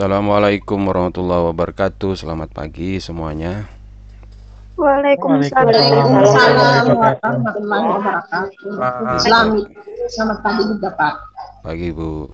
Assalamualaikum 0.00 0.88
warahmatullahi 0.88 1.52
wabarakatuh. 1.52 2.16
Selamat 2.16 2.48
pagi 2.56 2.96
semuanya. 3.04 3.68
Waalaikumsalam 4.80 5.68
warahmatullahi 6.16 7.84
wabarakatuh. 7.84 8.80
Selamat 9.20 9.68
selamat 10.08 10.38
pagi 10.40 10.62
juga 10.72 10.88
Pak. 10.96 11.14
Pagi 11.68 11.92
Bu. 11.92 12.32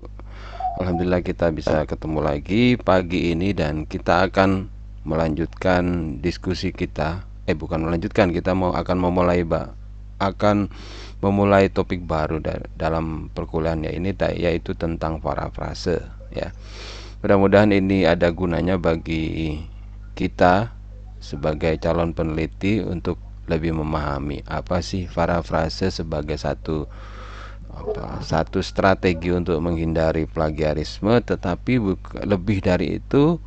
Alhamdulillah 0.78 1.26
kita 1.26 1.50
bisa 1.50 1.82
ketemu 1.90 2.22
lagi 2.22 2.78
pagi 2.78 3.34
ini 3.34 3.50
dan 3.50 3.82
kita 3.82 4.30
akan 4.30 4.70
melanjutkan 5.02 5.82
diskusi 6.22 6.70
kita. 6.70 7.27
Eh 7.50 7.58
bukan 7.58 7.83
melanjutkan, 7.83 8.30
kita 8.30 8.55
mau 8.55 8.78
akan 8.78 9.10
memulai 9.10 9.42
Mbak. 9.42 9.74
Akan 10.22 10.70
memulai 11.19 11.66
topik 11.66 12.06
baru 12.06 12.38
da 12.38 12.62
dalam 12.78 13.27
perkuliahan 13.34 13.91
ya 13.91 13.91
ini 13.91 14.14
yaitu 14.38 14.78
tentang 14.78 15.19
parafrase 15.19 16.06
ya. 16.30 16.55
Mudah-mudahan 17.26 17.74
ini 17.74 18.06
ada 18.06 18.30
gunanya 18.30 18.78
bagi 18.78 19.58
kita 20.14 20.70
sebagai 21.18 21.74
calon 21.82 22.14
peneliti 22.14 22.78
untuk 22.78 23.18
lebih 23.50 23.74
memahami 23.74 24.46
apa 24.46 24.78
sih 24.78 25.10
parafrase 25.10 25.90
sebagai 25.90 26.38
satu 26.38 26.86
apa 27.74 28.22
satu 28.22 28.62
strategi 28.62 29.34
untuk 29.34 29.58
menghindari 29.58 30.30
plagiarisme. 30.30 31.18
Tetapi 31.18 31.82
lebih 32.22 32.62
dari 32.62 33.02
itu 33.02 33.42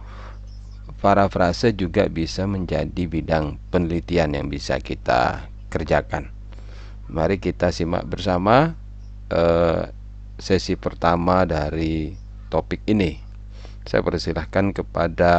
parafrase 1.00 1.72
juga 1.72 2.04
bisa 2.12 2.44
menjadi 2.52 3.08
bidang 3.08 3.64
penelitian 3.72 4.36
yang 4.36 4.52
bisa 4.52 4.84
kita 4.84 5.48
kerjakan. 5.72 6.28
Mari 7.08 7.40
kita 7.40 7.72
simak 7.72 8.04
bersama 8.12 8.76
eh, 9.32 9.88
sesi 10.36 10.76
pertama 10.76 11.48
dari 11.48 12.12
topik 12.52 12.84
ini 12.84 13.29
saya 13.90 14.06
persilahkan 14.06 14.70
kepada 14.70 15.34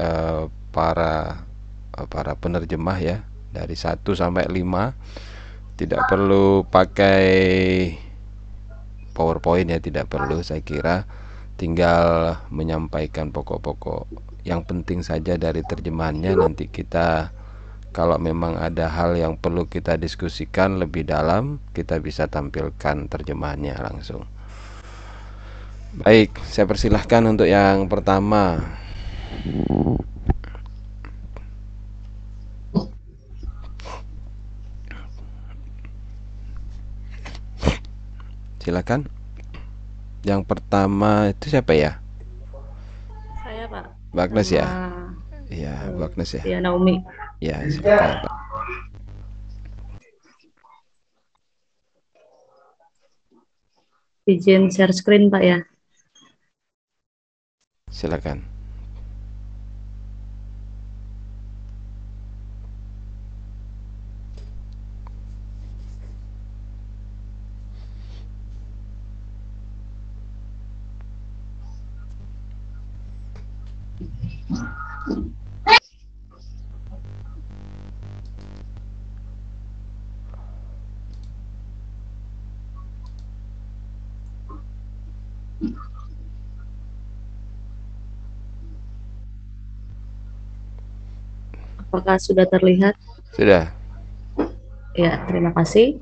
uh, 0.00 0.48
para 0.72 1.44
uh, 1.92 2.08
para 2.08 2.32
penerjemah 2.40 2.96
ya 3.04 3.28
dari 3.52 3.76
1 3.76 4.00
sampai 4.00 4.48
5 4.48 5.76
tidak 5.76 6.08
perlu 6.08 6.64
pakai 6.64 7.28
PowerPoint 9.12 9.68
ya 9.68 9.78
tidak 9.82 10.08
perlu 10.08 10.40
saya 10.40 10.64
kira. 10.64 11.04
Tinggal 11.58 12.38
menyampaikan 12.54 13.34
pokok-pokok. 13.34 14.06
Yang 14.46 14.60
penting 14.70 15.02
saja 15.02 15.34
dari 15.34 15.60
terjemahannya 15.66 16.38
nanti 16.38 16.70
kita 16.70 17.34
kalau 17.90 18.14
memang 18.14 18.54
ada 18.54 18.86
hal 18.86 19.18
yang 19.18 19.34
perlu 19.34 19.66
kita 19.66 19.98
diskusikan 19.98 20.78
lebih 20.78 21.02
dalam 21.02 21.58
kita 21.74 21.98
bisa 21.98 22.30
tampilkan 22.30 23.10
terjemahannya 23.10 23.74
langsung 23.74 24.22
Baik, 25.98 26.30
saya 26.46 26.62
persilahkan 26.62 27.26
untuk 27.26 27.50
yang 27.50 27.90
pertama. 27.90 28.62
Silakan. 38.62 39.10
Yang 40.22 40.46
pertama 40.46 41.34
itu 41.34 41.50
siapa 41.50 41.74
ya? 41.74 41.98
Saya 43.42 43.66
Pak. 43.66 43.90
Bagnes 44.14 44.48
ya? 44.54 44.66
Iya, 45.50 45.90
Bagnes 45.98 46.30
ya. 46.30 46.42
Iya 46.46 46.58
Naomi. 46.62 47.02
Ya, 47.42 47.58
silakan 47.66 48.22
Pak. 48.22 48.34
Izin 54.30 54.70
share 54.70 54.94
screen 54.94 55.26
Pak 55.26 55.42
ya. 55.42 55.58
Silakan. 57.90 58.57
Apakah 91.98 92.22
sudah 92.22 92.46
terlihat? 92.46 92.94
Sudah. 93.34 93.74
Ya, 94.94 95.18
terima 95.26 95.50
kasih. 95.50 95.98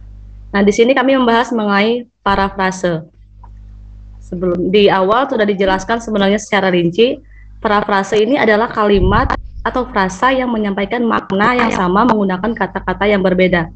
Nah, 0.52 0.62
di 0.64 0.72
sini 0.72 0.96
kami 0.96 1.20
membahas 1.20 1.52
mengenai 1.52 2.08
parafrase. 2.24 3.04
Sebelum 4.24 4.72
di 4.72 4.92
awal 4.92 5.28
sudah 5.28 5.48
dijelaskan 5.48 6.04
sebenarnya 6.04 6.40
secara 6.40 6.72
rinci, 6.72 7.20
parafrase 7.64 8.20
ini 8.20 8.36
adalah 8.36 8.68
kalimat 8.72 9.32
atau 9.64 9.88
frasa 9.92 10.32
yang 10.32 10.48
menyampaikan 10.52 11.04
makna 11.04 11.56
yang 11.56 11.72
sama 11.76 12.08
menggunakan 12.08 12.56
kata-kata 12.56 13.08
yang 13.08 13.20
berbeda. 13.20 13.68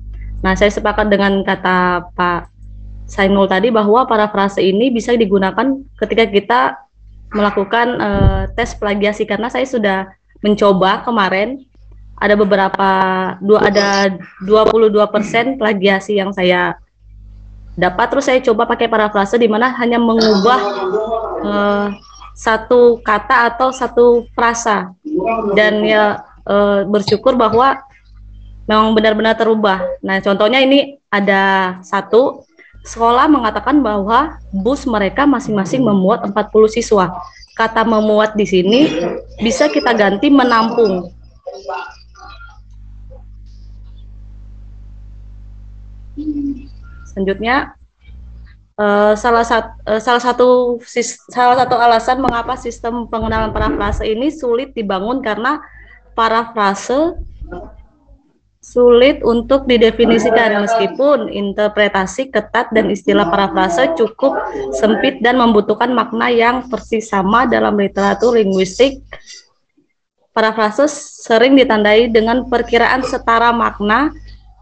Nah, 0.42 0.54
saya 0.56 0.72
sepakat 0.72 1.12
dengan 1.12 1.44
kata 1.44 2.08
Pak 2.16 2.50
Sainul 3.12 3.52
tadi 3.52 3.68
bahwa 3.68 4.08
parafrase 4.08 4.64
ini 4.64 4.88
bisa 4.88 5.12
digunakan 5.12 5.84
ketika 6.00 6.26
kita 6.32 6.60
melakukan 7.36 7.88
uh, 8.00 8.42
tes 8.56 8.72
plagiasi 8.76 9.28
karena 9.28 9.52
saya 9.52 9.68
sudah 9.68 10.08
mencoba 10.40 11.04
kemarin 11.04 11.64
ada 12.22 12.38
beberapa 12.38 12.90
dua 13.42 13.66
ada 13.66 14.14
22% 14.46 15.58
plagiasi 15.58 16.22
yang 16.22 16.30
saya 16.30 16.78
dapat 17.74 18.14
terus 18.14 18.30
saya 18.30 18.38
coba 18.46 18.70
pakai 18.70 18.86
parafrase 18.86 19.42
di 19.42 19.50
mana 19.50 19.74
hanya 19.82 19.98
mengubah 19.98 20.60
uh, 21.42 21.88
satu 22.38 23.02
kata 23.02 23.50
atau 23.54 23.74
satu 23.74 24.30
frasa 24.38 24.94
dan 25.58 25.82
ya 25.82 26.22
uh, 26.46 26.86
bersyukur 26.86 27.34
bahwa 27.34 27.82
memang 28.70 28.96
benar-benar 28.96 29.36
terubah. 29.36 29.84
Nah, 30.00 30.24
contohnya 30.24 30.64
ini 30.64 31.02
ada 31.12 31.78
satu 31.84 32.46
sekolah 32.88 33.30
mengatakan 33.30 33.84
bahwa 33.84 34.42
bus 34.50 34.88
mereka 34.88 35.28
masing-masing 35.28 35.84
memuat 35.84 36.26
40 36.26 36.72
siswa. 36.72 37.14
Kata 37.54 37.84
memuat 37.84 38.34
di 38.40 38.48
sini 38.48 38.82
bisa 39.44 39.68
kita 39.68 39.92
ganti 39.92 40.32
menampung. 40.32 41.12
Selanjutnya 47.12 47.76
uh, 48.80 49.14
salah 49.14 49.46
satu 49.46 49.70
uh, 49.86 50.02
salah 50.02 50.24
satu 50.24 50.50
salah 51.30 51.56
satu 51.60 51.76
alasan 51.78 52.18
mengapa 52.24 52.56
sistem 52.56 53.06
pengenalan 53.12 53.52
parafrase 53.52 54.08
ini 54.08 54.32
sulit 54.32 54.74
dibangun 54.74 55.20
karena 55.20 55.60
parafrase 56.16 57.20
sulit 58.62 59.26
untuk 59.26 59.66
didefinisikan 59.66 60.62
meskipun 60.62 61.34
interpretasi 61.34 62.30
ketat 62.30 62.70
dan 62.70 62.94
istilah 62.94 63.26
parafrase 63.26 63.98
cukup 63.98 64.38
sempit 64.78 65.18
dan 65.26 65.42
membutuhkan 65.42 65.90
makna 65.90 66.30
yang 66.30 66.70
persis 66.70 67.10
sama 67.10 67.50
dalam 67.50 67.74
literatur 67.74 68.38
linguistik. 68.38 69.02
Parafrase 70.32 70.88
sering 71.26 71.60
ditandai 71.60 72.08
dengan 72.08 72.48
perkiraan 72.48 73.04
setara 73.04 73.52
makna 73.52 74.14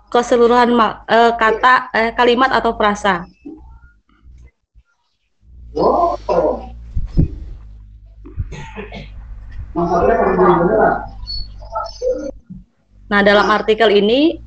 keseluruhan 0.10 0.74
uh, 0.74 1.32
kata 1.38 1.94
uh, 1.94 2.12
kalimat 2.18 2.50
atau 2.50 2.74
frasa. 2.74 3.30
Nah, 13.10 13.22
dalam 13.26 13.48
artikel 13.50 13.90
ini 13.90 14.42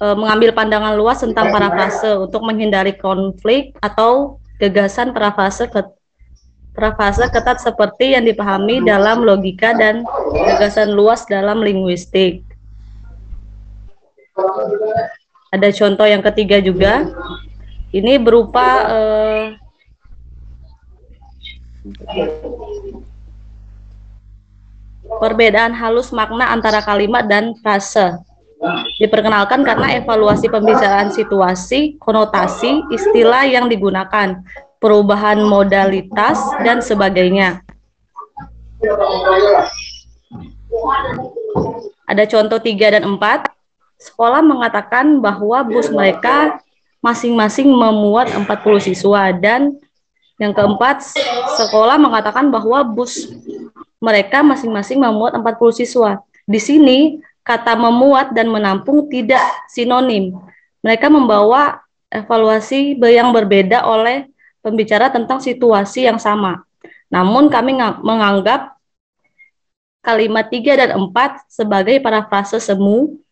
uh, 0.00 0.16
mengambil 0.16 0.52
pandangan 0.52 0.96
luas 0.96 1.24
tentang 1.24 1.48
parafrase 1.52 2.20
untuk 2.20 2.44
menghindari 2.44 2.96
konflik 2.96 3.72
atau 3.80 4.40
gagasan 4.60 5.16
parafrase 5.16 5.68
ke 5.72 5.80
parafrase 6.72 7.28
ketat 7.28 7.60
seperti 7.60 8.16
yang 8.16 8.24
dipahami 8.24 8.80
dalam 8.84 9.24
logika 9.24 9.76
dan 9.76 10.04
gagasan 10.32 10.92
luas 10.96 11.24
dalam 11.28 11.60
linguistik. 11.60 12.44
Ada 15.52 15.68
contoh 15.68 16.08
yang 16.08 16.24
ketiga 16.24 16.64
juga. 16.64 17.04
Ini 17.92 18.16
berupa 18.16 18.88
uh, 18.88 19.44
perbedaan 25.20 25.76
halus 25.76 26.08
makna 26.08 26.48
antara 26.56 26.80
kalimat 26.80 27.28
dan 27.28 27.52
frase. 27.60 28.16
Diperkenalkan 28.96 29.60
karena 29.60 29.92
evaluasi 29.98 30.48
pembicaraan 30.48 31.12
situasi, 31.12 32.00
konotasi, 32.00 32.88
istilah 32.94 33.44
yang 33.44 33.68
digunakan, 33.68 34.40
perubahan 34.80 35.42
modalitas, 35.44 36.40
dan 36.64 36.80
sebagainya. 36.80 37.60
Ada 42.08 42.24
contoh 42.24 42.56
3 42.56 42.94
dan 42.96 43.04
4. 43.04 43.61
Sekolah 44.02 44.42
mengatakan 44.42 45.22
bahwa 45.22 45.62
bus 45.62 45.86
mereka 45.86 46.58
masing-masing 46.98 47.70
memuat 47.70 48.34
40 48.34 48.46
siswa 48.90 49.30
dan 49.30 49.78
yang 50.42 50.50
keempat, 50.50 51.06
sekolah 51.54 52.02
mengatakan 52.02 52.50
bahwa 52.50 52.82
bus 52.82 53.30
mereka 54.02 54.42
masing-masing 54.42 54.98
memuat 54.98 55.38
40 55.38 55.78
siswa. 55.78 56.18
Di 56.42 56.58
sini 56.58 57.22
kata 57.46 57.78
memuat 57.78 58.34
dan 58.34 58.50
menampung 58.50 59.06
tidak 59.06 59.42
sinonim. 59.70 60.34
Mereka 60.82 61.06
membawa 61.06 61.78
evaluasi 62.10 62.98
yang 62.98 63.30
berbeda 63.30 63.86
oleh 63.86 64.26
pembicara 64.58 65.14
tentang 65.14 65.38
situasi 65.38 66.10
yang 66.10 66.18
sama. 66.18 66.66
Namun 67.06 67.46
kami 67.46 67.78
menganggap 68.02 68.74
kalimat 70.02 70.50
3 70.50 70.80
dan 70.82 70.90
4 70.98 71.46
sebagai 71.46 72.02
parafrase 72.02 72.58
semu. 72.58 73.22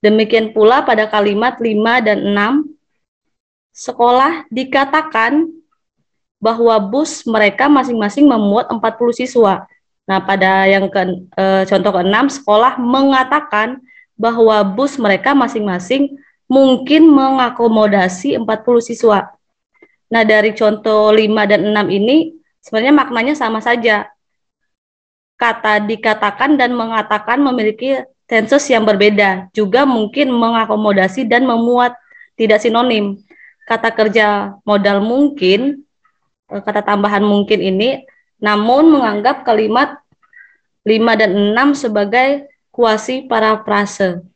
Demikian 0.00 0.56
pula 0.56 0.80
pada 0.80 1.04
kalimat 1.12 1.60
5 1.60 2.00
dan 2.00 2.18
6, 2.32 2.72
sekolah 3.76 4.48
dikatakan 4.48 5.48
bahwa 6.40 6.80
bus 6.80 7.28
mereka 7.28 7.68
masing-masing 7.68 8.24
memuat 8.24 8.72
40 8.72 8.80
siswa. 9.12 9.68
Nah, 10.08 10.18
pada 10.24 10.64
yang 10.64 10.88
ke 10.88 11.28
e, 11.36 11.44
contoh 11.68 11.92
ke-6 12.00 12.40
sekolah 12.40 12.80
mengatakan 12.80 13.78
bahwa 14.16 14.64
bus 14.64 14.96
mereka 14.96 15.36
masing-masing 15.36 16.16
mungkin 16.48 17.06
mengakomodasi 17.12 18.40
40 18.40 18.80
siswa. 18.80 19.28
Nah, 20.10 20.24
dari 20.24 20.56
contoh 20.56 21.12
5 21.12 21.44
dan 21.44 21.60
6 21.76 21.92
ini 21.92 22.34
sebenarnya 22.64 22.94
maknanya 22.96 23.34
sama 23.36 23.60
saja. 23.60 24.08
Kata 25.36 25.84
dikatakan 25.84 26.56
dan 26.56 26.72
mengatakan 26.72 27.40
memiliki 27.40 28.00
tenses 28.30 28.62
yang 28.70 28.86
berbeda, 28.86 29.50
juga 29.50 29.82
mungkin 29.82 30.30
mengakomodasi 30.30 31.26
dan 31.26 31.42
memuat 31.42 31.98
tidak 32.38 32.62
sinonim. 32.62 33.18
Kata 33.66 33.90
kerja 33.90 34.54
modal 34.62 35.02
mungkin 35.02 35.82
Eh, 36.50 36.58
kata 36.58 36.82
tambahan 36.82 37.22
mungkin 37.22 37.62
ini, 37.62 38.02
namun 38.42 38.90
menganggap 38.90 39.46
kalimat 39.46 40.02
5 40.82 41.14
dan 41.14 41.54
6 41.54 41.78
sebagai 41.78 42.50
kuasi 42.74 43.30
parafrase. 43.30 44.26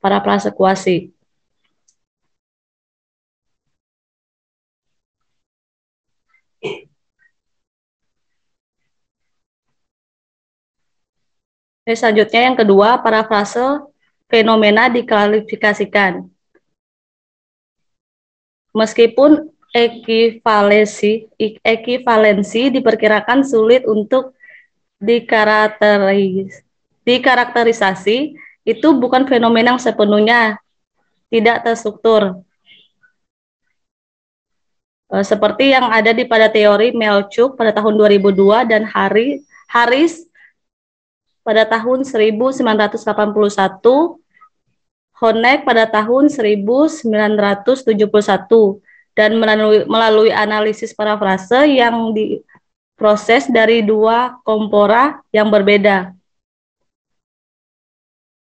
Parafrase 0.00 0.48
kuasi. 0.56 1.12
Oke, 11.88 11.96
selanjutnya 11.96 12.52
yang 12.52 12.52
kedua, 12.52 13.00
parafrase 13.00 13.80
fenomena 14.28 14.92
diklarifikasikan. 14.92 16.20
Meskipun 18.76 19.48
ekivalensi 19.72 21.32
ekivalensi 21.64 22.68
diperkirakan 22.76 23.40
sulit 23.40 23.88
untuk 23.88 24.36
dikarakteris, 25.00 26.60
dikarakterisasi 27.08 28.36
itu 28.68 28.88
bukan 29.00 29.24
fenomena 29.24 29.72
yang 29.72 29.80
sepenuhnya 29.80 30.60
tidak 31.32 31.64
terstruktur 31.64 32.44
eh, 35.08 35.24
seperti 35.24 35.72
yang 35.72 35.88
ada 35.88 36.12
di 36.12 36.28
pada 36.28 36.52
teori 36.52 36.92
Melchuk 36.92 37.56
pada 37.56 37.72
tahun 37.72 37.96
2002 37.96 38.68
dan 38.76 38.84
Hari 38.84 39.40
Haris 39.72 40.28
pada 41.48 41.64
tahun 41.64 42.04
1981 42.04 43.00
Honek 45.18 45.64
pada 45.64 45.88
tahun 45.88 46.28
1971 46.28 47.64
dan 49.16 49.30
melalui, 49.34 49.82
melalui 49.88 50.30
analisis 50.30 50.92
parafrase 50.92 51.66
yang 51.72 52.14
diproses 52.14 53.48
dari 53.48 53.80
dua 53.80 54.38
kompora 54.46 55.18
yang 55.34 55.48
berbeda. 55.48 56.12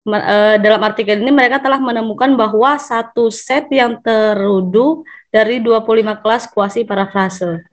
Eh, 0.02 0.58
dalam 0.62 0.82
artikel 0.84 1.18
ini 1.22 1.32
mereka 1.34 1.62
telah 1.64 1.80
menemukan 1.80 2.34
bahwa 2.34 2.78
satu 2.78 3.32
set 3.32 3.72
yang 3.74 3.98
terudu 4.02 5.02
dari 5.32 5.64
25 5.64 6.20
kelas 6.20 6.44
kuasi 6.52 6.84
parafrase. 6.86 7.71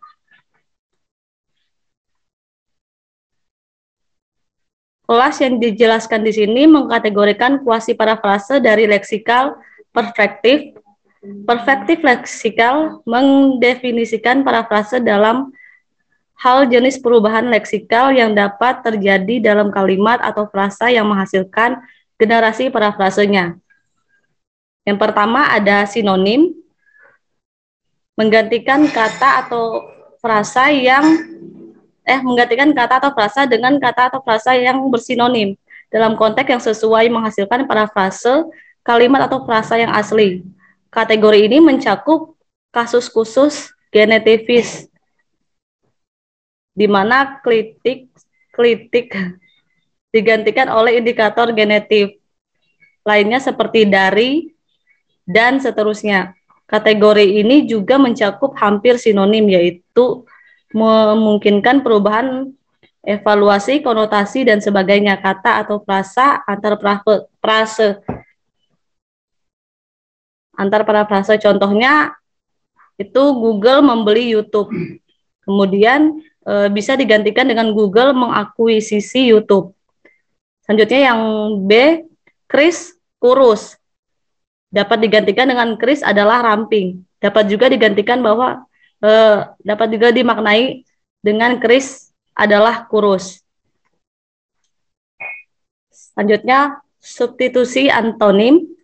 Kelas 5.09 5.41
yang 5.41 5.57
dijelaskan 5.57 6.21
di 6.21 6.37
sini 6.37 6.69
mengkategorikan 6.69 7.65
kuasi 7.65 7.97
parafrase 7.97 8.61
dari 8.61 8.85
leksikal, 8.85 9.57
perspektif, 9.89 10.77
Perspektif 11.19 11.99
leksikal 12.07 13.03
mendefinisikan 13.03 14.47
parafrase 14.47 15.03
dalam 15.03 15.51
hal 16.39 16.71
jenis 16.71 17.03
perubahan 17.03 17.51
leksikal 17.51 18.15
yang 18.15 18.39
dapat 18.39 18.87
terjadi 18.87 19.43
dalam 19.43 19.75
kalimat 19.75 20.23
atau 20.23 20.47
frasa 20.47 20.87
yang 20.95 21.11
menghasilkan 21.11 21.83
generasi 22.15 22.71
parafrasenya. 22.71 23.59
Yang 24.87 24.99
pertama 25.03 25.51
ada 25.51 25.83
sinonim, 25.91 26.55
menggantikan 28.15 28.87
kata 28.87 29.43
atau 29.43 29.91
frasa 30.23 30.71
yang 30.71 31.03
eh 32.09 32.21
menggantikan 32.25 32.73
kata 32.73 33.05
atau 33.05 33.13
frasa 33.13 33.45
dengan 33.45 33.77
kata 33.77 34.09
atau 34.09 34.25
frasa 34.25 34.57
yang 34.57 34.81
bersinonim 34.89 35.53
dalam 35.93 36.17
konteks 36.17 36.49
yang 36.49 36.63
sesuai 36.65 37.13
menghasilkan 37.13 37.69
parafrase 37.69 38.49
kalimat 38.81 39.29
atau 39.29 39.45
frasa 39.45 39.77
yang 39.77 39.93
asli. 39.93 40.41
Kategori 40.89 41.45
ini 41.45 41.61
mencakup 41.61 42.33
kasus 42.73 43.13
khusus 43.13 43.69
genetivis, 43.93 44.89
di 46.73 46.89
mana 46.89 47.45
klitik 47.45 48.09
klitik 48.57 49.13
digantikan 50.09 50.73
oleh 50.73 50.97
indikator 50.97 51.53
genetif 51.53 52.17
lainnya 53.05 53.41
seperti 53.41 53.85
dari 53.85 54.57
dan 55.29 55.61
seterusnya. 55.61 56.33
Kategori 56.69 57.41
ini 57.41 57.65
juga 57.65 57.97
mencakup 57.97 58.53
hampir 58.61 59.01
sinonim 59.01 59.49
yaitu 59.49 60.29
memungkinkan 60.73 61.81
perubahan 61.81 62.53
evaluasi, 63.05 63.81
konotasi 63.81 64.45
dan 64.45 64.61
sebagainya 64.61 65.17
kata 65.23 65.65
atau 65.65 65.81
frasa 65.81 66.45
antar 66.45 66.77
frase 67.41 68.03
antar 70.59 70.83
para 70.83 71.07
frasa 71.07 71.39
contohnya 71.39 72.13
itu 72.99 73.23
Google 73.39 73.81
membeli 73.81 74.35
YouTube. 74.35 74.75
Kemudian 75.47 76.19
e, 76.43 76.67
bisa 76.75 76.99
digantikan 76.99 77.47
dengan 77.47 77.71
Google 77.71 78.11
mengakuisisi 78.13 79.31
YouTube. 79.31 79.73
Selanjutnya 80.67 81.15
yang 81.15 81.21
B, 81.65 82.05
Chris 82.51 82.99
kurus. 83.23 83.79
Dapat 84.69 85.01
digantikan 85.01 85.49
dengan 85.49 85.79
Chris 85.81 86.05
adalah 86.05 86.45
ramping. 86.45 87.07
Dapat 87.23 87.49
juga 87.49 87.73
digantikan 87.73 88.21
bahwa 88.21 88.68
e, 89.03 89.13
dapat 89.63 89.89
juga 89.91 90.09
dimaknai 90.15 90.87
dengan 91.23 91.59
Chris 91.59 92.11
adalah 92.35 92.87
kurus. 92.87 93.43
Selanjutnya 95.91 96.83
substitusi 96.99 97.91
antonim 97.91 98.79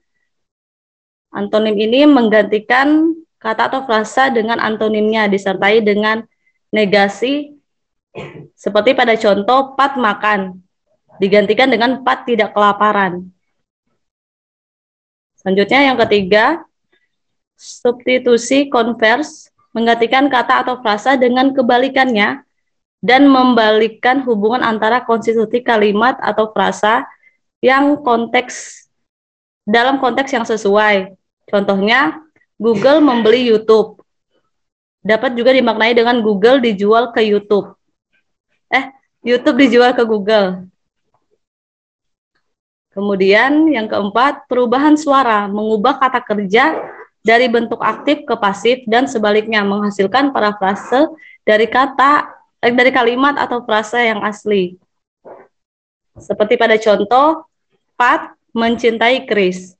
Antonim 1.35 1.75
ini 1.75 2.07
menggantikan 2.07 3.11
kata 3.43 3.67
atau 3.67 3.83
frasa 3.83 4.31
dengan 4.31 4.63
antonimnya 4.63 5.27
disertai 5.27 5.83
dengan 5.83 6.23
negasi 6.71 7.59
seperti 8.55 8.95
pada 8.95 9.19
contoh 9.19 9.75
pat 9.75 9.99
makan 9.99 10.63
digantikan 11.19 11.67
dengan 11.67 12.07
pat 12.07 12.23
tidak 12.23 12.55
kelaparan. 12.55 13.35
Selanjutnya 15.43 15.91
yang 15.91 15.99
ketiga, 16.07 16.63
substitusi 17.59 18.71
konvers 18.71 19.51
menggantikan 19.75 20.31
kata 20.31 20.63
atau 20.63 20.79
frasa 20.81 21.19
dengan 21.19 21.51
kebalikannya 21.51 22.47
dan 23.05 23.29
membalikkan 23.29 24.25
hubungan 24.25 24.65
antara 24.65 25.03
konstitusi 25.05 25.61
kalimat 25.61 26.17
atau 26.23 26.49
frasa 26.55 27.05
yang 27.61 28.01
konteks 28.01 28.87
dalam 29.67 30.01
konteks 30.01 30.31
yang 30.33 30.47
sesuai. 30.47 31.13
Contohnya, 31.51 32.25
Google 32.57 33.05
membeli 33.05 33.51
YouTube. 33.51 34.01
Dapat 35.05 35.37
juga 35.37 35.53
dimaknai 35.53 35.93
dengan 35.93 36.25
Google 36.25 36.65
dijual 36.65 37.13
ke 37.13 37.21
YouTube. 37.21 37.77
Eh, 38.73 38.89
YouTube 39.21 39.61
dijual 39.61 39.93
ke 39.93 40.01
Google. 40.09 40.65
Kemudian 42.95 43.69
yang 43.69 43.91
keempat, 43.91 44.47
perubahan 44.49 44.95
suara, 44.95 45.51
mengubah 45.51 45.99
kata 45.99 46.23
kerja 46.25 46.79
dari 47.25 47.49
bentuk 47.49 47.81
aktif 47.81 48.29
ke 48.29 48.37
pasif 48.37 48.85
dan 48.85 49.09
sebaliknya 49.09 49.65
menghasilkan 49.65 50.31
parafrase 50.31 51.09
dari 51.41 51.65
kata 51.65 52.29
eh, 52.61 52.69
dari 52.69 52.93
kalimat 52.93 53.41
atau 53.41 53.65
frasa 53.65 54.05
yang 54.05 54.21
asli. 54.21 54.77
Seperti 56.21 56.61
pada 56.61 56.77
contoh, 56.77 57.49
Pat 57.97 58.37
mencintai 58.53 59.25
Chris. 59.25 59.73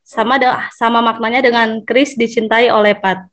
Sama 0.00 0.40
sama 0.74 1.04
maknanya 1.04 1.44
dengan 1.44 1.84
Chris 1.84 2.16
dicintai 2.16 2.72
oleh 2.72 2.96
Pat. 2.96 3.28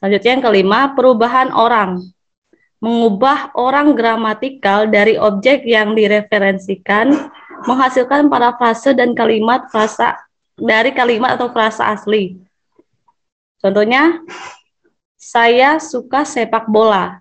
Selanjutnya 0.00 0.40
yang 0.40 0.44
kelima, 0.44 0.80
perubahan 0.96 1.52
orang 1.52 2.00
mengubah 2.80 3.56
orang 3.56 3.96
gramatikal 3.96 4.84
dari 4.84 5.16
objek 5.16 5.64
yang 5.64 5.96
direferensikan, 5.96 7.32
menghasilkan 7.64 8.28
parafrase 8.28 8.92
dan 8.92 9.16
kalimat 9.16 9.64
frasa 9.72 10.25
dari 10.56 10.90
kalimat 10.96 11.36
atau 11.36 11.52
frasa 11.52 11.92
asli. 11.92 12.40
Contohnya, 13.60 14.24
saya 15.16 15.76
suka 15.76 16.24
sepak 16.24 16.68
bola. 16.68 17.20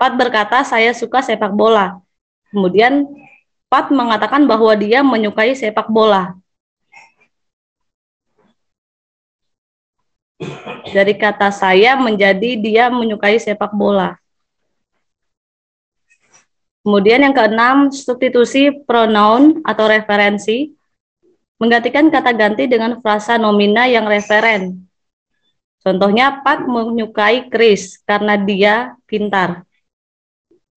Pat 0.00 0.12
berkata, 0.16 0.64
saya 0.64 0.92
suka 0.96 1.20
sepak 1.20 1.52
bola. 1.52 2.00
Kemudian, 2.52 3.04
Pat 3.68 3.88
mengatakan 3.92 4.44
bahwa 4.48 4.72
dia 4.76 5.04
menyukai 5.04 5.52
sepak 5.56 5.88
bola. 5.88 6.36
Dari 10.84 11.16
kata 11.16 11.48
saya 11.48 11.96
menjadi 11.96 12.60
dia 12.60 12.86
menyukai 12.92 13.40
sepak 13.40 13.72
bola. 13.74 14.20
Kemudian 16.84 17.24
yang 17.24 17.32
keenam, 17.32 17.88
substitusi 17.88 18.68
pronoun 18.84 19.64
atau 19.64 19.88
referensi 19.88 20.76
menggantikan 21.58 22.10
kata 22.10 22.34
ganti 22.34 22.66
dengan 22.66 22.98
frasa 22.98 23.38
nomina 23.38 23.86
yang 23.86 24.04
referen. 24.04 24.84
Contohnya, 25.84 26.40
Pat 26.40 26.64
menyukai 26.64 27.52
Chris 27.52 28.00
karena 28.08 28.40
dia 28.40 28.96
pintar. 29.04 29.68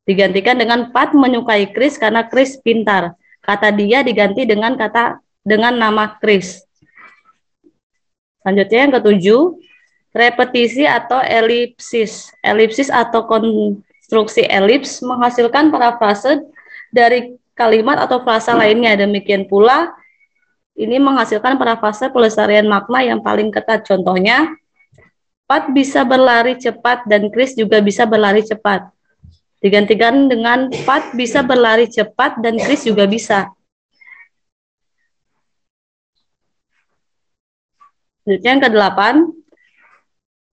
Digantikan 0.07 0.59
dengan 0.59 0.91
Pat 0.91 1.15
menyukai 1.15 1.71
Chris 1.71 1.95
karena 1.95 2.27
Chris 2.27 2.59
pintar. 2.59 3.15
Kata 3.39 3.71
dia 3.71 4.03
diganti 4.03 4.43
dengan 4.43 4.75
kata 4.75 5.23
dengan 5.43 5.75
nama 5.79 6.19
Chris. 6.19 6.63
Selanjutnya 8.43 8.79
yang 8.87 8.93
ketujuh, 8.99 9.41
repetisi 10.15 10.83
atau 10.87 11.19
elipsis. 11.19 12.31
Elipsis 12.43 12.91
atau 12.91 13.27
konstruksi 13.27 14.47
elips 14.47 15.03
menghasilkan 15.03 15.71
parafrase 15.71 16.43
dari 16.91 17.35
kalimat 17.55 17.99
atau 17.99 18.23
frasa 18.23 18.55
lainnya. 18.55 18.95
Demikian 18.95 19.47
pula 19.47 19.91
ini 20.77 21.01
menghasilkan 21.01 21.57
parafrase 21.57 22.13
pelestarian 22.13 22.69
makna 22.69 23.01
yang 23.01 23.19
paling 23.25 23.49
ketat. 23.49 23.81
Contohnya, 23.83 24.53
Pat 25.49 25.73
bisa 25.73 26.05
berlari 26.05 26.53
cepat 26.59 27.09
dan 27.09 27.33
Chris 27.33 27.57
juga 27.57 27.81
bisa 27.81 28.05
berlari 28.05 28.45
cepat. 28.45 28.93
Digantikan 29.57 30.29
dengan 30.29 30.69
Pat 30.85 31.17
bisa 31.17 31.41
berlari 31.41 31.89
cepat 31.89 32.37
dan 32.45 32.61
Chris 32.61 32.85
juga 32.85 33.09
bisa. 33.09 33.49
Selanjutnya 38.21 38.51
yang 38.53 38.63
kedelapan, 38.69 39.15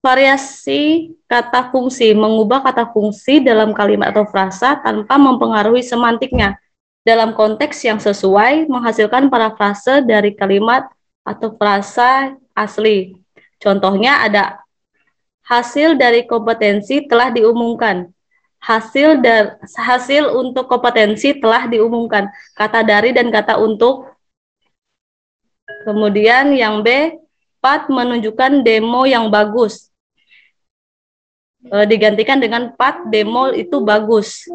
Variasi 0.05 1.17
kata 1.25 1.73
fungsi, 1.73 2.13
mengubah 2.13 2.61
kata 2.61 2.93
fungsi 2.93 3.41
dalam 3.41 3.73
kalimat 3.73 4.13
atau 4.13 4.29
frasa 4.29 4.77
tanpa 4.77 5.17
mempengaruhi 5.17 5.81
semantiknya. 5.81 6.61
Dalam 7.05 7.37
konteks 7.37 7.85
yang 7.85 8.01
sesuai, 8.01 8.65
menghasilkan 8.65 9.29
parafrase 9.29 10.01
dari 10.01 10.33
kalimat 10.33 10.89
atau 11.21 11.53
frasa 11.53 12.33
asli. 12.57 13.13
Contohnya 13.61 14.25
ada 14.25 14.57
hasil 15.45 15.95
dari 16.01 16.25
kompetensi 16.25 17.05
telah 17.05 17.29
diumumkan. 17.29 18.09
Hasil 18.57 19.21
dar, 19.21 19.61
hasil 19.61 20.33
untuk 20.33 20.65
kompetensi 20.65 21.37
telah 21.37 21.69
diumumkan. 21.69 22.25
Kata 22.57 22.81
dari 22.81 23.13
dan 23.13 23.29
kata 23.29 23.61
untuk. 23.61 24.09
Kemudian 25.85 26.57
yang 26.57 26.81
B, 26.81 27.13
Pat 27.61 27.89
menunjukkan 27.89 28.61
demo 28.61 29.05
yang 29.09 29.29
bagus 29.29 29.89
e, 31.65 31.75
digantikan 31.89 32.37
dengan 32.37 32.73
pat 32.77 33.09
demol 33.09 33.57
itu 33.57 33.81
bagus. 33.81 34.45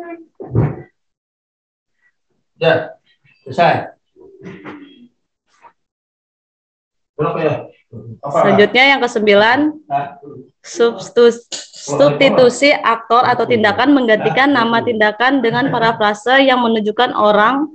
Ya, 2.61 3.01
selesai. 3.49 3.97
ya? 7.41 7.55
Selanjutnya 8.21 8.85
yang 8.95 9.01
kesembilan, 9.03 9.59
substitusi 11.73 12.71
aktor 12.71 13.25
atau 13.25 13.49
tindakan 13.49 13.97
menggantikan 13.97 14.53
nama 14.53 14.85
tindakan 14.85 15.41
dengan 15.43 15.73
parafrase 15.73 16.45
yang 16.45 16.61
menunjukkan 16.63 17.17
orang 17.17 17.67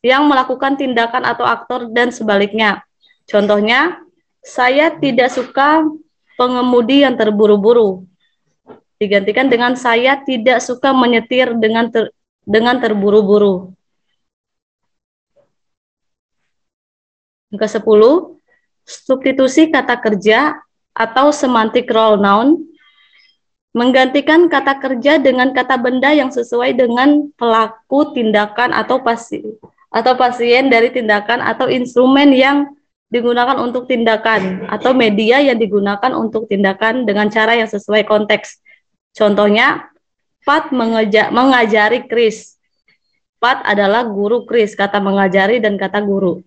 yang 0.00 0.24
melakukan 0.30 0.78
tindakan 0.78 1.26
atau 1.26 1.42
aktor 1.42 1.90
dan 1.90 2.14
sebaliknya. 2.14 2.86
Contohnya, 3.26 3.98
saya 4.46 4.94
tidak 4.94 5.34
suka 5.34 5.82
pengemudi 6.38 7.02
yang 7.02 7.18
terburu-buru. 7.18 8.06
Digantikan 8.96 9.50
dengan 9.50 9.76
saya 9.76 10.22
tidak 10.24 10.62
suka 10.64 10.94
menyetir 10.94 11.52
dengan 11.58 11.92
ter, 11.92 12.15
dengan 12.46 12.78
terburu-buru. 12.78 13.74
Yang 17.50 17.66
ke-10, 17.66 18.02
substitusi 18.86 19.68
kata 19.74 19.98
kerja 19.98 20.54
atau 20.94 21.34
semantic 21.34 21.90
role 21.90 22.22
noun 22.22 22.64
menggantikan 23.76 24.48
kata 24.48 24.80
kerja 24.80 25.20
dengan 25.20 25.52
kata 25.52 25.76
benda 25.76 26.08
yang 26.08 26.32
sesuai 26.32 26.72
dengan 26.72 27.28
pelaku 27.36 28.16
tindakan 28.16 28.72
atau 28.72 29.04
pasien 29.04 29.52
atau 29.92 30.16
pasien 30.16 30.72
dari 30.72 30.88
tindakan 30.88 31.44
atau 31.44 31.68
instrumen 31.68 32.32
yang 32.32 32.72
digunakan 33.12 33.60
untuk 33.60 33.84
tindakan 33.84 34.66
atau 34.72 34.96
media 34.96 35.44
yang 35.44 35.60
digunakan 35.60 36.10
untuk 36.16 36.48
tindakan 36.48 37.04
dengan 37.04 37.28
cara 37.28 37.54
yang 37.54 37.68
sesuai 37.70 38.08
konteks. 38.08 38.64
Contohnya, 39.14 39.92
Pat 40.46 40.70
mengeja, 40.70 41.34
mengajari 41.34 42.06
Chris. 42.06 42.54
Pat 43.42 43.66
adalah 43.66 44.06
guru 44.06 44.46
Chris, 44.46 44.78
kata 44.78 45.02
mengajari 45.02 45.58
dan 45.58 45.74
kata 45.74 45.98
guru. 46.06 46.38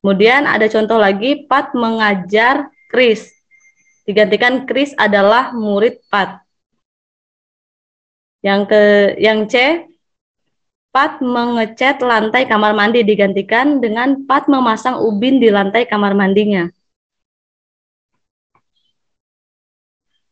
Kemudian 0.00 0.48
ada 0.48 0.64
contoh 0.72 0.96
lagi, 0.96 1.44
Pat 1.44 1.76
mengajar 1.76 2.72
Chris. 2.88 3.28
Digantikan 4.08 4.64
Chris 4.64 4.96
adalah 4.96 5.52
murid 5.52 6.00
Pat. 6.08 6.40
Yang 8.40 8.60
ke 8.72 8.82
yang 9.20 9.44
C, 9.44 9.84
Pat 10.92 11.20
mengecat 11.20 12.00
lantai 12.00 12.48
kamar 12.48 12.72
mandi 12.72 13.04
digantikan 13.04 13.84
dengan 13.84 14.24
Pat 14.24 14.48
memasang 14.48 14.96
ubin 15.00 15.40
di 15.44 15.52
lantai 15.52 15.84
kamar 15.84 16.16
mandinya. 16.16 16.72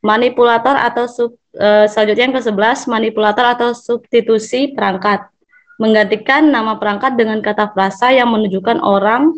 Manipulator 0.00 0.78
atau 0.78 1.04
sub, 1.10 1.41
e, 1.52 1.68
selanjutnya 1.88 2.24
yang 2.28 2.36
ke-11, 2.36 2.88
manipulator 2.88 3.46
atau 3.46 3.76
substitusi 3.76 4.72
perangkat. 4.72 5.28
Menggantikan 5.80 6.48
nama 6.52 6.76
perangkat 6.76 7.16
dengan 7.16 7.40
kata 7.40 7.72
frasa 7.72 8.12
yang 8.12 8.30
menunjukkan 8.30 8.80
orang 8.80 9.32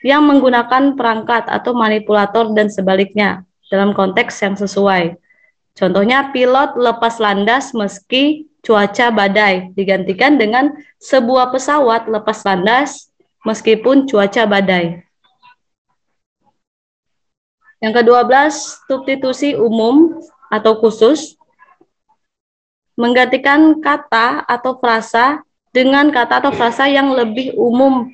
yang 0.00 0.24
menggunakan 0.24 0.96
perangkat 0.96 1.44
atau 1.48 1.76
manipulator 1.76 2.52
dan 2.56 2.72
sebaliknya 2.72 3.44
dalam 3.68 3.92
konteks 3.92 4.40
yang 4.40 4.56
sesuai. 4.56 5.16
Contohnya 5.76 6.32
pilot 6.32 6.76
lepas 6.76 7.20
landas 7.20 7.72
meski 7.76 8.48
cuaca 8.60 9.08
badai 9.08 9.72
digantikan 9.72 10.36
dengan 10.36 10.76
sebuah 11.00 11.52
pesawat 11.52 12.08
lepas 12.08 12.44
landas 12.44 13.08
meskipun 13.44 14.04
cuaca 14.04 14.44
badai. 14.44 15.04
Yang 17.80 18.04
kedua 18.04 18.28
belas, 18.28 18.76
substitusi 18.84 19.56
umum 19.56 20.20
atau 20.52 20.76
khusus 20.84 21.39
menggantikan 23.00 23.80
kata 23.80 24.44
atau 24.44 24.76
frasa 24.76 25.40
dengan 25.72 26.12
kata 26.12 26.44
atau 26.44 26.52
frasa 26.52 26.84
yang 26.84 27.16
lebih 27.16 27.56
umum 27.56 28.12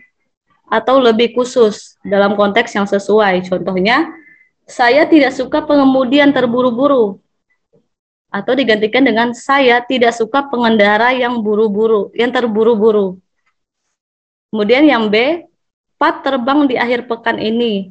atau 0.70 1.02
lebih 1.02 1.34
khusus 1.34 1.98
dalam 2.06 2.38
konteks 2.38 2.70
yang 2.78 2.86
sesuai. 2.86 3.42
Contohnya, 3.50 4.06
saya 4.62 5.02
tidak 5.10 5.34
suka 5.34 5.66
pengemudian 5.66 6.30
terburu-buru 6.30 7.18
atau 8.30 8.52
digantikan 8.54 9.02
dengan 9.02 9.34
saya 9.34 9.82
tidak 9.82 10.14
suka 10.14 10.46
pengendara 10.46 11.10
yang 11.10 11.42
buru-buru, 11.42 12.14
yang 12.14 12.30
terburu-buru. 12.30 13.18
Kemudian 14.54 14.86
yang 14.86 15.10
B, 15.10 15.46
Pat 15.96 16.20
terbang 16.20 16.68
di 16.68 16.76
akhir 16.76 17.08
pekan 17.08 17.40
ini. 17.40 17.88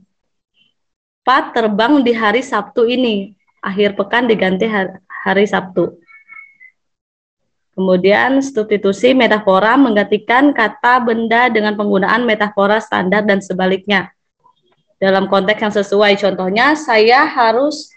Pat 1.25 1.57
terbang 1.57 2.05
di 2.05 2.13
hari 2.13 2.45
Sabtu 2.45 2.85
ini. 2.85 3.33
Akhir 3.65 3.97
pekan 3.97 4.29
diganti 4.29 4.69
hari, 4.69 5.01
hari 5.25 5.49
Sabtu. 5.49 6.04
Kemudian 7.75 8.39
substitusi 8.39 9.11
metafora 9.11 9.75
menggantikan 9.75 10.55
kata 10.55 11.03
benda 11.03 11.51
dengan 11.51 11.75
penggunaan 11.75 12.23
metafora 12.23 12.79
standar 12.79 13.27
dan 13.27 13.43
sebaliknya. 13.43 14.15
Dalam 14.95 15.27
konteks 15.27 15.59
yang 15.59 15.75
sesuai, 15.75 16.15
contohnya 16.15 16.71
saya 16.79 17.27
harus 17.27 17.91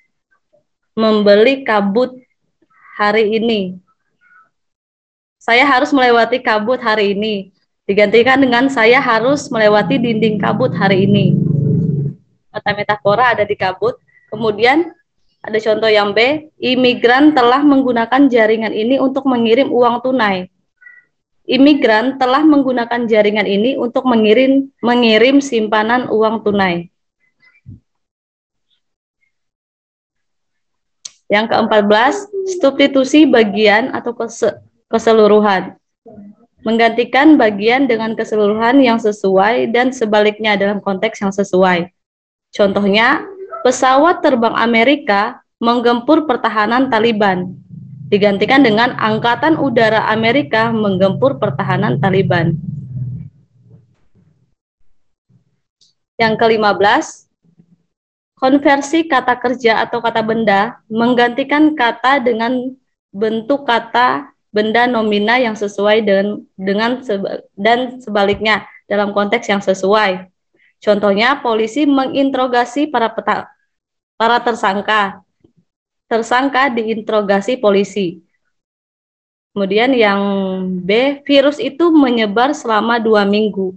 membeli 0.98 1.62
kabut 1.62 2.10
hari 2.98 3.38
ini. 3.38 3.78
Saya 5.38 5.62
harus 5.62 5.94
melewati 5.94 6.42
kabut 6.42 6.82
hari 6.82 7.14
ini. 7.14 7.54
Digantikan 7.86 8.42
dengan 8.42 8.66
saya 8.66 8.98
harus 8.98 9.46
melewati 9.46 10.02
dinding 10.02 10.42
kabut 10.42 10.74
hari 10.74 11.06
ini. 11.06 11.38
Kata 12.50 12.74
metafora 12.74 13.30
ada 13.30 13.46
di 13.46 13.54
kabut. 13.54 13.94
Kemudian 14.28 14.90
ada 15.48 15.56
contoh 15.56 15.88
yang 15.88 16.12
B, 16.12 16.52
imigran 16.60 17.32
telah 17.32 17.64
menggunakan 17.64 18.28
jaringan 18.28 18.76
ini 18.76 19.00
untuk 19.00 19.24
mengirim 19.24 19.72
uang 19.72 20.04
tunai. 20.04 20.52
Imigran 21.48 22.20
telah 22.20 22.44
menggunakan 22.44 23.08
jaringan 23.08 23.48
ini 23.48 23.80
untuk 23.80 24.04
mengirim 24.04 24.68
mengirim 24.84 25.40
simpanan 25.40 26.12
uang 26.12 26.44
tunai. 26.44 26.92
Yang 31.32 31.52
ke-14, 31.52 32.14
substitusi 32.60 33.24
bagian 33.24 33.96
atau 33.96 34.12
keseluruhan. 34.92 35.76
Menggantikan 36.64 37.40
bagian 37.40 37.88
dengan 37.88 38.12
keseluruhan 38.12 38.84
yang 38.84 39.00
sesuai 39.00 39.72
dan 39.72 39.92
sebaliknya 39.92 40.56
dalam 40.60 40.84
konteks 40.84 41.24
yang 41.24 41.32
sesuai. 41.32 41.88
Contohnya, 42.52 43.24
pesawat 43.62 44.22
terbang 44.22 44.54
Amerika 44.54 45.42
menggempur 45.58 46.24
pertahanan 46.26 46.86
Taliban, 46.86 47.58
digantikan 48.08 48.62
dengan 48.62 48.94
Angkatan 48.96 49.58
Udara 49.58 50.06
Amerika 50.08 50.70
menggempur 50.70 51.36
pertahanan 51.42 51.98
Taliban. 51.98 52.54
Yang 56.18 56.34
ke-15, 56.42 57.06
konversi 58.38 59.06
kata 59.06 59.34
kerja 59.38 59.86
atau 59.86 60.02
kata 60.02 60.22
benda 60.22 60.78
menggantikan 60.90 61.74
kata 61.74 62.22
dengan 62.22 62.74
bentuk 63.14 63.66
kata 63.66 64.30
benda 64.50 64.88
nomina 64.90 65.38
yang 65.38 65.54
sesuai 65.54 66.02
dengan, 66.02 66.42
dengan 66.58 66.98
dan 67.54 68.02
sebaliknya 68.02 68.66
dalam 68.90 69.12
konteks 69.12 69.46
yang 69.46 69.62
sesuai. 69.62 70.26
Contohnya, 70.78 71.42
polisi 71.42 71.84
menginterogasi 71.84 72.86
para 72.86 73.10
peta, 73.10 73.50
para 74.14 74.38
tersangka. 74.38 75.22
Tersangka 76.08 76.72
diinterogasi 76.72 77.58
polisi. 77.60 78.22
Kemudian 79.52 79.90
yang 79.92 80.22
B, 80.86 81.18
virus 81.26 81.58
itu 81.58 81.90
menyebar 81.90 82.54
selama 82.54 83.02
dua 83.02 83.26
minggu. 83.26 83.74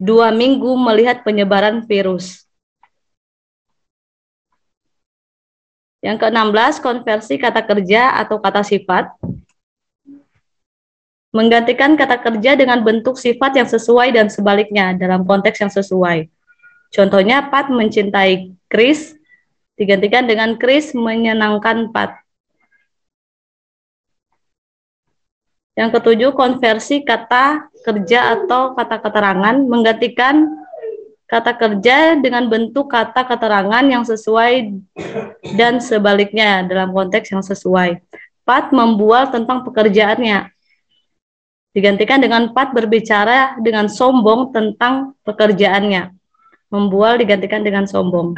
Dua 0.00 0.32
minggu 0.32 0.72
melihat 0.74 1.20
penyebaran 1.20 1.84
virus. 1.84 2.48
Yang 6.02 6.26
ke-16, 6.26 6.82
konversi 6.82 7.38
kata 7.38 7.62
kerja 7.62 8.18
atau 8.18 8.42
kata 8.42 8.66
sifat 8.66 9.14
menggantikan 11.32 11.96
kata 11.96 12.20
kerja 12.20 12.54
dengan 12.54 12.84
bentuk 12.84 13.16
sifat 13.16 13.56
yang 13.56 13.68
sesuai 13.68 14.12
dan 14.12 14.28
sebaliknya 14.28 14.92
dalam 14.92 15.24
konteks 15.24 15.64
yang 15.64 15.72
sesuai. 15.72 16.28
Contohnya, 16.92 17.48
Pat 17.48 17.72
mencintai 17.72 18.52
Chris 18.68 19.16
digantikan 19.80 20.28
dengan 20.28 20.60
Chris 20.60 20.92
menyenangkan 20.92 21.88
Pat. 21.88 22.20
Yang 25.72 25.96
ketujuh, 25.96 26.30
konversi 26.36 27.00
kata 27.00 27.72
kerja 27.80 28.36
atau 28.36 28.76
kata 28.76 29.00
keterangan 29.00 29.56
menggantikan 29.56 30.52
kata 31.24 31.56
kerja 31.56 32.20
dengan 32.20 32.44
bentuk 32.52 32.92
kata 32.92 33.24
keterangan 33.24 33.80
yang 33.88 34.04
sesuai 34.04 34.84
dan 35.56 35.80
sebaliknya 35.80 36.68
dalam 36.68 36.92
konteks 36.92 37.32
yang 37.32 37.40
sesuai. 37.40 38.04
Pat 38.44 38.68
membual 38.68 39.32
tentang 39.32 39.64
pekerjaannya 39.64 40.51
digantikan 41.72 42.20
dengan 42.20 42.52
Pat 42.52 42.76
berbicara 42.76 43.56
dengan 43.60 43.88
sombong 43.88 44.52
tentang 44.52 45.16
pekerjaannya. 45.24 46.12
Membual 46.72 47.20
digantikan 47.20 47.60
dengan 47.60 47.84
sombong. 47.84 48.32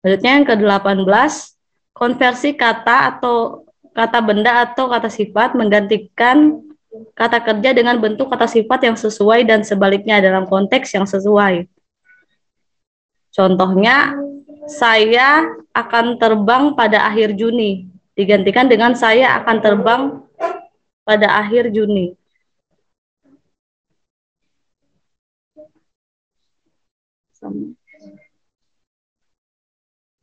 Selanjutnya 0.00 0.32
yang 0.40 0.46
ke-18, 0.48 1.32
konversi 1.96 2.56
kata 2.56 3.16
atau 3.16 3.64
kata 3.92 4.18
benda 4.20 4.64
atau 4.68 4.88
kata 4.88 5.08
sifat 5.08 5.56
menggantikan 5.56 6.60
kata 7.14 7.42
kerja 7.42 7.70
dengan 7.74 7.98
bentuk 7.98 8.30
kata 8.30 8.46
sifat 8.46 8.86
yang 8.86 8.96
sesuai 8.98 9.46
dan 9.48 9.64
sebaliknya 9.64 10.20
dalam 10.20 10.44
konteks 10.44 10.94
yang 10.94 11.08
sesuai. 11.08 11.66
Contohnya, 13.34 14.14
saya 14.70 15.42
akan 15.74 16.20
terbang 16.22 16.78
pada 16.78 17.08
akhir 17.08 17.34
Juni, 17.34 17.90
digantikan 18.14 18.70
dengan 18.70 18.94
saya 18.94 19.40
akan 19.42 19.56
terbang 19.58 20.02
pada 21.04 21.28
akhir 21.38 21.68
Juni. 21.70 22.16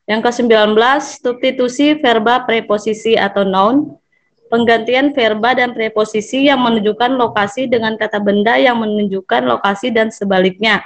Yang 0.10 0.22
ke-19, 0.28 0.76
substitusi 1.22 1.96
verba 2.02 2.44
preposisi 2.44 3.15
atau 3.15 3.46
noun, 3.46 3.96
penggantian 4.52 5.15
verba 5.15 5.56
dan 5.56 5.72
preposisi 5.72 6.50
yang 6.52 6.60
menunjukkan 6.60 7.15
lokasi 7.15 7.72
dengan 7.72 7.96
kata 7.96 8.20
benda 8.20 8.60
yang 8.60 8.82
menunjukkan 8.82 9.48
lokasi 9.48 9.94
dan 9.94 10.12
sebaliknya. 10.12 10.84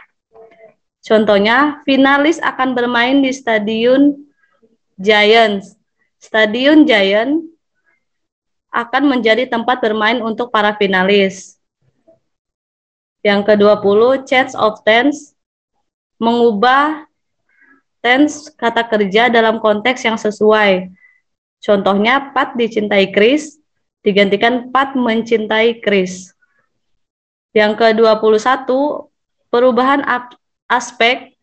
Contohnya, 1.02 1.82
finalis 1.88 2.38
akan 2.44 2.78
bermain 2.78 3.24
di 3.24 3.34
Stadion 3.34 4.14
Giants. 5.02 5.74
Stadion 6.22 6.86
Giants 6.86 7.55
akan 8.76 9.08
menjadi 9.08 9.48
tempat 9.48 9.80
bermain 9.80 10.20
untuk 10.20 10.52
para 10.52 10.76
finalis. 10.76 11.56
Yang 13.24 13.56
ke-20, 13.56 14.28
change 14.28 14.54
of 14.60 14.84
tense, 14.84 15.32
mengubah 16.20 17.08
tense 18.04 18.52
kata 18.54 18.84
kerja 18.86 19.32
dalam 19.32 19.64
konteks 19.64 20.04
yang 20.04 20.20
sesuai. 20.20 20.92
Contohnya, 21.64 22.36
Pat 22.36 22.54
dicintai 22.60 23.10
Chris, 23.16 23.58
digantikan 24.04 24.70
Pat 24.70 24.94
mencintai 24.94 25.82
Chris. 25.82 26.36
Yang 27.56 27.80
ke-21, 27.80 28.68
perubahan 29.50 30.04
aspek, 30.68 31.34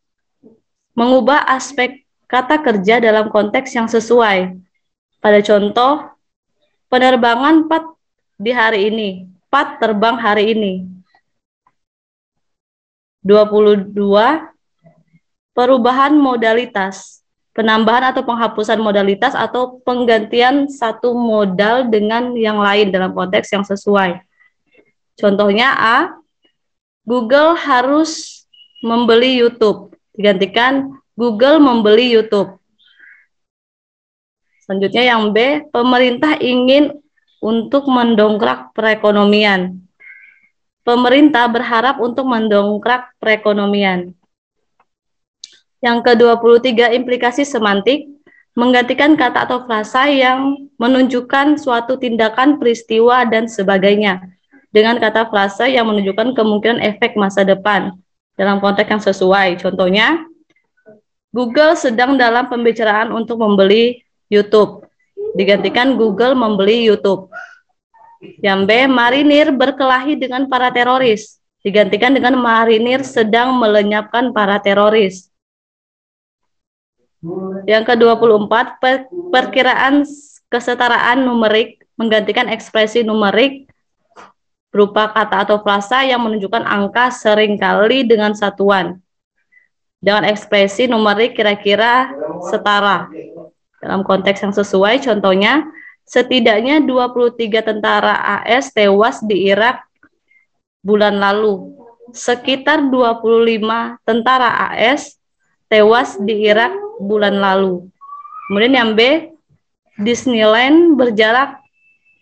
mengubah 0.92 1.48
aspek 1.48 2.04
kata 2.28 2.60
kerja 2.60 3.00
dalam 3.00 3.32
konteks 3.32 3.72
yang 3.74 3.88
sesuai. 3.88 4.54
Pada 5.18 5.40
contoh, 5.42 6.11
penerbangan 6.92 7.64
Pat 7.72 7.88
di 8.36 8.52
hari 8.52 8.92
ini. 8.92 9.08
Pat 9.48 9.80
terbang 9.80 10.20
hari 10.20 10.52
ini. 10.52 10.72
22 13.24 13.96
perubahan 15.56 16.12
modalitas. 16.12 17.24
Penambahan 17.52 18.16
atau 18.16 18.24
penghapusan 18.24 18.80
modalitas 18.80 19.36
atau 19.36 19.80
penggantian 19.84 20.72
satu 20.72 21.12
modal 21.12 21.88
dengan 21.88 22.32
yang 22.32 22.56
lain 22.56 22.88
dalam 22.88 23.12
konteks 23.12 23.52
yang 23.52 23.60
sesuai. 23.60 24.24
Contohnya 25.20 25.76
A, 25.76 26.16
Google 27.04 27.52
harus 27.52 28.44
membeli 28.80 29.36
YouTube. 29.36 29.92
Digantikan 30.16 30.96
Google 31.12 31.60
membeli 31.60 32.08
YouTube. 32.16 32.61
Selanjutnya 34.72 35.04
yang 35.04 35.36
B, 35.36 35.68
pemerintah 35.68 36.40
ingin 36.40 36.96
untuk 37.44 37.84
mendongkrak 37.92 38.72
perekonomian. 38.72 39.84
Pemerintah 40.80 41.44
berharap 41.44 42.00
untuk 42.00 42.24
mendongkrak 42.24 43.12
perekonomian. 43.20 44.16
Yang 45.84 45.98
ke-23 46.08 46.96
implikasi 46.96 47.44
semantik 47.44 48.08
menggantikan 48.56 49.12
kata 49.12 49.44
atau 49.44 49.68
frasa 49.68 50.08
yang 50.08 50.56
menunjukkan 50.80 51.60
suatu 51.60 52.00
tindakan, 52.00 52.56
peristiwa 52.56 53.28
dan 53.28 53.52
sebagainya 53.52 54.24
dengan 54.72 54.96
kata 54.96 55.28
frasa 55.28 55.68
yang 55.68 55.84
menunjukkan 55.84 56.32
kemungkinan 56.32 56.80
efek 56.80 57.12
masa 57.20 57.44
depan 57.44 57.92
dalam 58.40 58.56
konteks 58.56 58.88
yang 58.88 59.04
sesuai. 59.04 59.48
Contohnya, 59.60 60.16
Google 61.28 61.76
sedang 61.76 62.16
dalam 62.16 62.48
pembicaraan 62.48 63.12
untuk 63.12 63.36
membeli 63.36 64.00
YouTube. 64.32 64.88
Digantikan 65.36 66.00
Google 66.00 66.32
membeli 66.32 66.88
YouTube. 66.88 67.28
Yang 68.40 68.60
B, 68.64 68.70
marinir 68.88 69.52
berkelahi 69.52 70.16
dengan 70.16 70.48
para 70.48 70.72
teroris. 70.72 71.36
Digantikan 71.60 72.16
dengan 72.16 72.40
marinir 72.40 73.04
sedang 73.04 73.52
melenyapkan 73.60 74.32
para 74.32 74.56
teroris. 74.56 75.28
Yang 77.68 77.94
ke-24, 77.94 78.52
per 78.82 79.06
perkiraan 79.30 80.02
kesetaraan 80.50 81.22
numerik 81.22 81.82
menggantikan 81.94 82.50
ekspresi 82.50 83.06
numerik 83.06 83.70
berupa 84.74 85.12
kata 85.12 85.46
atau 85.46 85.60
frasa 85.62 86.02
yang 86.02 86.18
menunjukkan 86.24 86.64
angka 86.66 87.14
sering 87.14 87.60
kali 87.60 88.02
dengan 88.02 88.34
satuan. 88.34 88.98
Dengan 90.02 90.26
ekspresi 90.26 90.90
numerik 90.90 91.38
kira-kira 91.38 92.10
setara. 92.50 93.06
Dalam 93.82 94.06
konteks 94.06 94.46
yang 94.46 94.54
sesuai, 94.54 95.02
contohnya, 95.02 95.66
setidaknya 96.06 96.86
23 96.86 97.66
tentara 97.66 98.14
AS 98.14 98.70
tewas 98.70 99.18
di 99.26 99.50
Irak 99.50 99.82
bulan 100.86 101.18
lalu. 101.18 101.74
Sekitar 102.14 102.86
25 102.86 103.98
tentara 104.06 104.70
AS 104.70 105.18
tewas 105.66 106.14
di 106.22 106.46
Irak 106.46 106.70
bulan 107.02 107.42
lalu. 107.42 107.90
Kemudian 108.46 108.74
yang 108.78 108.90
B, 108.94 109.32
Disneyland 109.98 110.94
berjarak 110.94 111.58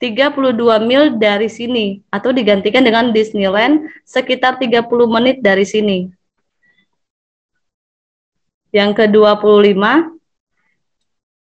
32 0.00 0.56
mil 0.80 1.20
dari 1.20 1.52
sini 1.52 2.00
atau 2.08 2.32
digantikan 2.32 2.80
dengan 2.80 3.12
Disneyland 3.12 3.84
sekitar 4.08 4.56
30 4.56 4.88
menit 5.04 5.44
dari 5.44 5.68
sini. 5.68 6.08
Yang 8.72 9.04
ke-25, 9.04 9.76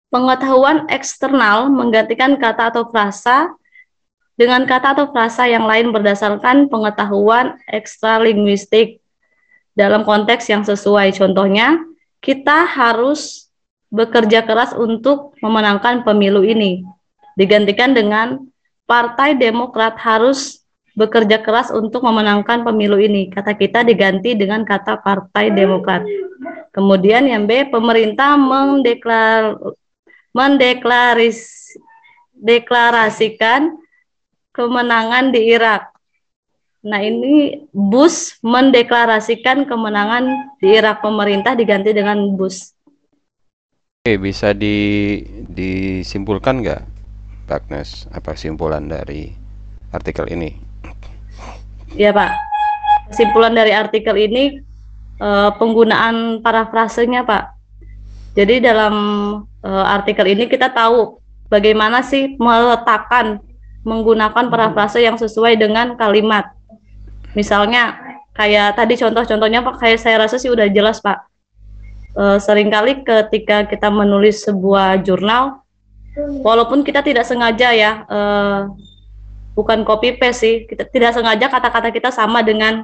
pengetahuan 0.09 0.89
eksternal 0.89 1.69
menggantikan 1.69 2.37
kata 2.37 2.73
atau 2.73 2.89
frasa 2.89 3.49
dengan 4.39 4.65
kata 4.65 4.97
atau 4.97 5.05
frasa 5.11 5.45
yang 5.45 5.67
lain 5.67 5.93
berdasarkan 5.93 6.71
pengetahuan 6.71 7.59
ekstralinguistik 7.69 9.03
dalam 9.77 10.03
konteks 10.03 10.49
yang 10.49 10.65
sesuai. 10.65 11.15
Contohnya, 11.15 11.79
kita 12.19 12.67
harus 12.67 13.51
bekerja 13.89 14.45
keras 14.45 14.71
untuk 14.75 15.35
memenangkan 15.43 16.05
pemilu 16.05 16.45
ini. 16.45 16.85
Digantikan 17.35 17.95
dengan 17.95 18.47
Partai 18.89 19.37
Demokrat 19.37 19.99
harus 20.01 20.65
bekerja 20.97 21.39
keras 21.39 21.69
untuk 21.71 22.03
memenangkan 22.03 22.65
pemilu 22.65 22.99
ini. 22.99 23.29
Kata 23.29 23.55
kita 23.55 23.85
diganti 23.85 24.35
dengan 24.35 24.65
kata 24.67 24.99
Partai 24.99 25.53
Demokrat. 25.53 26.03
Kemudian 26.75 27.27
yang 27.27 27.43
B, 27.43 27.67
pemerintah 27.67 28.35
mendeklar, 28.35 29.57
mendeklaris, 30.35 31.69
deklarasikan 32.37 33.75
kemenangan 34.55 35.35
di 35.35 35.51
Irak. 35.51 35.91
Nah 36.79 37.03
ini 37.03 37.67
Bush 37.75 38.39
mendeklarasikan 38.39 39.67
kemenangan 39.67 40.55
di 40.63 40.79
Irak 40.79 41.03
pemerintah 41.03 41.51
diganti 41.51 41.91
dengan 41.91 42.39
Bush. 42.39 42.71
Oke, 43.99 44.15
bisa 44.15 44.55
di, 44.55 45.19
disimpulkan 45.51 46.63
nggak, 46.63 46.81
Agnes, 47.51 48.07
apa 48.15 48.31
simpulan 48.39 48.87
dari 48.87 49.35
artikel 49.91 50.23
ini? 50.31 50.55
Ya 51.99 52.15
Pak, 52.15 52.31
kesimpulan 53.11 53.57
dari 53.57 53.75
artikel 53.75 54.15
ini 54.15 54.63
uh, 55.19 55.51
penggunaan 55.59 56.39
parafrasenya 56.39 57.27
Pak. 57.27 57.58
Jadi 58.37 58.61
dalam 58.61 58.93
uh, 59.65 59.85
artikel 59.89 60.25
ini 60.29 60.45
kita 60.45 60.69
tahu 60.69 61.17
bagaimana 61.49 62.05
sih 62.05 62.37
meletakkan 62.37 63.41
menggunakan 63.81 64.51
parafrase 64.51 65.01
yang 65.01 65.17
sesuai 65.17 65.57
dengan 65.57 65.97
kalimat. 65.97 66.53
Misalnya 67.33 67.97
kayak 68.37 68.77
tadi 68.77 68.99
contoh-contohnya 68.99 69.65
Pak, 69.65 69.75
kayak 69.81 69.99
saya 69.99 70.21
rasa 70.21 70.37
sih 70.37 70.51
udah 70.51 70.69
jelas 70.69 71.01
Pak. 71.01 71.25
Uh, 72.17 72.37
sering 72.41 72.69
kali 72.73 73.01
ketika 73.05 73.69
kita 73.69 73.87
menulis 73.89 74.43
sebuah 74.45 75.01
jurnal, 75.05 75.61
walaupun 76.43 76.81
kita 76.81 77.05
tidak 77.05 77.25
sengaja 77.25 77.69
ya, 77.73 77.91
uh, 78.09 78.69
bukan 79.53 79.85
copy 79.85 80.17
paste 80.17 80.41
sih, 80.41 80.55
kita 80.67 80.85
tidak 80.89 81.15
sengaja 81.15 81.47
kata-kata 81.47 81.89
kita 81.93 82.09
sama 82.09 82.41
dengan 82.41 82.83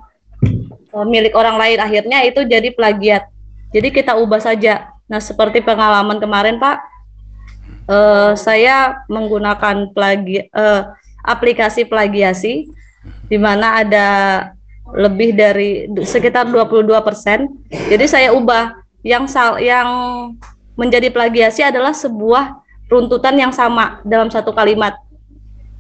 Eh, 0.95 1.03
milik 1.03 1.36
orang 1.36 1.60
lain 1.60 1.75
akhirnya 1.75 2.23
itu 2.23 2.47
jadi 2.47 2.71
plagiat 2.71 3.27
jadi 3.75 3.91
kita 3.91 4.15
ubah 4.15 4.39
saja 4.39 4.94
nah 5.06 5.22
seperti 5.22 5.62
pengalaman 5.62 6.18
kemarin 6.18 6.58
pak 6.58 6.82
uh, 7.89 8.34
saya 8.34 9.06
menggunakan 9.10 9.94
plagi 9.94 10.50
uh, 10.54 10.94
aplikasi 11.26 11.86
plagiasi 11.86 12.70
di 13.30 13.38
mana 13.38 13.82
ada 13.82 14.08
lebih 14.94 15.34
dari 15.34 15.89
sekitar 16.06 16.46
22 16.46 16.94
persen. 17.02 17.50
Jadi 17.70 18.06
saya 18.06 18.30
ubah. 18.34 18.86
Yang 19.06 19.38
sal 19.38 19.62
yang 19.62 19.89
menjadi 20.74 21.13
plagiasi 21.13 21.62
adalah 21.62 21.94
sebuah 21.94 22.58
runtutan 22.89 23.38
yang 23.38 23.54
sama 23.54 24.02
dalam 24.02 24.34
satu 24.34 24.50
kalimat. 24.50 24.98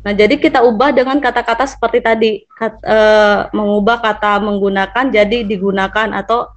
Nah, 0.05 0.13
jadi 0.13 0.37
kita 0.37 0.61
ubah 0.61 0.93
dengan 0.93 1.17
kata-kata 1.17 1.65
seperti 1.65 2.05
tadi, 2.05 2.31
kat, 2.53 2.77
e, 2.85 2.97
mengubah 3.49 3.97
kata 3.97 4.37
menggunakan 4.45 5.09
jadi 5.09 5.41
digunakan 5.41 6.13
atau 6.13 6.53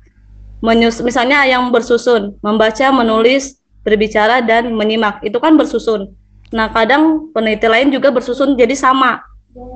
menyus 0.58 0.98
misalnya 1.02 1.46
yang 1.46 1.70
bersusun, 1.70 2.34
membaca, 2.42 2.86
menulis, 2.90 3.58
berbicara 3.86 4.42
dan 4.42 4.74
menyimak. 4.74 5.22
Itu 5.22 5.38
kan 5.38 5.54
bersusun. 5.54 6.12
Nah, 6.50 6.72
kadang 6.72 7.32
peneliti 7.32 7.68
lain 7.68 7.92
juga 7.92 8.08
bersusun 8.08 8.56
jadi 8.56 8.72
sama. 8.72 9.20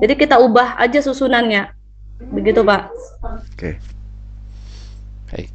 Jadi 0.01 0.13
kita 0.17 0.39
ubah 0.41 0.77
aja 0.79 0.99
susunannya. 1.01 1.69
Begitu, 2.33 2.61
Pak. 2.65 2.81
Oke. 3.53 3.77
Baik. 5.29 5.49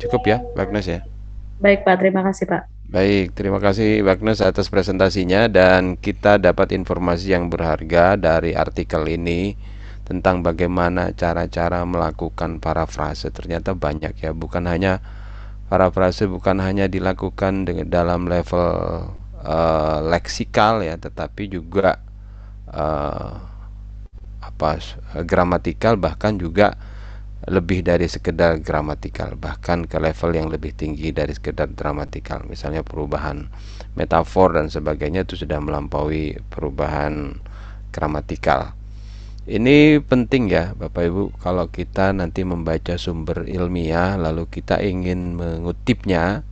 Cukup 0.00 0.22
ya, 0.26 0.38
Agnes 0.56 0.86
ya. 0.88 1.00
Baik, 1.60 1.84
Pak. 1.84 2.00
Terima 2.00 2.20
kasih, 2.24 2.44
Pak. 2.48 2.62
Baik, 2.90 3.38
terima 3.38 3.62
kasih 3.62 4.02
Agnes 4.02 4.42
atas 4.42 4.66
presentasinya 4.66 5.46
dan 5.46 5.94
kita 5.94 6.42
dapat 6.42 6.74
informasi 6.74 7.30
yang 7.30 7.46
berharga 7.46 8.18
dari 8.18 8.50
artikel 8.58 9.06
ini 9.06 9.54
tentang 10.10 10.42
bagaimana 10.42 11.14
cara-cara 11.14 11.86
melakukan 11.86 12.58
parafrase. 12.58 13.30
Ternyata 13.30 13.78
banyak 13.78 14.18
ya, 14.18 14.34
bukan 14.34 14.66
hanya 14.66 14.98
parafrase 15.70 16.26
bukan 16.26 16.58
hanya 16.58 16.90
dilakukan 16.90 17.62
dengan 17.62 17.86
dalam 17.86 18.26
level 18.26 18.66
uh, 19.46 19.98
leksikal 20.02 20.82
ya, 20.82 20.98
tetapi 20.98 21.46
juga 21.46 22.02
uh, 22.74 23.38
apa 24.42 24.82
gramatikal 25.22 25.94
bahkan 25.94 26.34
juga 26.34 26.74
lebih 27.48 27.80
dari 27.80 28.04
sekedar 28.04 28.60
gramatikal 28.60 29.32
bahkan 29.38 29.88
ke 29.88 29.96
level 29.96 30.36
yang 30.36 30.52
lebih 30.52 30.76
tinggi 30.76 31.08
dari 31.08 31.32
sekedar 31.32 31.72
gramatikal 31.72 32.44
misalnya 32.44 32.84
perubahan 32.84 33.48
metafor 33.96 34.52
dan 34.60 34.68
sebagainya 34.68 35.24
itu 35.24 35.40
sudah 35.40 35.56
melampaui 35.56 36.36
perubahan 36.52 37.40
gramatikal 37.88 38.76
ini 39.50 39.98
penting 39.98 40.46
ya 40.46 40.78
Bapak 40.78 41.10
Ibu 41.10 41.22
kalau 41.42 41.66
kita 41.66 42.14
nanti 42.14 42.46
membaca 42.46 42.94
sumber 42.94 43.50
ilmiah 43.50 44.14
lalu 44.14 44.46
kita 44.46 44.78
ingin 44.78 45.34
mengutipnya 45.34 46.46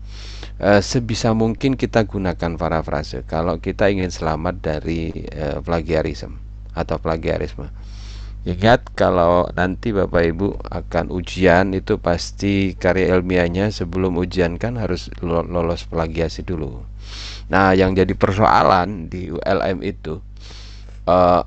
eh, 0.59 0.83
sebisa 0.83 1.31
mungkin 1.31 1.79
kita 1.79 2.11
gunakan 2.11 2.59
parafrase 2.59 3.23
kalau 3.23 3.63
kita 3.63 3.87
ingin 3.87 4.11
selamat 4.11 4.55
dari 4.59 5.15
eh, 5.31 5.63
plagiarisme 5.63 6.35
atau 6.75 6.99
plagiarisme 6.99 7.71
Ingat 8.47 8.95
kalau 8.97 9.51
nanti 9.53 9.93
Bapak 9.93 10.23
Ibu 10.25 10.49
akan 10.73 11.13
ujian 11.13 11.77
itu 11.77 12.01
pasti 12.01 12.73
karya 12.79 13.19
ilmiahnya 13.19 13.69
sebelum 13.69 14.17
ujian 14.17 14.57
kan 14.57 14.81
harus 14.81 15.13
lolos 15.21 15.85
plagiasi 15.85 16.47
dulu. 16.49 16.81
Nah, 17.53 17.77
yang 17.77 17.93
jadi 17.93 18.15
persoalan 18.17 19.13
di 19.13 19.29
ULM 19.29 19.85
itu 19.85 20.25
uh, 21.05 21.45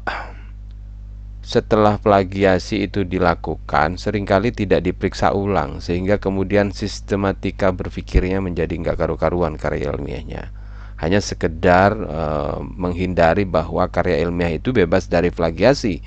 setelah 1.41 1.97
plagiasi 1.97 2.85
itu 2.85 3.01
dilakukan 3.01 3.97
sering 3.97 4.29
kali 4.29 4.53
tidak 4.53 4.85
diperiksa 4.85 5.33
ulang 5.33 5.81
sehingga 5.81 6.21
kemudian 6.21 6.69
sistematika 6.69 7.73
berpikirnya 7.73 8.37
menjadi 8.37 8.69
nggak 8.77 8.97
karu-karuan 8.97 9.57
karya 9.57 9.89
ilmiahnya. 9.89 10.53
Hanya 11.01 11.17
sekedar 11.17 11.97
uh, 11.97 12.61
menghindari 12.61 13.41
bahwa 13.49 13.89
karya 13.89 14.21
ilmiah 14.21 14.53
itu 14.53 14.69
bebas 14.69 15.09
dari 15.09 15.33
plagiasi. 15.33 16.05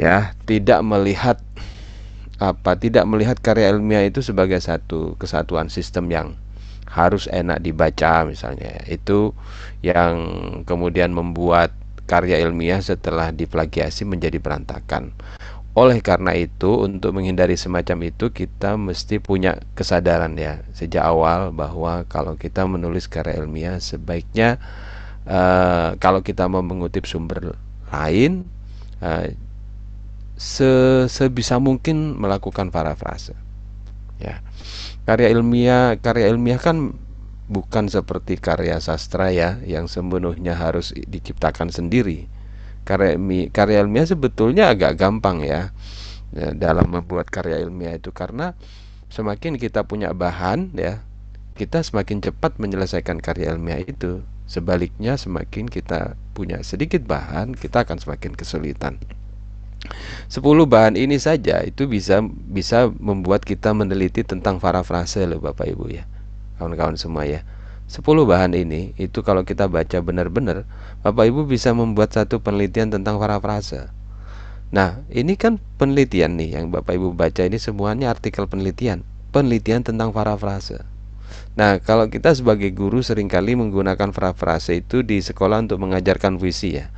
Ya 0.00 0.32
tidak 0.48 0.80
melihat 0.80 1.36
apa 2.40 2.72
tidak 2.80 3.04
melihat 3.04 3.36
karya 3.36 3.68
ilmiah 3.68 4.08
itu 4.08 4.24
sebagai 4.24 4.64
satu 4.64 5.20
kesatuan 5.20 5.68
sistem 5.68 6.08
yang 6.08 6.28
harus 6.88 7.28
enak 7.28 7.60
dibaca 7.60 8.24
misalnya. 8.24 8.80
Itu 8.88 9.36
yang 9.84 10.16
kemudian 10.64 11.12
membuat 11.12 11.76
karya 12.12 12.44
ilmiah 12.44 12.84
setelah 12.84 13.32
diplagiasi 13.32 14.04
menjadi 14.04 14.36
berantakan 14.36 15.16
oleh 15.72 16.04
karena 16.04 16.36
itu, 16.36 16.84
untuk 16.84 17.16
menghindari 17.16 17.56
semacam 17.56 18.12
itu, 18.12 18.28
kita 18.28 18.76
mesti 18.76 19.16
punya 19.24 19.56
kesadaran 19.72 20.36
ya 20.36 20.60
sejak 20.76 21.00
awal 21.00 21.48
bahwa 21.48 22.04
kalau 22.12 22.36
kita 22.36 22.68
menulis 22.68 23.08
karya 23.08 23.40
ilmiah, 23.40 23.80
sebaiknya 23.80 24.60
uh, 25.24 25.96
kalau 25.96 26.20
kita 26.20 26.44
mau 26.44 26.60
mengutip 26.60 27.08
sumber 27.08 27.56
lain, 27.88 28.44
uh, 29.00 29.32
se 30.36 30.72
sebisa 31.08 31.56
mungkin 31.56 32.20
melakukan 32.20 32.68
parafrase. 32.68 33.32
Ya, 34.20 34.44
karya 35.08 35.32
ilmiah, 35.32 35.96
karya 36.04 36.28
ilmiah 36.28 36.60
kan 36.60 36.92
bukan 37.52 37.92
seperti 37.92 38.40
karya 38.40 38.80
sastra 38.80 39.28
ya, 39.28 39.60
yang 39.68 39.84
sepenuhnya 39.84 40.56
harus 40.56 40.96
diciptakan 40.96 41.68
sendiri. 41.68 42.26
Karya 42.88 43.14
ilmiah, 43.14 43.52
karya 43.52 43.84
ilmiah 43.84 44.08
sebetulnya 44.08 44.72
agak 44.72 44.96
gampang 44.96 45.44
ya, 45.44 45.70
ya 46.32 46.56
dalam 46.56 46.88
membuat 46.88 47.28
karya 47.28 47.60
ilmiah 47.60 48.00
itu. 48.00 48.10
Karena 48.10 48.56
semakin 49.12 49.60
kita 49.60 49.84
punya 49.84 50.16
bahan 50.16 50.72
ya 50.72 51.04
kita 51.52 51.84
semakin 51.84 52.24
cepat 52.24 52.56
menyelesaikan 52.56 53.20
karya 53.20 53.52
ilmiah 53.52 53.84
itu. 53.84 54.24
Sebaliknya 54.48 55.20
semakin 55.20 55.68
kita 55.68 56.16
punya 56.32 56.64
sedikit 56.64 57.04
bahan 57.04 57.54
kita 57.54 57.84
akan 57.84 58.00
semakin 58.00 58.32
kesulitan. 58.32 58.96
10 60.30 60.38
bahan 60.64 60.94
ini 60.94 61.18
saja 61.18 61.58
itu 61.66 61.90
bisa 61.90 62.22
bisa 62.46 62.86
membuat 63.02 63.42
kita 63.42 63.74
meneliti 63.74 64.22
tentang 64.22 64.62
parafrase 64.62 65.26
loh 65.26 65.42
Bapak 65.42 65.66
Ibu 65.66 65.90
ya 65.90 66.06
kawan-kawan 66.58 66.98
semua 66.98 67.24
ya. 67.24 67.42
10 67.92 68.00
bahan 68.24 68.56
ini 68.56 68.96
itu 68.96 69.20
kalau 69.20 69.44
kita 69.44 69.68
baca 69.68 70.00
benar-benar 70.00 70.64
Bapak 71.04 71.28
Ibu 71.28 71.44
bisa 71.44 71.76
membuat 71.76 72.16
satu 72.16 72.40
penelitian 72.40 72.88
tentang 72.88 73.20
parafrase. 73.20 73.92
Nah 74.72 75.04
ini 75.12 75.36
kan 75.36 75.60
penelitian 75.76 76.40
nih 76.40 76.56
yang 76.56 76.72
Bapak 76.72 76.96
Ibu 76.96 77.12
baca 77.12 77.44
ini 77.44 77.60
semuanya 77.60 78.08
artikel 78.08 78.48
penelitian 78.48 79.04
Penelitian 79.28 79.84
tentang 79.84 80.08
parafrase. 80.12 80.80
Nah 81.52 81.84
kalau 81.84 82.08
kita 82.08 82.32
sebagai 82.32 82.72
guru 82.72 83.04
sering 83.04 83.28
kali 83.28 83.52
menggunakan 83.60 84.08
parafrase 84.08 84.80
itu 84.80 85.04
di 85.04 85.20
sekolah 85.20 85.60
untuk 85.60 85.84
mengajarkan 85.84 86.40
puisi 86.40 86.80
ya. 86.80 86.88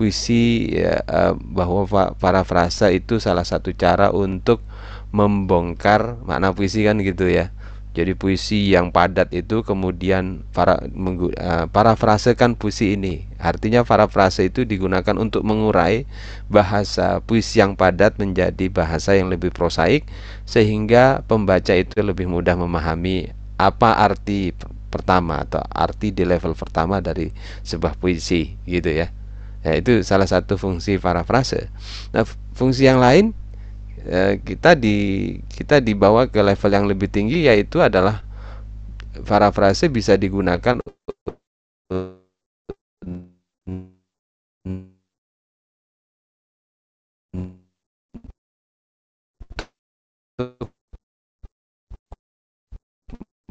Puisi 0.00 0.72
ya, 0.72 1.04
eh, 1.04 1.34
bahwa 1.36 1.84
parafrase 2.16 2.88
itu 2.96 3.20
salah 3.20 3.44
satu 3.44 3.76
cara 3.76 4.14
untuk 4.16 4.64
membongkar 5.12 6.20
makna 6.24 6.56
puisi 6.56 6.84
kan 6.84 7.00
gitu 7.00 7.28
ya 7.28 7.52
jadi 7.96 8.12
puisi 8.14 8.70
yang 8.70 8.92
padat 8.92 9.32
itu 9.32 9.64
kemudian 9.64 10.44
para 10.52 10.78
menggu, 10.92 11.32
uh, 11.34 11.66
parafrasekan 11.72 12.54
puisi 12.54 12.94
ini. 12.94 13.26
Artinya 13.40 13.82
parafrase 13.82 14.46
itu 14.52 14.62
digunakan 14.68 15.16
untuk 15.16 15.42
mengurai 15.42 16.04
bahasa 16.52 17.24
puisi 17.24 17.58
yang 17.58 17.74
padat 17.74 18.20
menjadi 18.20 18.70
bahasa 18.70 19.16
yang 19.16 19.32
lebih 19.32 19.50
prosaik 19.50 20.06
sehingga 20.44 21.24
pembaca 21.26 21.72
itu 21.74 21.98
lebih 22.04 22.28
mudah 22.28 22.54
memahami 22.54 23.32
apa 23.58 23.98
arti 23.98 24.54
pertama 24.88 25.44
atau 25.44 25.60
arti 25.68 26.14
di 26.14 26.24
level 26.24 26.54
pertama 26.54 27.00
dari 27.02 27.32
sebuah 27.64 27.96
puisi 27.96 28.56
gitu 28.68 28.94
ya. 28.94 29.10
Ya 29.66 29.74
itu 29.74 30.06
salah 30.06 30.28
satu 30.28 30.54
fungsi 30.54 31.02
parafrase. 31.02 31.66
Nah, 32.14 32.22
fungsi 32.54 32.86
yang 32.86 33.02
lain 33.02 33.34
Eh, 34.08 34.40
kita 34.40 34.72
di 34.72 35.36
kita 35.52 35.84
dibawa 35.84 36.24
ke 36.32 36.40
level 36.40 36.70
yang 36.72 36.88
lebih 36.88 37.12
tinggi 37.12 37.44
yaitu 37.44 37.84
adalah 37.84 38.24
parafrase 39.28 39.92
bisa 39.92 40.16
digunakan 40.16 40.80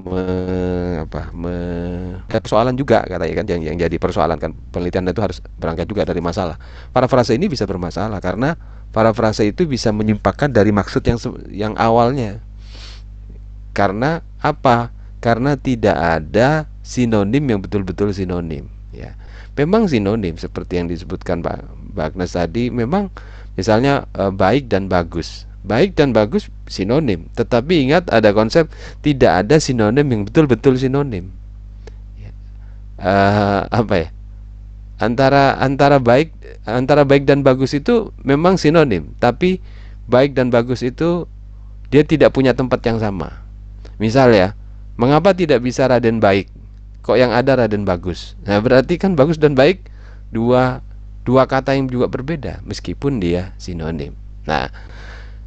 me, 0.02 0.22
apa 1.06 1.30
me, 1.38 1.56
persoalan 2.26 2.74
juga 2.74 3.06
katanya 3.06 3.34
kan 3.38 3.46
yang 3.46 3.62
yang 3.62 3.78
jadi 3.78 3.98
persoalan 4.02 4.42
kan 4.42 4.58
penelitian 4.74 5.06
itu 5.06 5.22
harus 5.22 5.38
berangkat 5.62 5.86
juga 5.86 6.02
dari 6.10 6.22
masalah. 6.22 6.58
Parafrase 6.90 7.38
ini 7.38 7.46
bisa 7.46 7.70
bermasalah 7.70 8.18
karena 8.18 8.58
parafrase 8.96 9.48
itu 9.48 9.68
bisa 9.68 9.92
menyimpangkan 9.94 10.52
dari 10.52 10.72
maksud 10.72 11.04
yang 11.06 11.20
yang 11.52 11.74
awalnya. 11.78 12.40
Karena 13.76 14.26
apa? 14.42 14.90
Karena 15.22 15.58
tidak 15.58 15.98
ada 15.98 16.66
sinonim 16.82 17.44
yang 17.44 17.60
betul-betul 17.60 18.16
sinonim 18.16 18.72
ya. 18.98 19.14
Memang 19.58 19.90
sinonim 19.90 20.38
seperti 20.38 20.82
yang 20.82 20.88
disebutkan 20.90 21.42
Pak 21.42 21.66
Agnes 21.98 22.34
tadi 22.34 22.70
memang 22.70 23.10
misalnya 23.58 24.06
e, 24.14 24.30
baik 24.34 24.70
dan 24.70 24.90
bagus. 24.90 25.46
Baik 25.68 26.00
dan 26.00 26.16
bagus 26.16 26.48
sinonim, 26.72 27.28
tetapi 27.36 27.92
ingat 27.92 28.08
ada 28.08 28.32
konsep 28.32 28.72
tidak 29.04 29.44
ada 29.44 29.60
sinonim 29.60 30.08
yang 30.08 30.24
betul-betul 30.24 30.80
sinonim. 30.80 31.28
Ya. 32.16 32.32
E, 33.02 33.14
apa 33.68 33.94
ya? 33.98 34.08
Antara 34.98 35.58
antara 35.62 36.02
baik 36.02 36.34
antara 36.66 37.06
baik 37.06 37.30
dan 37.30 37.46
bagus 37.46 37.74
itu 37.78 38.12
memang 38.26 38.58
sinonim, 38.58 39.14
tapi 39.22 39.62
baik 40.10 40.34
dan 40.34 40.50
bagus 40.50 40.82
itu 40.82 41.30
dia 41.94 42.04
tidak 42.04 42.34
punya 42.34 42.58
tempat 42.58 42.84
yang 42.84 43.00
sama. 43.00 43.46
Misal 43.98 44.34
ya, 44.34 44.54
mengapa 45.00 45.34
tidak 45.34 45.64
bisa 45.64 45.88
Raden 45.88 46.20
baik? 46.20 46.52
Kok 47.06 47.18
yang 47.18 47.32
ada 47.32 47.56
Raden 47.56 47.88
bagus? 47.88 48.36
Nah, 48.44 48.60
berarti 48.60 49.00
kan 49.00 49.16
bagus 49.16 49.40
dan 49.40 49.56
baik 49.56 49.88
dua 50.34 50.84
dua 51.24 51.48
kata 51.48 51.76
yang 51.76 51.88
juga 51.88 52.12
berbeda 52.12 52.64
meskipun 52.68 53.24
dia 53.24 53.56
sinonim. 53.56 54.16
Nah, 54.44 54.72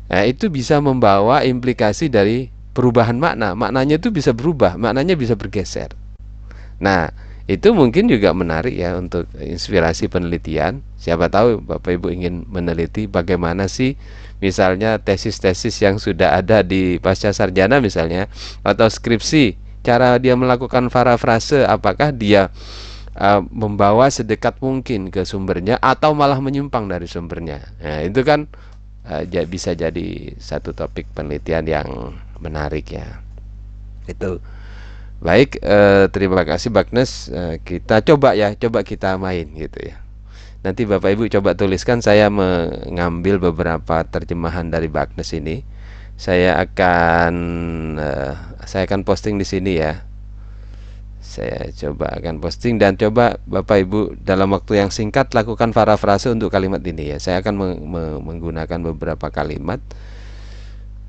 nah 0.08 0.22
itu 0.24 0.48
bisa 0.48 0.80
membawa 0.80 1.44
implikasi 1.44 2.08
dari 2.08 2.48
perubahan 2.72 3.16
makna. 3.20 3.52
Maknanya 3.52 4.00
itu 4.00 4.08
bisa 4.12 4.32
berubah, 4.32 4.76
maknanya 4.80 5.16
bisa 5.16 5.36
bergeser. 5.36 5.92
Nah, 6.80 7.12
itu 7.50 7.74
mungkin 7.74 8.06
juga 8.06 8.30
menarik 8.30 8.78
ya 8.78 8.94
untuk 8.94 9.26
inspirasi 9.34 10.06
penelitian. 10.06 10.86
Siapa 11.02 11.26
tahu 11.26 11.58
Bapak 11.58 11.98
Ibu 11.98 12.14
ingin 12.14 12.46
meneliti 12.46 13.10
bagaimana 13.10 13.66
sih 13.66 13.98
misalnya 14.38 15.02
tesis-tesis 15.02 15.74
yang 15.82 15.98
sudah 15.98 16.38
ada 16.38 16.62
di 16.62 17.02
pasca 17.02 17.34
sarjana 17.34 17.82
misalnya 17.82 18.30
atau 18.62 18.86
skripsi, 18.86 19.58
cara 19.82 20.22
dia 20.22 20.38
melakukan 20.38 20.94
parafrase 20.94 21.66
apakah 21.66 22.14
dia 22.14 22.54
uh, 23.18 23.42
membawa 23.50 24.06
sedekat 24.06 24.62
mungkin 24.62 25.10
ke 25.10 25.26
sumbernya 25.26 25.74
atau 25.82 26.14
malah 26.14 26.38
menyimpang 26.38 26.86
dari 26.86 27.10
sumbernya. 27.10 27.66
Nah, 27.82 28.06
itu 28.06 28.22
kan 28.22 28.46
uh, 29.10 29.26
bisa 29.50 29.74
jadi 29.74 30.38
satu 30.38 30.70
topik 30.70 31.10
penelitian 31.18 31.66
yang 31.66 32.14
menarik 32.38 32.94
ya. 32.94 33.18
Itu 34.06 34.38
Baik, 35.20 35.61
eh, 35.61 36.09
terima 36.09 36.48
kasih 36.48 36.72
Bagnes. 36.72 37.28
Eh, 37.28 37.61
kita 37.61 38.00
coba 38.00 38.33
ya, 38.33 38.56
coba 38.56 38.80
kita 38.80 39.20
main 39.20 39.52
gitu 39.52 39.92
ya. 39.92 40.00
Nanti 40.64 40.88
Bapak 40.88 41.12
Ibu 41.12 41.28
coba 41.28 41.52
tuliskan 41.52 42.00
saya 42.00 42.33
mengambil 42.33 43.37
beberapa 43.37 44.00
terjemahan 44.09 44.72
dari 44.72 44.88
Bagnes 44.88 45.28
ini. 45.37 45.61
Saya 46.16 46.56
akan 46.64 47.35
eh, 48.00 48.33
saya 48.64 48.88
akan 48.88 49.04
posting 49.04 49.37
di 49.37 49.44
sini 49.44 49.76
ya. 49.76 50.09
Saya 51.20 51.68
coba 51.68 52.16
akan 52.16 52.40
posting 52.40 52.80
dan 52.80 52.96
coba 52.96 53.37
Bapak 53.44 53.76
Ibu 53.85 54.00
dalam 54.24 54.56
waktu 54.56 54.80
yang 54.80 54.88
singkat 54.88 55.37
lakukan 55.37 55.76
parafrase 55.76 56.33
untuk 56.33 56.48
kalimat 56.48 56.80
ini 56.80 57.12
ya. 57.12 57.20
Saya 57.20 57.44
akan 57.44 57.61
menggunakan 58.24 58.80
beberapa 58.88 59.28
kalimat 59.28 59.85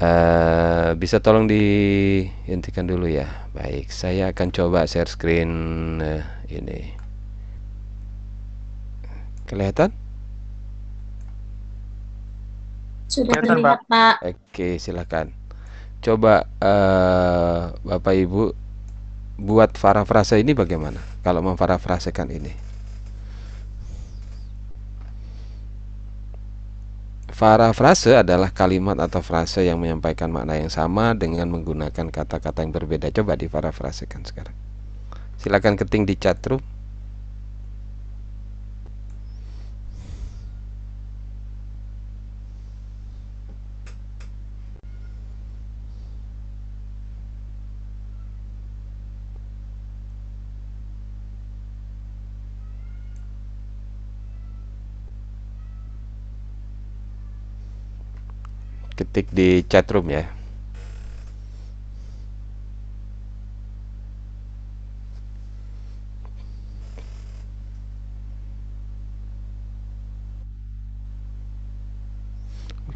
Uh, 0.01 0.97
bisa 0.97 1.21
tolong 1.21 1.45
dihentikan 1.45 2.89
dulu 2.89 3.05
ya. 3.05 3.29
Baik, 3.53 3.93
saya 3.93 4.33
akan 4.33 4.49
coba 4.49 4.89
share 4.89 5.05
screen 5.05 5.51
uh, 6.01 6.25
ini. 6.49 6.97
Kelihatan? 9.45 9.93
Sudah 13.05 13.45
terlihat, 13.45 13.85
Pak. 13.85 14.15
Oke, 14.25 14.81
silakan. 14.81 15.37
Coba 16.01 16.49
uh, 16.57 17.77
Bapak 17.85 18.15
Ibu 18.17 18.57
buat 19.37 19.69
parafrase 19.77 20.41
ini 20.41 20.57
bagaimana? 20.57 20.97
Kalau 21.21 21.45
memparafrasekan 21.45 22.25
ini. 22.33 22.70
Parafrase 27.41 28.21
adalah 28.21 28.54
kalimat 28.54 28.93
atau 29.01 29.25
frase 29.25 29.65
yang 29.65 29.82
menyampaikan 29.82 30.30
makna 30.30 30.62
yang 30.62 30.69
sama 30.69 31.17
dengan 31.17 31.49
menggunakan 31.49 32.13
kata-kata 32.13 32.62
yang 32.62 32.69
berbeda. 32.69 33.10
Coba 33.10 33.34
diparafrasekan 33.34 34.21
sekarang. 34.21 34.54
Silakan 35.41 35.73
keting 35.73 36.06
di 36.06 36.21
chat 36.21 36.38
ketik 59.01 59.33
di 59.33 59.65
chat 59.65 59.89
room 59.89 60.13
ya. 60.13 60.29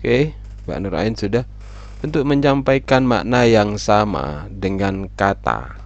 Oke, 0.06 0.38
Mbak 0.70 0.78
Nur 0.86 0.94
Ain 1.02 1.18
sudah. 1.18 1.50
Untuk 2.06 2.30
menyampaikan 2.30 3.10
makna 3.10 3.50
yang 3.50 3.82
sama 3.82 4.46
dengan 4.54 5.10
kata. 5.10 5.82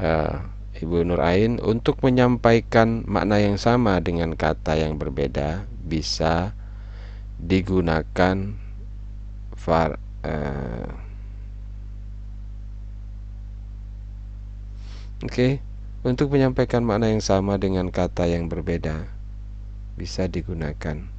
Uh, 0.00 0.48
Ibu 0.80 1.04
Nur 1.04 1.20
Ain 1.20 1.60
untuk 1.60 2.00
menyampaikan 2.00 3.04
makna 3.04 3.44
yang 3.44 3.60
sama 3.60 4.00
dengan 4.00 4.32
kata 4.32 4.80
yang 4.80 4.96
berbeda 4.96 5.68
bisa 5.90 6.54
digunakan 7.42 8.54
var 9.58 9.98
uh, 10.22 10.90
Oke, 15.20 15.28
okay. 15.28 15.52
untuk 16.00 16.32
menyampaikan 16.32 16.80
makna 16.80 17.12
yang 17.12 17.20
sama 17.20 17.60
dengan 17.60 17.92
kata 17.92 18.24
yang 18.24 18.48
berbeda 18.48 19.04
bisa 20.00 20.24
digunakan 20.24 21.10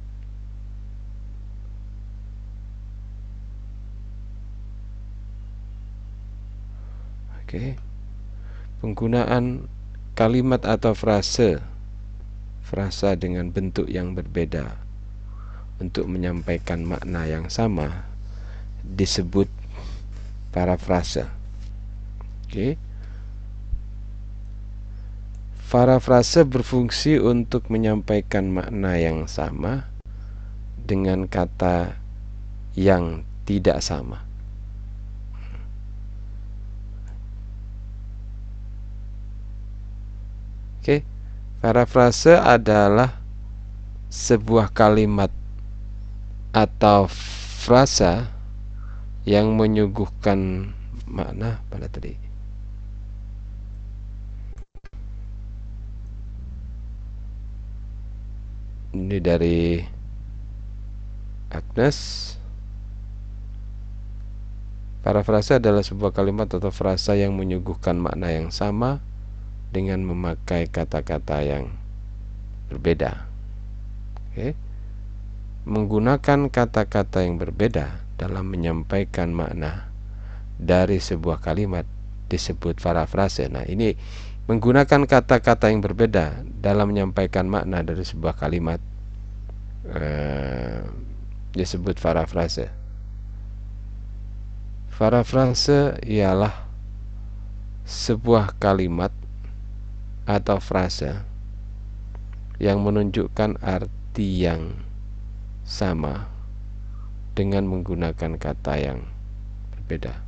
Oke. 7.52 7.76
Penggunaan 8.80 9.68
kalimat 10.16 10.64
atau 10.64 10.96
frase 10.96 11.60
frasa 12.62 13.18
dengan 13.18 13.50
bentuk 13.50 13.90
yang 13.90 14.16
berbeda 14.16 14.78
untuk 15.82 16.06
menyampaikan 16.06 16.86
makna 16.86 17.26
yang 17.26 17.50
sama 17.50 18.06
disebut 18.86 19.50
parafrase. 20.54 21.26
Oke. 22.46 22.78
Parafrase 25.72 26.44
berfungsi 26.44 27.16
untuk 27.16 27.72
menyampaikan 27.72 28.52
makna 28.52 29.00
yang 29.00 29.24
sama 29.24 29.88
dengan 30.76 31.24
kata 31.24 31.96
yang 32.76 33.24
tidak 33.48 33.80
sama. 33.80 34.20
Oke. 40.82 41.11
Parafrase 41.62 42.34
adalah 42.34 43.22
sebuah 44.10 44.74
kalimat 44.74 45.30
atau 46.50 47.06
frasa 47.62 48.26
yang 49.22 49.54
menyuguhkan 49.54 50.74
makna 51.06 51.62
pada 51.70 51.86
tadi. 51.86 52.18
Ini 58.98 59.22
dari 59.22 59.78
Agnes. 61.54 61.98
Parafrase 65.06 65.62
adalah 65.62 65.86
sebuah 65.86 66.10
kalimat 66.10 66.50
atau 66.50 66.74
frasa 66.74 67.14
yang 67.14 67.38
menyuguhkan 67.38 68.02
makna 68.02 68.34
yang 68.34 68.50
sama 68.50 69.11
dengan 69.72 70.04
memakai 70.04 70.68
kata-kata 70.68 71.40
yang 71.40 71.72
berbeda. 72.68 73.24
Oke. 74.30 74.52
Menggunakan 75.64 76.52
kata-kata 76.52 77.24
yang 77.24 77.40
berbeda 77.40 78.02
dalam 78.20 78.52
menyampaikan 78.52 79.32
makna 79.32 79.88
dari 80.60 81.00
sebuah 81.00 81.40
kalimat 81.40 81.88
disebut 82.28 82.78
parafrase. 82.78 83.48
Nah, 83.48 83.64
ini 83.64 83.96
menggunakan 84.46 85.08
kata-kata 85.08 85.72
yang 85.72 85.80
berbeda 85.80 86.44
dalam 86.60 86.92
menyampaikan 86.92 87.48
makna 87.48 87.80
dari 87.80 88.04
sebuah 88.04 88.36
kalimat 88.36 88.78
eh, 89.88 90.82
disebut 91.56 91.96
parafrase. 91.96 92.68
Parafrase 94.92 95.98
ialah 96.06 96.54
sebuah 97.82 98.54
kalimat 98.62 99.10
atau 100.28 100.62
frasa 100.62 101.26
yang 102.62 102.82
menunjukkan 102.86 103.58
arti 103.58 104.46
yang 104.46 104.78
sama 105.66 106.30
dengan 107.34 107.66
menggunakan 107.66 108.38
kata 108.38 108.74
yang 108.78 108.98
berbeda. 109.74 110.20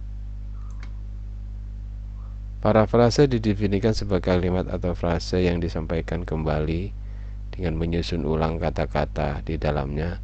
Parafrase 2.65 3.29
didefinisikan 3.29 3.93
sebagai 3.93 4.33
kalimat 4.33 4.65
atau 4.73 4.97
frase 4.97 5.45
yang 5.45 5.61
disampaikan 5.61 6.25
kembali 6.25 6.97
dengan 7.53 7.77
menyusun 7.77 8.25
ulang 8.25 8.57
kata-kata 8.57 9.45
di 9.45 9.61
dalamnya 9.61 10.19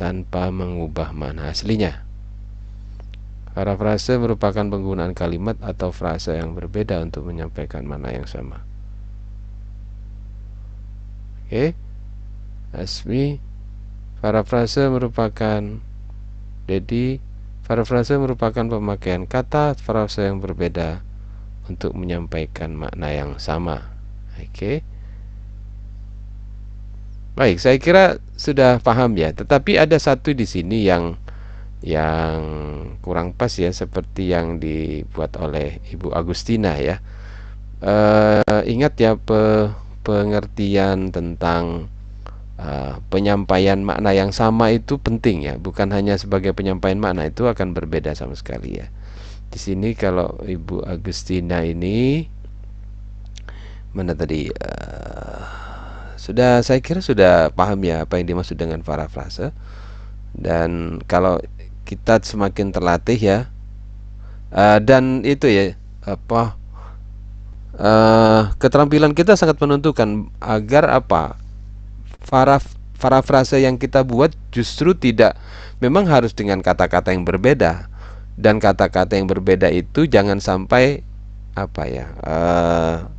tanpa 0.00 0.48
mengubah 0.48 1.12
mana 1.12 1.52
aslinya. 1.52 2.00
Parafrase 3.52 4.16
merupakan 4.16 4.64
penggunaan 4.64 5.12
kalimat 5.12 5.60
atau 5.60 5.92
frase 5.92 6.40
yang 6.40 6.56
berbeda 6.56 6.96
untuk 7.04 7.28
menyampaikan 7.28 7.84
mana 7.84 8.08
yang 8.08 8.24
sama. 8.24 8.69
Oke. 11.50 11.74
Asmi 12.70 13.42
parafrase 14.22 14.86
merupakan 14.86 15.58
jadi 16.70 17.18
parafrase 17.66 18.14
merupakan 18.22 18.62
pemakaian 18.62 19.26
kata 19.26 19.74
frase 19.74 20.30
yang 20.30 20.38
berbeda 20.38 21.02
untuk 21.66 21.98
menyampaikan 21.98 22.78
makna 22.78 23.10
yang 23.10 23.42
sama. 23.42 23.82
Oke. 24.38 24.86
Baik, 27.34 27.58
saya 27.58 27.82
kira 27.82 28.22
sudah 28.38 28.78
paham 28.78 29.18
ya. 29.18 29.34
Tetapi 29.34 29.74
ada 29.74 29.98
satu 29.98 30.30
di 30.30 30.46
sini 30.46 30.86
yang 30.86 31.18
yang 31.82 32.38
kurang 33.02 33.34
pas 33.34 33.50
ya 33.58 33.74
seperti 33.74 34.30
yang 34.30 34.62
dibuat 34.62 35.34
oleh 35.34 35.82
Ibu 35.90 36.14
Agustina 36.14 36.78
ya. 36.78 37.02
Uh, 37.82 38.62
ingat 38.70 38.94
ya 39.02 39.18
pe, 39.18 39.66
pengertian 40.10 41.14
tentang 41.14 41.86
uh, 42.58 42.98
penyampaian 43.14 43.78
makna 43.78 44.10
yang 44.10 44.34
sama 44.34 44.74
itu 44.74 44.98
penting 44.98 45.46
ya, 45.46 45.54
bukan 45.54 45.94
hanya 45.94 46.18
sebagai 46.18 46.50
penyampaian 46.50 46.98
makna 46.98 47.30
itu 47.30 47.46
akan 47.46 47.70
berbeda 47.78 48.10
sama 48.18 48.34
sekali 48.34 48.82
ya. 48.82 48.90
Di 49.54 49.58
sini 49.62 49.94
kalau 49.94 50.34
Ibu 50.42 50.82
Agustina 50.82 51.62
ini 51.62 52.26
mana 53.90 54.14
tadi 54.14 54.46
uh, 54.50 55.42
sudah 56.14 56.62
saya 56.62 56.78
kira 56.78 57.02
sudah 57.02 57.50
paham 57.50 57.82
ya 57.82 58.06
apa 58.06 58.22
yang 58.22 58.30
dimaksud 58.30 58.54
dengan 58.54 58.86
parafrase 58.86 59.50
dan 60.38 61.02
kalau 61.10 61.42
kita 61.82 62.22
semakin 62.22 62.70
terlatih 62.70 63.18
ya 63.18 63.38
uh, 64.54 64.78
dan 64.78 65.26
itu 65.26 65.50
ya 65.50 65.74
apa 66.06 66.59
uh, 67.80 68.52
keterampilan 68.60 69.16
kita 69.16 69.34
sangat 69.34 69.56
menentukan 69.56 70.28
agar 70.38 70.92
apa? 70.92 71.40
Para 72.28 72.60
parafrase 73.00 73.64
yang 73.64 73.80
kita 73.80 74.04
buat 74.04 74.36
justru 74.52 74.92
tidak 74.92 75.40
memang 75.80 76.04
harus 76.04 76.36
dengan 76.36 76.60
kata-kata 76.60 77.16
yang 77.16 77.24
berbeda. 77.24 77.88
Dan 78.40 78.56
kata-kata 78.56 79.16
yang 79.16 79.28
berbeda 79.28 79.68
itu 79.68 80.08
jangan 80.08 80.40
sampai 80.40 81.04
apa 81.58 81.82
ya 81.84 82.06
uh, 82.22 83.10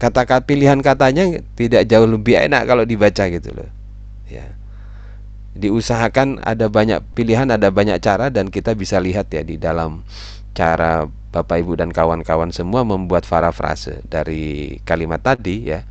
kata-kata 0.00 0.42
pilihan 0.48 0.80
katanya 0.80 1.44
tidak 1.54 1.84
jauh 1.84 2.08
lebih 2.08 2.34
enak 2.40 2.64
kalau 2.64 2.88
dibaca 2.88 3.28
gitu 3.28 3.52
loh. 3.52 3.68
Ya. 4.26 4.56
Diusahakan 5.54 6.40
ada 6.40 6.72
banyak 6.72 7.04
pilihan 7.12 7.52
ada 7.52 7.68
banyak 7.68 8.00
cara 8.00 8.32
dan 8.32 8.48
kita 8.48 8.72
bisa 8.72 8.96
lihat 8.96 9.28
ya 9.28 9.44
di 9.44 9.60
dalam 9.60 10.02
cara 10.56 11.04
Bapak 11.30 11.62
Ibu 11.62 11.78
dan 11.78 11.94
kawan-kawan 11.94 12.50
semua 12.50 12.82
membuat 12.82 13.22
parafrase 13.22 14.02
dari 14.10 14.76
kalimat 14.82 15.22
tadi 15.22 15.70
ya. 15.70 15.86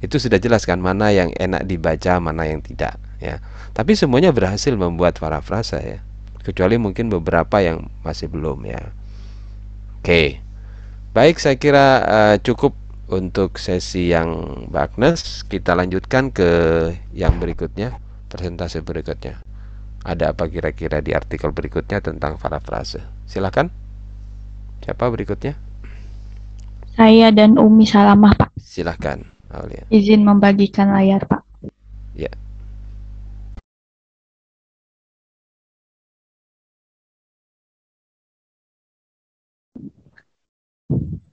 Itu 0.00 0.16
sudah 0.16 0.40
jelaskan 0.40 0.80
mana 0.80 1.12
yang 1.12 1.28
enak 1.36 1.68
dibaca, 1.68 2.16
mana 2.22 2.48
yang 2.48 2.64
tidak 2.64 2.96
ya. 3.20 3.42
Tapi 3.76 3.92
semuanya 3.98 4.32
berhasil 4.32 4.72
membuat 4.72 5.20
parafrase 5.20 5.78
ya. 5.78 5.98
Kecuali 6.40 6.80
mungkin 6.80 7.12
beberapa 7.12 7.60
yang 7.60 7.92
masih 8.00 8.32
belum 8.32 8.64
ya. 8.64 8.80
Oke. 10.00 10.40
Baik, 11.12 11.36
saya 11.36 11.60
kira 11.60 11.86
uh, 12.08 12.36
cukup 12.40 12.72
untuk 13.12 13.60
sesi 13.60 14.08
yang 14.08 14.64
Agnes. 14.72 15.44
Kita 15.44 15.76
lanjutkan 15.76 16.32
ke 16.32 16.48
yang 17.12 17.36
berikutnya, 17.36 18.00
presentasi 18.32 18.80
berikutnya. 18.80 19.44
Ada 20.06 20.32
apa 20.32 20.48
kira-kira 20.48 21.04
di 21.04 21.12
artikel 21.12 21.52
berikutnya 21.52 22.00
tentang 22.00 22.40
parafrase? 22.40 23.04
Silakan. 23.28 23.87
Siapa 24.82 25.04
berikutnya? 25.12 25.54
Saya 26.98 27.30
dan 27.30 27.54
Umi 27.62 27.86
Salamah, 27.86 28.34
Pak. 28.34 28.50
Silahkan, 28.58 29.22
Aulia. 29.54 29.86
Izin 29.86 30.26
membagikan 30.26 30.90
layar, 30.90 31.22
Pak. 31.30 31.46
Ya. 32.18 32.34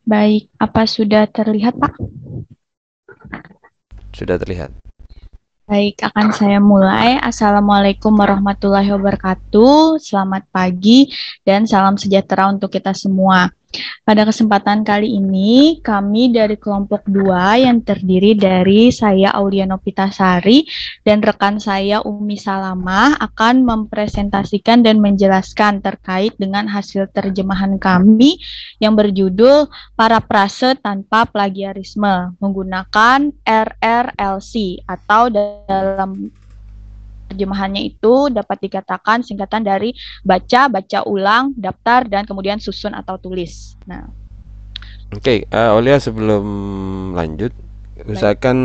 Baik, 0.06 0.54
apa 0.62 0.86
sudah 0.86 1.26
terlihat, 1.26 1.82
Pak? 1.82 1.98
Sudah 4.14 4.38
terlihat. 4.38 4.85
Baik, 5.66 5.98
akan 5.98 6.30
saya 6.30 6.62
mulai. 6.62 7.18
Assalamualaikum 7.18 8.14
warahmatullahi 8.14 8.86
wabarakatuh. 8.86 9.98
Selamat 9.98 10.46
pagi 10.54 11.10
dan 11.42 11.66
salam 11.66 11.98
sejahtera 11.98 12.54
untuk 12.54 12.70
kita 12.70 12.94
semua. 12.94 13.50
Pada 14.06 14.22
kesempatan 14.26 14.86
kali 14.86 15.18
ini, 15.18 15.82
kami 15.82 16.30
dari 16.30 16.56
kelompok 16.56 17.10
2 17.10 17.66
yang 17.66 17.82
terdiri 17.82 18.38
dari 18.38 18.94
saya 18.94 19.34
Auliano 19.34 19.82
Pitasari 19.82 20.68
dan 21.02 21.26
rekan 21.26 21.58
saya 21.58 22.06
Umi 22.06 22.38
Salamah 22.38 23.18
akan 23.18 23.66
mempresentasikan 23.66 24.86
dan 24.86 25.02
menjelaskan 25.02 25.82
terkait 25.82 26.38
dengan 26.38 26.70
hasil 26.70 27.10
terjemahan 27.12 27.82
kami 27.82 28.38
yang 28.78 28.94
berjudul 28.94 29.68
Para 29.98 30.22
Prase 30.22 30.78
Tanpa 30.78 31.26
Plagiarisme 31.26 32.38
menggunakan 32.38 33.34
RRLC 33.42 34.86
atau 34.86 35.34
dalam 35.34 36.30
terjemahannya 37.30 37.82
itu 37.86 38.30
dapat 38.30 38.58
dikatakan 38.70 39.26
singkatan 39.26 39.66
dari 39.66 39.94
baca, 40.22 40.70
baca 40.70 41.00
ulang, 41.08 41.54
daftar, 41.58 42.06
dan 42.06 42.24
kemudian 42.26 42.62
susun 42.62 42.94
atau 42.94 43.18
tulis. 43.18 43.74
Nah, 43.90 44.06
Oke, 45.14 45.46
eh, 45.46 45.70
Aulia 45.70 46.02
sebelum 46.02 46.44
lanjut, 47.14 47.54
usahakan 48.10 48.58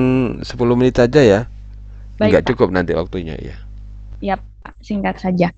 10 0.43 0.75
menit 0.75 0.97
saja 0.97 1.21
ya. 1.21 1.41
Baik, 2.17 2.41
Enggak 2.41 2.43
Pak. 2.43 2.49
cukup 2.53 2.69
nanti 2.73 2.93
waktunya 2.97 3.37
ya. 3.37 3.57
Ya, 4.21 4.37
Pak, 4.37 4.80
singkat 4.81 5.21
saja. 5.21 5.53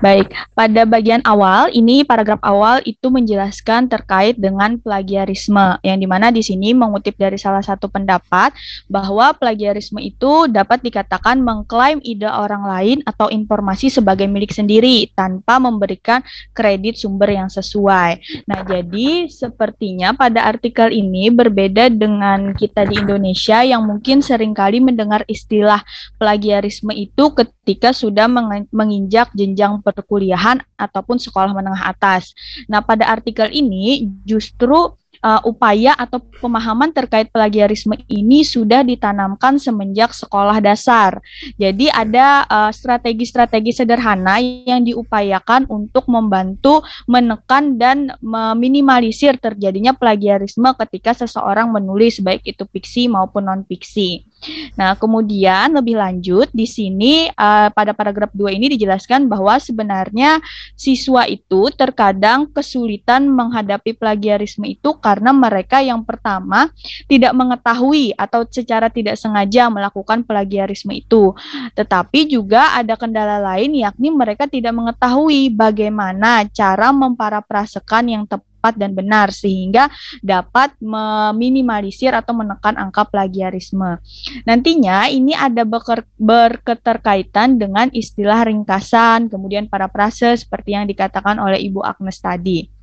Baik, 0.00 0.32
pada 0.56 0.88
bagian 0.88 1.20
awal 1.28 1.68
ini 1.76 2.00
paragraf 2.00 2.40
awal 2.40 2.80
itu 2.88 3.12
menjelaskan 3.12 3.92
terkait 3.92 4.40
dengan 4.40 4.80
plagiarisme 4.80 5.76
yang 5.84 6.00
di 6.00 6.08
mana 6.08 6.32
di 6.32 6.40
sini 6.40 6.72
mengutip 6.72 7.12
dari 7.20 7.36
salah 7.36 7.60
satu 7.60 7.92
pendapat 7.92 8.56
bahwa 8.88 9.36
plagiarisme 9.36 10.00
itu 10.00 10.48
dapat 10.48 10.80
dikatakan 10.80 11.44
mengklaim 11.44 12.00
ide 12.00 12.24
orang 12.24 12.64
lain 12.64 12.98
atau 13.04 13.28
informasi 13.28 13.92
sebagai 13.92 14.24
milik 14.24 14.48
sendiri 14.48 15.12
tanpa 15.12 15.60
memberikan 15.60 16.24
kredit 16.56 16.96
sumber 16.96 17.28
yang 17.28 17.52
sesuai. 17.52 18.16
Nah, 18.48 18.64
jadi 18.64 19.28
sepertinya 19.28 20.16
pada 20.16 20.48
artikel 20.48 20.88
ini 20.88 21.28
berbeda 21.28 21.92
dengan 21.92 22.56
kita 22.56 22.88
di 22.88 22.96
Indonesia 22.96 23.60
yang 23.60 23.84
mungkin 23.84 24.24
sering 24.24 24.56
kali 24.56 24.80
mendengar 24.80 25.20
istilah 25.28 25.84
plagiarisme 26.16 26.96
itu 26.96 27.36
ketika 27.36 27.92
sudah 27.92 28.24
menge- 28.24 28.59
menginjak 28.68 29.32
jenjang 29.32 29.80
perkuliahan 29.80 30.60
ataupun 30.76 31.16
sekolah 31.16 31.56
menengah 31.56 31.88
atas. 31.88 32.36
Nah, 32.68 32.84
pada 32.84 33.08
artikel 33.08 33.48
ini 33.48 34.04
justru 34.28 34.92
uh, 35.24 35.40
upaya 35.46 35.94
atau 35.96 36.20
pemahaman 36.40 36.90
terkait 36.92 37.28
plagiarisme 37.30 37.96
ini 38.08 38.44
sudah 38.44 38.84
ditanamkan 38.84 39.60
semenjak 39.60 40.12
sekolah 40.12 40.58
dasar. 40.60 41.20
Jadi 41.60 41.92
ada 41.92 42.44
uh, 42.48 42.70
strategi-strategi 42.72 43.72
sederhana 43.76 44.40
yang 44.40 44.84
diupayakan 44.84 45.68
untuk 45.68 46.08
membantu 46.08 46.82
menekan 47.04 47.76
dan 47.76 48.12
meminimalisir 48.20 49.36
terjadinya 49.38 49.92
plagiarisme 49.92 50.72
ketika 50.86 51.12
seseorang 51.14 51.70
menulis 51.70 52.20
baik 52.20 52.44
itu 52.44 52.64
fiksi 52.68 53.08
maupun 53.08 53.46
non 53.46 53.62
fiksi. 53.64 54.29
Nah, 54.74 54.96
kemudian 54.96 55.76
lebih 55.76 56.00
lanjut 56.00 56.48
di 56.50 56.64
sini 56.64 57.28
uh, 57.28 57.68
pada 57.70 57.92
paragraf 57.92 58.32
2 58.32 58.56
ini 58.56 58.72
dijelaskan 58.72 59.28
bahwa 59.28 59.60
sebenarnya 59.60 60.40
siswa 60.72 61.28
itu 61.28 61.68
terkadang 61.76 62.48
kesulitan 62.48 63.28
menghadapi 63.28 63.92
plagiarisme 63.92 64.64
itu 64.64 64.96
karena 64.98 65.30
mereka 65.36 65.84
yang 65.84 66.00
pertama 66.02 66.72
tidak 67.04 67.36
mengetahui 67.36 68.16
atau 68.16 68.48
secara 68.48 68.88
tidak 68.88 69.20
sengaja 69.20 69.68
melakukan 69.68 70.24
plagiarisme 70.24 70.96
itu. 70.96 71.36
Tetapi 71.76 72.32
juga 72.32 72.76
ada 72.76 72.96
kendala 72.96 73.36
lain 73.40 73.76
yakni 73.76 74.08
mereka 74.08 74.48
tidak 74.48 74.72
mengetahui 74.72 75.52
bagaimana 75.52 76.48
cara 76.48 76.88
memparafrasekan 76.90 78.04
yang 78.08 78.24
tepat 78.24 78.49
dan 78.76 78.92
benar 78.92 79.32
sehingga 79.32 79.88
dapat 80.20 80.76
meminimalisir 80.78 82.12
atau 82.12 82.36
menekan 82.36 82.76
angka 82.76 83.08
plagiarisme. 83.08 83.96
Nantinya 84.44 85.08
ini 85.08 85.32
ada 85.32 85.64
beker, 85.64 86.04
berketerkaitan 86.20 87.56
dengan 87.56 87.88
istilah 87.96 88.44
ringkasan, 88.44 89.32
kemudian 89.32 89.66
parafrase 89.66 90.36
seperti 90.36 90.76
yang 90.76 90.84
dikatakan 90.84 91.40
oleh 91.40 91.56
Ibu 91.64 91.80
Agnes 91.80 92.20
tadi. 92.20 92.80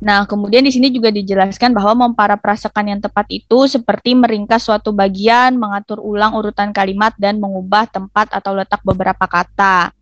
Nah, 0.00 0.28
kemudian 0.28 0.60
di 0.60 0.72
sini 0.72 0.92
juga 0.92 1.08
dijelaskan 1.08 1.72
bahwa 1.72 2.08
memparafrasekan 2.08 2.84
yang 2.84 3.00
tepat 3.00 3.24
itu 3.32 3.64
seperti 3.64 4.12
meringkas 4.12 4.68
suatu 4.68 4.92
bagian, 4.92 5.56
mengatur 5.56 6.04
ulang 6.04 6.36
urutan 6.36 6.70
kalimat 6.70 7.16
dan 7.16 7.40
mengubah 7.40 7.88
tempat 7.88 8.28
atau 8.28 8.52
letak 8.52 8.84
beberapa 8.84 9.24
kata. 9.24 9.96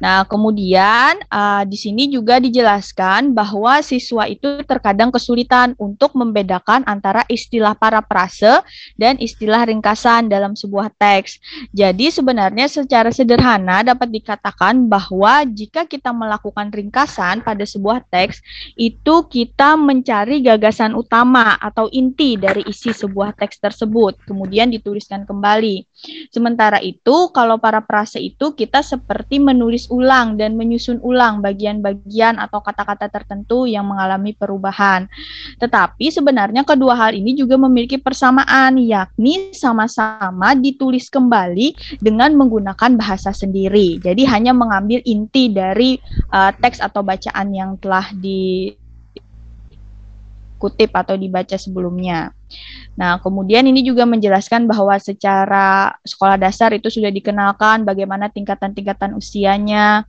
Nah, 0.00 0.24
kemudian 0.24 1.20
uh, 1.28 1.62
di 1.68 1.76
sini 1.76 2.08
juga 2.08 2.40
dijelaskan 2.40 3.36
bahwa 3.36 3.84
siswa 3.84 4.24
itu 4.24 4.64
terkadang 4.64 5.12
kesulitan 5.12 5.76
untuk 5.76 6.16
membedakan 6.16 6.82
antara 6.88 7.22
istilah 7.28 7.76
parafrase 7.76 8.64
dan 8.96 9.20
istilah 9.20 9.68
ringkasan 9.68 10.32
dalam 10.32 10.56
sebuah 10.56 10.88
teks. 10.96 11.36
Jadi 11.76 12.08
sebenarnya 12.08 12.66
secara 12.66 13.12
sederhana 13.12 13.84
dapat 13.84 14.08
dikatakan 14.08 14.88
bahwa 14.88 15.44
jika 15.44 15.84
kita 15.84 16.10
melakukan 16.16 16.72
ringkasan 16.72 17.44
pada 17.44 17.68
sebuah 17.68 18.08
teks, 18.08 18.40
itu 18.80 19.14
kita 19.28 19.76
mencari 19.76 20.40
gagasan 20.40 20.96
utama 20.96 21.60
atau 21.60 21.92
inti 21.92 22.40
dari 22.40 22.64
isi 22.64 22.96
sebuah 22.96 23.36
teks 23.36 23.60
tersebut, 23.60 24.16
kemudian 24.24 24.72
dituliskan 24.72 25.28
kembali. 25.28 25.84
Sementara 26.32 26.80
itu, 26.80 27.28
kalau 27.36 27.60
parafrase 27.60 28.18
itu 28.18 28.56
kita 28.56 28.80
seperti 28.80 29.41
menulis 29.42 29.90
ulang 29.90 30.38
dan 30.38 30.54
menyusun 30.54 31.02
ulang 31.02 31.42
bagian-bagian 31.42 32.38
atau 32.38 32.62
kata-kata 32.62 33.10
tertentu 33.10 33.66
yang 33.66 33.84
mengalami 33.84 34.32
perubahan. 34.32 35.10
Tetapi 35.58 36.14
sebenarnya 36.14 36.62
kedua 36.62 36.94
hal 36.94 37.12
ini 37.12 37.34
juga 37.34 37.58
memiliki 37.58 37.98
persamaan, 37.98 38.78
yakni 38.78 39.50
sama-sama 39.52 40.54
ditulis 40.54 41.10
kembali 41.10 41.98
dengan 41.98 42.32
menggunakan 42.38 42.94
bahasa 42.94 43.34
sendiri. 43.34 43.98
Jadi 43.98 44.22
hanya 44.24 44.54
mengambil 44.54 45.02
inti 45.02 45.50
dari 45.50 45.98
uh, 46.30 46.54
teks 46.54 46.78
atau 46.78 47.02
bacaan 47.02 47.50
yang 47.50 47.74
telah 47.82 48.06
di 48.14 48.70
kutip 50.62 50.94
atau 50.94 51.18
dibaca 51.18 51.58
sebelumnya. 51.58 52.30
Nah, 52.94 53.18
kemudian 53.18 53.66
ini 53.66 53.82
juga 53.82 54.06
menjelaskan 54.06 54.70
bahwa 54.70 54.94
secara 55.02 55.90
sekolah 56.06 56.38
dasar 56.38 56.70
itu 56.70 56.86
sudah 56.86 57.10
dikenalkan 57.10 57.82
bagaimana 57.82 58.30
tingkatan-tingkatan 58.30 59.18
usianya. 59.18 60.06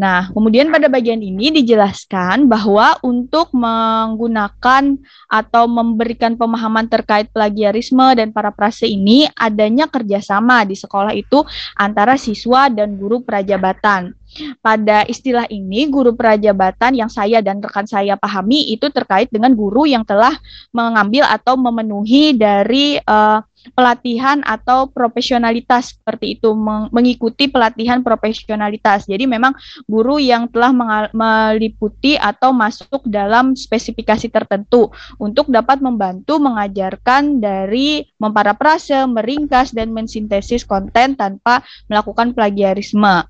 Nah, 0.00 0.32
kemudian 0.32 0.72
pada 0.72 0.88
bagian 0.88 1.20
ini 1.20 1.52
dijelaskan 1.60 2.48
bahwa 2.48 2.96
untuk 3.04 3.52
menggunakan 3.52 4.96
atau 5.28 5.68
memberikan 5.68 6.40
pemahaman 6.40 6.88
terkait 6.88 7.28
plagiarisme 7.28 8.16
dan 8.16 8.32
parafrase 8.32 8.88
ini 8.88 9.28
adanya 9.36 9.92
kerjasama 9.92 10.64
di 10.64 10.72
sekolah 10.72 11.12
itu 11.12 11.44
antara 11.76 12.16
siswa 12.16 12.72
dan 12.72 12.96
guru 12.96 13.20
prajabatan. 13.20 14.16
Pada 14.64 15.04
istilah 15.04 15.44
ini, 15.52 15.90
guru 15.90 16.16
prajabatan 16.16 16.96
yang 16.96 17.10
saya 17.12 17.44
dan 17.44 17.60
rekan 17.60 17.84
saya 17.84 18.16
pahami 18.16 18.72
itu 18.72 18.88
terkait 18.88 19.28
dengan 19.28 19.52
guru 19.52 19.84
yang 19.84 20.06
telah 20.06 20.32
mengambil 20.70 21.26
atau 21.28 21.58
memenuhi 21.58 22.38
dari 22.38 22.96
uh, 23.04 23.42
pelatihan 23.76 24.40
atau 24.42 24.88
profesionalitas 24.88 25.96
seperti 25.96 26.38
itu 26.38 26.52
mengikuti 26.90 27.46
pelatihan 27.46 28.00
profesionalitas. 28.00 29.04
Jadi 29.04 29.28
memang 29.28 29.52
guru 29.84 30.16
yang 30.16 30.48
telah 30.48 30.72
meliputi 31.12 32.16
atau 32.16 32.52
masuk 32.56 33.04
dalam 33.06 33.52
spesifikasi 33.52 34.32
tertentu 34.32 34.88
untuk 35.20 35.48
dapat 35.52 35.84
membantu 35.84 36.40
mengajarkan 36.40 37.40
dari 37.40 38.04
memparafrase, 38.16 39.04
meringkas 39.08 39.76
dan 39.76 39.92
mensintesis 39.92 40.64
konten 40.64 41.16
tanpa 41.16 41.60
melakukan 41.88 42.32
plagiarisme. 42.32 43.28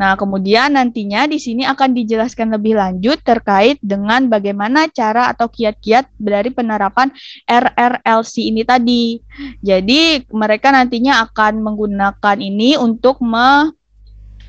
Nah, 0.00 0.16
kemudian 0.16 0.72
nantinya 0.80 1.28
di 1.28 1.36
sini 1.36 1.68
akan 1.68 1.92
dijelaskan 1.92 2.56
lebih 2.56 2.80
lanjut 2.80 3.20
terkait 3.20 3.76
dengan 3.84 4.32
bagaimana 4.32 4.88
cara 4.88 5.28
atau 5.28 5.52
kiat-kiat 5.52 6.08
dari 6.16 6.48
penerapan 6.48 7.12
RRLC 7.44 8.48
ini 8.48 8.64
tadi. 8.64 9.20
Jadi, 9.60 10.24
mereka 10.32 10.72
nantinya 10.72 11.20
akan 11.28 11.60
menggunakan 11.60 12.36
ini 12.40 12.80
untuk 12.80 13.20
me 13.20 13.76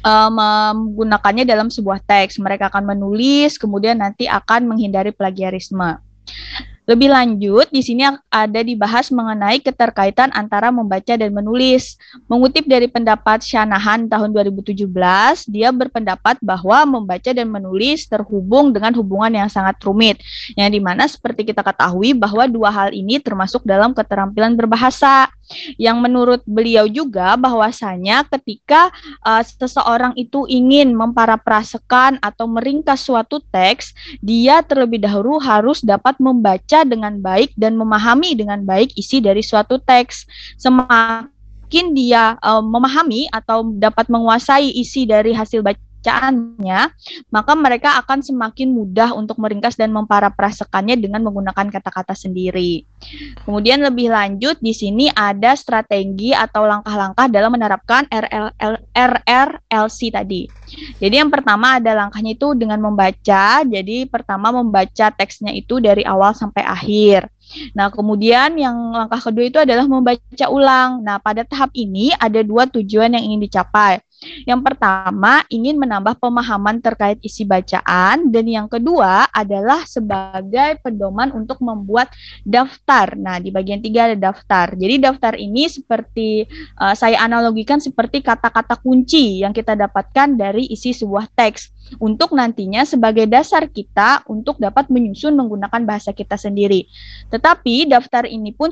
uh, 0.07 0.32
menggunakannya 0.32 1.43
dalam 1.43 1.67
sebuah 1.67 1.99
teks. 2.05 2.39
Mereka 2.39 2.71
akan 2.71 2.95
menulis, 2.95 3.59
kemudian 3.59 3.99
nanti 3.99 4.32
akan 4.32 4.71
menghindari 4.71 5.11
plagiarisme. 5.11 5.99
Lebih 6.89 7.13
lanjut, 7.13 7.69
di 7.69 7.86
sini 7.86 8.01
ada 8.34 8.61
dibahas 8.65 9.13
mengenai 9.13 9.61
keterkaitan 9.61 10.34
antara 10.34 10.73
membaca 10.73 11.13
dan 11.13 11.29
menulis. 11.29 11.93
Mengutip 12.25 12.65
dari 12.65 12.89
pendapat 12.89 13.45
Shanahan 13.45 14.09
tahun 14.09 14.34
2017, 14.34 14.89
dia 15.45 15.69
berpendapat 15.69 16.41
bahwa 16.41 16.97
membaca 16.97 17.29
dan 17.29 17.53
menulis 17.53 18.09
terhubung 18.09 18.73
dengan 18.73 18.97
hubungan 18.97 19.29
yang 19.29 19.49
sangat 19.49 19.77
rumit, 19.86 20.25
yang 20.57 20.73
di 20.73 20.82
mana 20.82 21.05
seperti 21.05 21.53
kita 21.53 21.61
ketahui 21.61 22.17
bahwa 22.17 22.49
dua 22.49 22.73
hal 22.73 22.89
ini 22.97 23.21
termasuk 23.21 23.61
dalam 23.61 23.93
keterampilan 23.93 24.57
berbahasa 24.57 25.29
yang 25.75 25.99
menurut 25.99 26.41
beliau 26.47 26.87
juga 26.87 27.35
bahwasanya 27.35 28.25
ketika 28.37 28.89
uh, 29.25 29.43
seseorang 29.43 30.15
itu 30.15 30.47
ingin 30.47 30.95
memparaprasekan 30.95 32.17
atau 32.23 32.45
meringkas 32.47 33.03
suatu 33.03 33.43
teks, 33.51 33.93
dia 34.23 34.63
terlebih 34.63 35.03
dahulu 35.03 35.37
harus 35.41 35.83
dapat 35.83 36.17
membaca 36.17 36.83
dengan 36.87 37.19
baik 37.19 37.51
dan 37.59 37.75
memahami 37.75 38.33
dengan 38.37 38.63
baik 38.63 38.95
isi 38.95 39.19
dari 39.19 39.43
suatu 39.43 39.77
teks. 39.81 40.25
Semakin 40.57 41.85
dia 41.91 42.39
uh, 42.41 42.63
memahami 42.63 43.27
atau 43.31 43.67
dapat 43.75 44.07
menguasai 44.07 44.71
isi 44.71 45.03
dari 45.03 45.35
hasil 45.35 45.59
baca 45.61 45.90
bacaannya, 46.01 46.89
maka 47.29 47.53
mereka 47.53 48.01
akan 48.01 48.25
semakin 48.25 48.73
mudah 48.73 49.13
untuk 49.13 49.37
meringkas 49.37 49.77
dan 49.77 49.93
memparaprasekannya 49.93 50.97
dengan 50.97 51.21
menggunakan 51.21 51.69
kata-kata 51.69 52.17
sendiri. 52.17 52.81
Kemudian 53.45 53.85
lebih 53.85 54.09
lanjut 54.09 54.57
di 54.57 54.73
sini 54.73 55.13
ada 55.13 55.53
strategi 55.53 56.33
atau 56.33 56.65
langkah-langkah 56.65 57.29
dalam 57.29 57.53
menerapkan 57.53 58.09
RLL, 58.09 58.81
RRLC 58.89 60.09
tadi. 60.09 60.49
Jadi 60.97 61.21
yang 61.21 61.29
pertama 61.29 61.77
ada 61.77 61.93
langkahnya 61.93 62.33
itu 62.33 62.57
dengan 62.57 62.81
membaca. 62.81 63.61
Jadi 63.61 64.09
pertama 64.09 64.49
membaca 64.49 65.13
teksnya 65.13 65.53
itu 65.53 65.77
dari 65.77 66.01
awal 66.01 66.33
sampai 66.33 66.65
akhir. 66.65 67.29
Nah, 67.75 67.91
kemudian 67.91 68.55
yang 68.55 68.95
langkah 68.95 69.19
kedua 69.19 69.45
itu 69.45 69.59
adalah 69.61 69.85
membaca 69.85 70.45
ulang. 70.49 71.03
Nah, 71.03 71.19
pada 71.19 71.43
tahap 71.43 71.69
ini 71.75 72.09
ada 72.15 72.41
dua 72.41 72.65
tujuan 72.65 73.13
yang 73.13 73.23
ingin 73.27 73.43
dicapai. 73.43 74.01
Yang 74.22 74.61
pertama, 74.61 75.41
ingin 75.49 75.82
menambah 75.82 76.22
pemahaman 76.22 76.78
terkait 76.78 77.17
isi 77.26 77.41
bacaan, 77.41 78.30
dan 78.30 78.45
yang 78.45 78.69
kedua 78.69 79.26
adalah 79.34 79.82
sebagai 79.89 80.78
pedoman 80.86 81.34
untuk 81.34 81.57
membuat 81.57 82.13
daftar. 82.45 83.17
Nah, 83.17 83.41
di 83.41 83.49
bagian 83.49 83.82
tiga 83.82 84.13
ada 84.13 84.17
daftar. 84.30 84.78
Jadi, 84.78 85.01
daftar 85.01 85.34
ini 85.41 85.65
seperti 85.65 86.45
uh, 86.78 86.93
saya 86.93 87.17
analogikan 87.17 87.82
seperti 87.82 88.22
kata-kata 88.22 88.78
kunci 88.78 89.41
yang 89.41 89.57
kita 89.57 89.74
dapatkan 89.74 90.38
dari 90.38 90.69
isi 90.69 90.93
sebuah 90.93 91.26
teks 91.34 91.74
untuk 91.97 92.38
nantinya 92.38 92.86
sebagai 92.86 93.26
dasar 93.26 93.65
kita 93.65 94.22
untuk 94.30 94.61
dapat 94.61 94.88
menyusun 94.93 95.34
menggunakan 95.34 95.82
bahasa 95.82 96.13
kita 96.13 96.38
sendiri. 96.38 96.86
Tetapi 97.34 97.89
daftar 97.89 98.30
ini 98.30 98.53
pun 98.53 98.69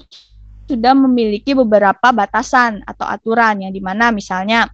sudah 0.69 0.93
memiliki 0.93 1.57
beberapa 1.57 2.13
batasan 2.13 2.85
atau 2.85 3.09
aturan 3.09 3.65
yang 3.65 3.73
di 3.73 3.81
mana 3.81 4.13
misalnya 4.13 4.69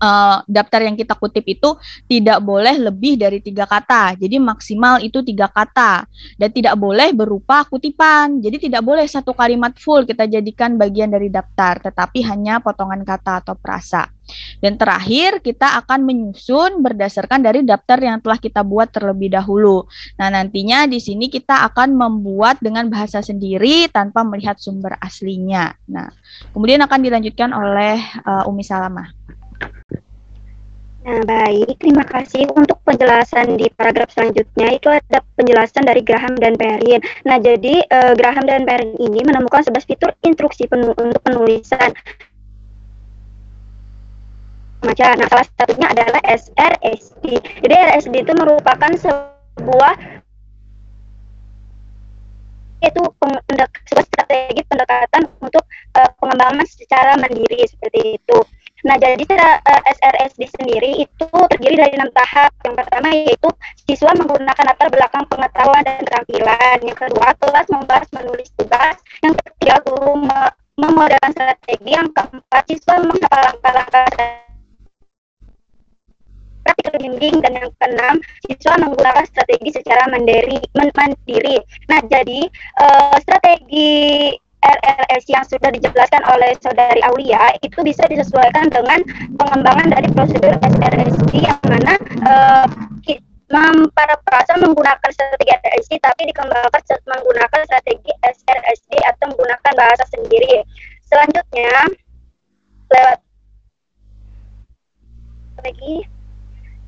uh, 0.00 0.42
daftar 0.48 0.80
yang 0.88 0.96
kita 0.96 1.14
kutip 1.14 1.44
itu 1.46 1.76
tidak 2.08 2.40
boleh 2.40 2.90
lebih 2.90 3.20
dari 3.20 3.38
tiga 3.38 3.68
kata. 3.68 4.16
Jadi 4.16 4.40
maksimal 4.40 4.98
itu 5.04 5.20
tiga 5.20 5.46
kata 5.46 6.08
dan 6.40 6.50
tidak 6.50 6.74
boleh 6.80 7.12
berupa 7.12 7.62
kutipan. 7.68 8.40
Jadi 8.40 8.66
tidak 8.68 8.82
boleh 8.82 9.04
satu 9.06 9.36
kalimat 9.36 9.76
full 9.76 10.08
kita 10.08 10.26
jadikan 10.26 10.80
bagian 10.80 11.12
dari 11.12 11.28
daftar, 11.28 11.78
tetapi 11.78 12.24
hanya 12.26 12.58
potongan 12.58 13.04
kata 13.04 13.44
atau 13.44 13.54
frasa. 13.60 14.08
Dan 14.62 14.78
terakhir 14.78 15.42
kita 15.42 15.82
akan 15.82 16.06
menyusun 16.06 16.80
berdasarkan 16.86 17.42
dari 17.42 17.66
daftar 17.66 17.98
yang 17.98 18.22
telah 18.22 18.38
kita 18.38 18.62
buat 18.62 18.94
terlebih 18.94 19.34
dahulu. 19.34 19.90
Nah, 20.22 20.30
nantinya 20.30 20.86
di 20.86 21.02
sini 21.02 21.26
kita 21.26 21.66
akan 21.66 21.98
membuat 21.98 22.62
dengan 22.62 22.86
bahasa 22.86 23.20
sendiri 23.20 23.90
tanpa 23.90 24.22
melihat 24.22 24.62
sumber 24.62 24.94
aslinya. 25.02 25.74
Nah, 25.90 26.14
kemudian 26.54 26.78
akan 26.86 27.00
dilanjutkan 27.02 27.50
oleh 27.50 27.98
uh, 28.22 28.46
Umi 28.46 28.62
Salamah. 28.62 29.10
Nah, 31.00 31.24
baik. 31.24 31.80
Terima 31.80 32.04
kasih 32.04 32.44
untuk 32.52 32.76
penjelasan 32.84 33.56
di 33.56 33.72
paragraf 33.72 34.12
selanjutnya. 34.12 34.68
Itu 34.76 34.92
ada 34.92 35.24
penjelasan 35.34 35.88
dari 35.88 36.04
Graham 36.04 36.36
dan 36.36 36.60
Perrin. 36.60 37.00
Nah, 37.24 37.40
jadi 37.40 37.80
uh, 37.88 38.12
Graham 38.12 38.44
dan 38.44 38.68
Perrin 38.68 38.92
ini 39.00 39.24
menemukan 39.24 39.64
11 39.64 39.88
fitur 39.88 40.12
instruksi 40.20 40.68
penu 40.68 40.92
untuk 40.92 41.20
penulisan 41.24 41.96
macam. 44.84 45.12
Nah, 45.16 45.28
salah 45.28 45.46
satunya 45.56 45.88
adalah 45.88 46.20
SRSD. 46.24 47.24
Jadi 47.64 47.72
SRSD 47.72 48.14
itu 48.20 48.32
merupakan 48.36 48.92
sebuah 48.96 49.94
itu 52.80 53.02
sebuah 53.20 54.04
strategi 54.08 54.64
pendekatan 54.64 55.28
untuk 55.44 55.64
uh, 56.00 56.10
pengembangan 56.16 56.64
secara 56.64 57.12
mandiri 57.20 57.60
seperti 57.68 58.16
itu. 58.16 58.38
Nah, 58.80 58.96
jadi 58.96 59.20
secara 59.20 59.60
uh, 59.60 59.72
eh, 59.76 59.82
SRSD 59.96 60.42
sendiri 60.56 60.90
itu 61.04 61.28
terdiri 61.28 61.76
dari 61.76 61.92
enam 61.96 62.08
tahap. 62.16 62.52
Yang 62.64 62.74
pertama 62.84 63.08
yaitu 63.12 63.48
siswa 63.84 64.10
menggunakan 64.16 64.64
latar 64.72 64.88
belakang 64.88 65.24
pengetahuan 65.28 65.82
dan 65.84 66.00
keterampilan. 66.00 66.78
Yang 66.80 66.98
kedua, 67.04 67.28
kelas 67.36 67.66
membahas 67.68 68.08
menulis 68.16 68.48
tugas. 68.56 68.96
Yang 69.20 69.34
ketiga, 69.44 69.76
guru 69.84 70.12
memodelkan 70.80 71.32
strategi. 71.36 71.90
Yang 71.92 72.08
keempat, 72.16 72.62
siswa 72.68 72.94
menghafal 73.04 73.42
langkah-langkah 73.52 74.08
praktik 76.60 76.92
bimbing 77.00 77.40
dan 77.40 77.56
yang 77.56 77.72
keenam 77.80 78.14
siswa 78.44 78.76
menggunakan 78.76 79.24
strategi 79.26 79.68
secara 79.80 80.08
mandiri 80.12 80.60
mandiri. 80.76 81.56
Nah, 81.88 82.00
jadi 82.04 82.40
uh, 82.80 83.16
strategi 83.20 84.32
RRS 84.60 85.24
yang 85.32 85.44
sudah 85.48 85.72
dijelaskan 85.72 86.22
oleh 86.28 86.52
saudari 86.60 87.00
Aulia 87.08 87.56
itu 87.64 87.80
bisa 87.80 88.04
disesuaikan 88.06 88.68
dengan 88.68 89.00
pengembangan 89.40 89.88
dari 89.88 90.08
prosedur 90.12 90.54
SRSD 90.60 91.32
yang 91.44 91.60
mana 91.64 91.94
uh, 92.28 92.66
para 93.90 94.14
perasa 94.22 94.54
menggunakan 94.62 95.10
strategi 95.10 95.50
RRSD 95.50 95.92
tapi 95.98 96.22
dikembangkan 96.30 96.82
menggunakan 97.10 97.60
strategi 97.66 98.12
SRSD 98.22 98.92
atau 99.02 99.24
menggunakan 99.34 99.72
bahasa 99.74 100.04
sendiri. 100.14 100.62
Selanjutnya 101.10 101.90
lewat 102.90 103.18
lagi 105.60 106.06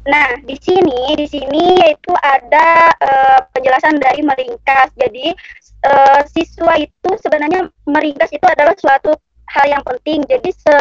Nah, 0.02 0.34
di 0.42 0.58
sini 0.58 1.14
di 1.14 1.26
sini 1.30 1.78
yaitu 1.78 2.10
ada 2.26 2.90
uh, 2.90 3.38
penjelasan 3.54 4.02
dari 4.02 4.18
meringkas. 4.26 4.90
Jadi 4.98 5.30
uh, 5.86 6.20
siswa 6.30 6.74
itu 6.78 7.10
sebenarnya 7.22 7.68
meringkas 7.86 8.30
itu 8.30 8.46
adalah 8.46 8.74
suatu 8.78 9.14
hal 9.52 9.66
yang 9.68 9.84
penting. 9.84 10.24
Jadi 10.26 10.50
se 10.54 10.76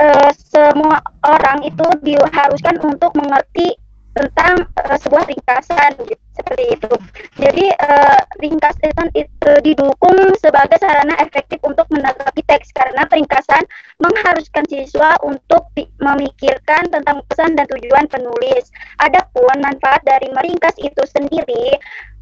uh, 0.00 0.30
semua 0.34 1.00
orang 1.24 1.64
itu 1.64 1.86
diharuskan 2.02 2.80
untuk 2.82 3.14
mengerti 3.16 3.74
tentang 4.14 4.62
uh, 4.78 4.94
sebuah 4.94 5.26
ringkasan 5.26 5.98
gitu, 6.06 6.22
seperti 6.38 6.64
itu. 6.78 6.92
Jadi 7.34 7.66
uh, 7.82 8.20
ringkasan 8.38 9.10
itu 9.18 9.50
didukung 9.66 10.18
sebagai 10.38 10.78
sarana 10.78 11.18
efektif 11.18 11.58
untuk 11.66 11.90
menanggapi 11.90 12.46
teks 12.46 12.70
karena 12.78 13.02
ringkasan 13.10 13.66
mengharuskan 13.98 14.62
siswa 14.70 15.18
untuk 15.26 15.66
memikirkan 15.98 16.86
tentang 16.94 17.26
pesan 17.26 17.58
dan 17.58 17.66
tujuan 17.74 18.06
penulis. 18.06 18.70
Adapun 19.02 19.58
manfaat 19.58 20.06
dari 20.06 20.30
meringkas 20.30 20.78
itu 20.78 21.02
sendiri, 21.10 21.74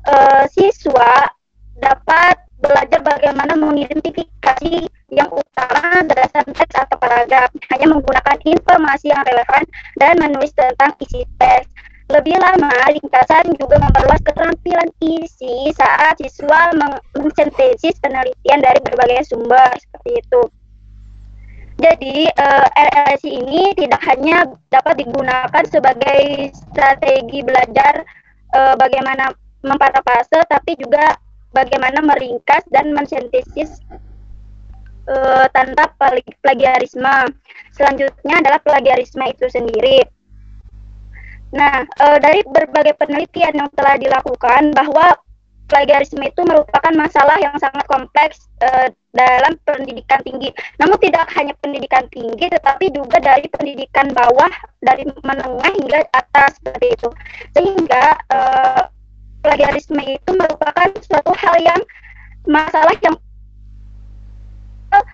uh, 0.09 0.49
siswa 0.49 1.29
dapat 1.81 2.37
belajar 2.63 3.01
bagaimana 3.03 3.59
mengidentifikasi 3.59 4.87
yang 5.13 5.29
utama 5.29 6.07
berdasarkan 6.07 6.55
teks 6.55 6.77
atau 6.79 6.97
paragraf, 6.97 7.51
hanya 7.75 7.87
menggunakan 7.91 8.39
informasi 8.47 9.11
yang 9.11 9.23
relevan 9.27 9.65
dan 9.99 10.15
menulis 10.17 10.55
tentang 10.55 10.95
isi 11.03 11.27
teks. 11.37 11.69
Lebih 12.13 12.37
lama, 12.37 12.73
ringkasan 12.93 13.57
juga 13.57 13.81
memperluas 13.81 14.21
keterampilan 14.21 14.91
isi 15.01 15.73
saat 15.73 16.21
siswa 16.21 16.75
mensintesis 17.17 17.97
penelitian 18.05 18.61
dari 18.61 18.81
berbagai 18.85 19.33
sumber 19.33 19.73
seperti 19.81 20.21
itu. 20.21 20.43
Jadi 21.81 22.29
eh, 22.29 22.67
RLC 22.69 23.25
ini 23.27 23.73
tidak 23.75 24.03
hanya 24.07 24.45
dapat 24.69 25.03
digunakan 25.03 25.65
sebagai 25.67 26.53
strategi 26.55 27.43
belajar 27.43 28.07
uh, 28.55 28.75
bagaimana 28.77 29.33
memparafase, 29.65 30.47
tapi 30.47 30.77
juga 30.79 31.17
bagaimana 31.53 32.01
meringkas 32.01 32.65
dan 32.73 32.93
mensintesis 32.93 33.81
uh, 35.09 35.47
tanpa 35.53 35.93
plagiarisme. 36.43 37.15
Selanjutnya 37.73 38.35
adalah 38.41 38.61
plagiarisme 38.61 39.25
itu 39.29 39.49
sendiri. 39.49 40.05
Nah, 41.53 41.85
e, 41.85 42.07
dari 42.25 42.41
berbagai 42.49 42.97
penelitian 42.97 43.53
yang 43.53 43.69
telah 43.77 44.01
dilakukan 44.01 44.73
bahwa 44.73 45.13
plagiarisme 45.69 46.21
itu 46.25 46.41
merupakan 46.49 46.93
masalah 46.97 47.37
yang 47.41 47.53
sangat 47.61 47.85
kompleks 47.93 48.49
e, 48.65 48.89
dalam 49.13 49.61
pendidikan 49.69 50.21
tinggi. 50.25 50.49
Namun 50.81 50.97
tidak 50.97 51.29
hanya 51.37 51.53
pendidikan 51.61 52.09
tinggi, 52.09 52.49
tetapi 52.49 52.89
juga 52.97 53.21
dari 53.21 53.45
pendidikan 53.53 54.09
bawah, 54.17 54.49
dari 54.81 55.05
menengah 55.21 55.73
hingga 55.77 56.09
atas 56.17 56.57
seperti 56.57 56.97
itu. 56.97 57.09
Sehingga 57.53 58.05
e, 58.33 58.39
plagiarisme 59.43 60.01
itu 60.07 60.31
merupakan 60.33 60.89
suatu 61.03 61.35
hal 61.35 61.57
yang 61.61 61.81
masalah 62.47 62.95
yang 63.03 63.15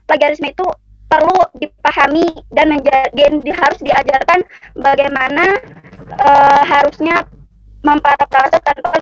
plagiarisme 0.04 0.48
itu 0.48 0.66
perlu 1.08 1.40
dipahami 1.56 2.28
dan 2.52 2.68
menjadi 2.68 3.32
harus 3.56 3.80
diajarkan 3.80 4.44
bagaimana 4.76 5.56
uh, 6.20 6.62
harusnya 6.68 7.24
memparafrase 7.80 8.60
tanpa 8.60 9.00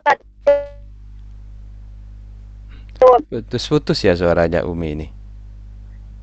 Putus-putus 3.29 4.01
ya 4.09 4.16
suaranya 4.16 4.64
Umi 4.64 4.97
ini. 4.97 5.09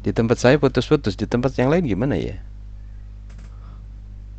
Di 0.02 0.10
tempat 0.10 0.42
saya 0.42 0.58
putus-putus, 0.58 1.14
di 1.14 1.30
tempat 1.30 1.54
yang 1.56 1.70
lain 1.70 1.86
gimana 1.86 2.18
ya? 2.18 2.42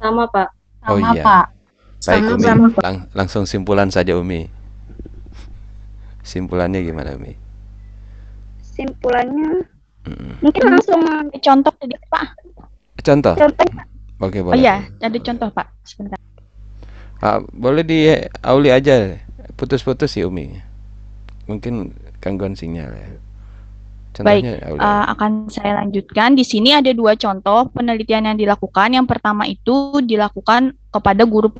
Sama, 0.02 0.26
Pak. 0.26 0.50
Oh 0.90 0.98
Sama, 0.98 1.14
iya. 1.14 1.22
Pak. 1.22 1.46
Baik 2.04 2.20
Sama, 2.20 2.34
Umi, 2.36 2.44
sama, 2.44 2.66
Pak. 2.70 2.82
Lang- 2.84 3.04
langsung 3.16 3.44
simpulan 3.44 3.88
saja 3.88 4.12
Umi. 4.14 4.46
Simpulannya 6.20 6.80
gimana 6.80 7.16
Umi? 7.16 7.36
simpulannya 8.74 9.62
Mm-mm. 10.02 10.42
mungkin 10.42 10.62
langsung 10.66 10.98
Contoh 11.38 11.70
tadi 11.78 11.94
Pak. 12.10 12.26
Contoh? 13.04 13.34
contoh 13.38 13.66
Oke 14.18 14.42
Oh 14.42 14.50
boleh. 14.50 14.58
iya, 14.58 14.82
ada 14.98 15.18
contoh 15.20 15.48
Pak. 15.54 15.66
Sebentar. 15.86 16.18
Ah, 17.20 17.38
boleh 17.54 17.86
di 17.86 18.10
Auli 18.42 18.74
aja. 18.74 19.14
Putus-putus 19.54 20.10
sih 20.10 20.26
Umi. 20.26 20.58
Mungkin 21.46 21.94
gangguan 22.18 22.58
sinyal 22.58 22.90
ya. 22.90 23.08
Baik, 24.22 24.42
Contohnya 24.42 24.52
Auli. 24.66 24.80
eh, 24.80 25.04
akan 25.12 25.30
saya 25.50 25.72
lanjutkan. 25.78 26.34
Di 26.34 26.42
sini 26.42 26.74
ada 26.74 26.90
dua 26.90 27.14
contoh 27.14 27.70
penelitian 27.70 28.26
yang 28.30 28.38
dilakukan. 28.38 28.90
Yang 28.90 29.06
pertama 29.10 29.46
itu 29.46 30.02
dilakukan 30.02 30.74
kepada 30.90 31.22
guru 31.26 31.50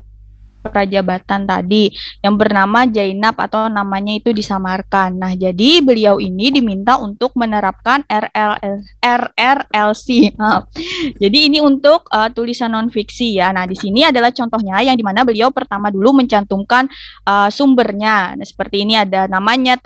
prajabatan 0.67 1.45
tadi 1.45 1.93
yang 2.25 2.35
bernama 2.35 2.89
Jainab 2.89 3.37
atau 3.37 3.69
namanya 3.69 4.17
itu 4.17 4.33
disamarkan. 4.33 5.15
Nah, 5.15 5.33
jadi 5.37 5.81
beliau 5.81 6.17
ini 6.17 6.49
diminta 6.49 6.97
untuk 6.97 7.33
menerapkan 7.37 8.03
RLL, 8.09 8.81
RRLC. 9.01 10.07
Maaf. 10.39 10.69
Jadi 11.21 11.37
ini 11.51 11.61
untuk 11.61 12.09
eh, 12.09 12.29
tulisan 12.33 12.73
non 12.73 12.89
fiksi 12.89 13.37
ya. 13.37 13.53
Nah, 13.53 13.69
di 13.69 13.77
sini 13.77 14.03
adalah 14.05 14.33
contohnya 14.33 14.81
yang 14.81 14.97
di 14.97 15.05
mana 15.05 15.21
beliau 15.21 15.53
pertama 15.53 15.93
dulu 15.93 16.17
mencantumkan 16.21 16.89
eh, 17.25 17.49
sumbernya. 17.53 18.35
Nah, 18.35 18.45
seperti 18.45 18.83
ini 18.83 18.97
ada 18.97 19.29
namanya, 19.29 19.77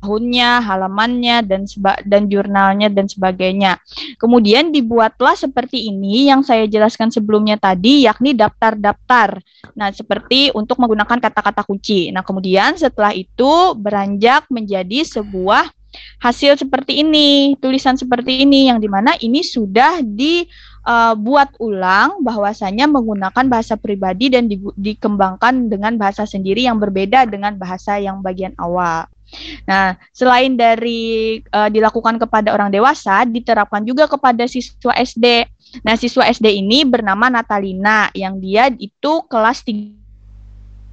tahunnya, 0.00 0.64
halamannya 0.64 1.44
dan 1.44 1.68
seba 1.68 2.00
dan 2.02 2.26
jurnalnya 2.26 2.88
dan 2.88 3.06
sebagainya. 3.06 3.78
Kemudian 4.16 4.72
dibuatlah 4.72 5.36
seperti 5.36 5.92
ini 5.92 6.32
yang 6.32 6.40
saya 6.40 6.64
jelaskan 6.64 7.12
sebelumnya 7.12 7.60
tadi 7.60 8.08
yakni 8.08 8.32
daftar-daftar. 8.32 9.38
Nah, 9.76 9.92
seperti 9.92 10.50
untuk 10.56 10.80
menggunakan 10.80 11.20
kata-kata 11.20 11.62
kunci. 11.62 12.08
Nah, 12.10 12.24
kemudian 12.24 12.74
setelah 12.80 13.12
itu 13.12 13.76
beranjak 13.76 14.48
menjadi 14.48 15.04
sebuah 15.04 15.68
hasil 16.22 16.60
seperti 16.60 17.02
ini, 17.02 17.58
tulisan 17.58 17.98
seperti 17.98 18.46
ini 18.46 18.70
yang 18.70 18.78
di 18.78 18.86
mana 18.86 19.18
ini 19.18 19.42
sudah 19.42 19.98
dibuat 20.04 21.58
ulang 21.58 22.22
bahwasanya 22.22 22.86
menggunakan 22.86 23.44
bahasa 23.50 23.74
pribadi 23.74 24.30
dan 24.30 24.46
digu- 24.46 24.74
dikembangkan 24.78 25.66
dengan 25.66 25.98
bahasa 25.98 26.24
sendiri 26.24 26.64
yang 26.66 26.78
berbeda 26.78 27.26
dengan 27.26 27.58
bahasa 27.58 27.98
yang 27.98 28.22
bagian 28.22 28.54
awal. 28.56 29.10
Nah, 29.66 29.94
selain 30.10 30.58
dari 30.58 31.38
eh, 31.40 31.68
dilakukan 31.70 32.18
kepada 32.18 32.52
orang 32.54 32.70
dewasa, 32.70 33.22
diterapkan 33.26 33.86
juga 33.86 34.10
kepada 34.10 34.44
siswa 34.50 34.94
SD. 34.94 35.46
Nah, 35.86 35.94
siswa 35.94 36.26
SD 36.26 36.60
ini 36.60 36.82
bernama 36.82 37.30
Natalina 37.30 38.10
yang 38.12 38.42
dia 38.42 38.68
itu 38.74 39.22
kelas 39.30 39.62
3 39.62 39.94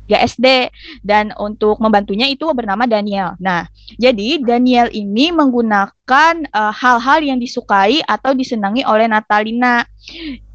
SD 0.07 0.71
dan 1.03 1.33
untuk 1.35 1.81
membantunya 1.81 2.29
itu 2.29 2.47
bernama 2.53 2.88
Daniel. 2.88 3.35
Nah, 3.41 3.67
jadi 3.97 4.39
Daniel 4.39 4.88
ini 4.93 5.33
menggunakan 5.33 6.33
eh, 6.45 6.73
hal-hal 6.73 7.19
yang 7.25 7.39
disukai 7.41 8.05
atau 8.05 8.38
disenangi 8.38 8.85
oleh 8.85 9.09
Natalina. 9.09 9.83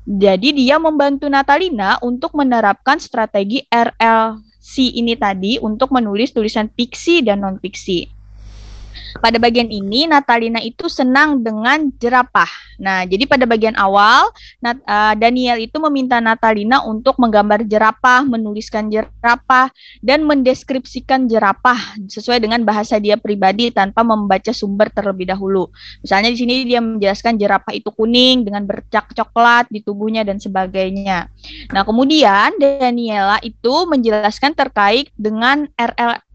Jadi 0.02 0.50
dia 0.58 0.82
membantu 0.82 1.30
Natalina 1.30 1.94
untuk 2.02 2.34
menerapkan 2.34 2.98
strategi 2.98 3.62
RLC 4.62 4.94
ini 4.94 5.18
tadi 5.18 5.58
untuk 5.58 5.90
menulis 5.90 6.30
tulisan 6.30 6.70
fiksi 6.70 7.26
dan 7.26 7.42
non 7.42 7.58
fiksi. 7.58 8.21
Pada 9.20 9.38
bagian 9.38 9.68
ini 9.70 10.08
Natalina 10.08 10.58
itu 10.60 10.88
senang 10.90 11.40
dengan 11.40 11.90
jerapah. 11.96 12.48
Nah, 12.82 13.06
jadi 13.06 13.30
pada 13.30 13.46
bagian 13.46 13.78
awal 13.78 14.32
Nat- 14.58 14.82
eh, 14.82 15.14
Daniel 15.20 15.62
itu 15.62 15.78
meminta 15.78 16.18
Natalina 16.18 16.82
untuk 16.82 17.14
menggambar 17.22 17.62
jerapah, 17.68 18.26
menuliskan 18.26 18.90
jerapah 18.90 19.70
dan 20.02 20.26
mendeskripsikan 20.26 21.30
jerapah 21.30 21.78
sesuai 22.10 22.42
dengan 22.42 22.66
bahasa 22.66 22.98
dia 22.98 23.14
pribadi 23.14 23.70
tanpa 23.70 24.02
membaca 24.02 24.50
sumber 24.50 24.90
terlebih 24.90 25.30
dahulu. 25.30 25.70
Misalnya 26.02 26.34
di 26.34 26.38
sini 26.38 26.54
dia 26.66 26.82
menjelaskan 26.82 27.38
jerapah 27.38 27.70
itu 27.70 27.94
kuning 27.94 28.42
dengan 28.42 28.66
bercak 28.66 29.14
coklat 29.14 29.70
di 29.70 29.78
tubuhnya 29.84 30.26
dan 30.26 30.42
sebagainya. 30.42 31.30
Nah, 31.70 31.82
kemudian 31.86 32.58
Daniela 32.58 33.38
itu 33.46 33.86
menjelaskan 33.86 34.58
terkait 34.58 35.12
dengan 35.14 35.70
RL 35.78 36.31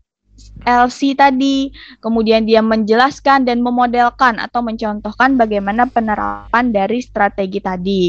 LC 0.68 1.15
tadi. 1.15 1.72
Kemudian 2.03 2.43
dia 2.43 2.59
menjelaskan 2.59 3.47
dan 3.47 3.63
memodelkan 3.63 4.36
atau 4.43 4.59
mencontohkan 4.59 5.39
bagaimana 5.39 5.88
penerapan 5.88 6.76
dari 6.76 6.99
strategi 6.99 7.63
tadi. 7.63 8.03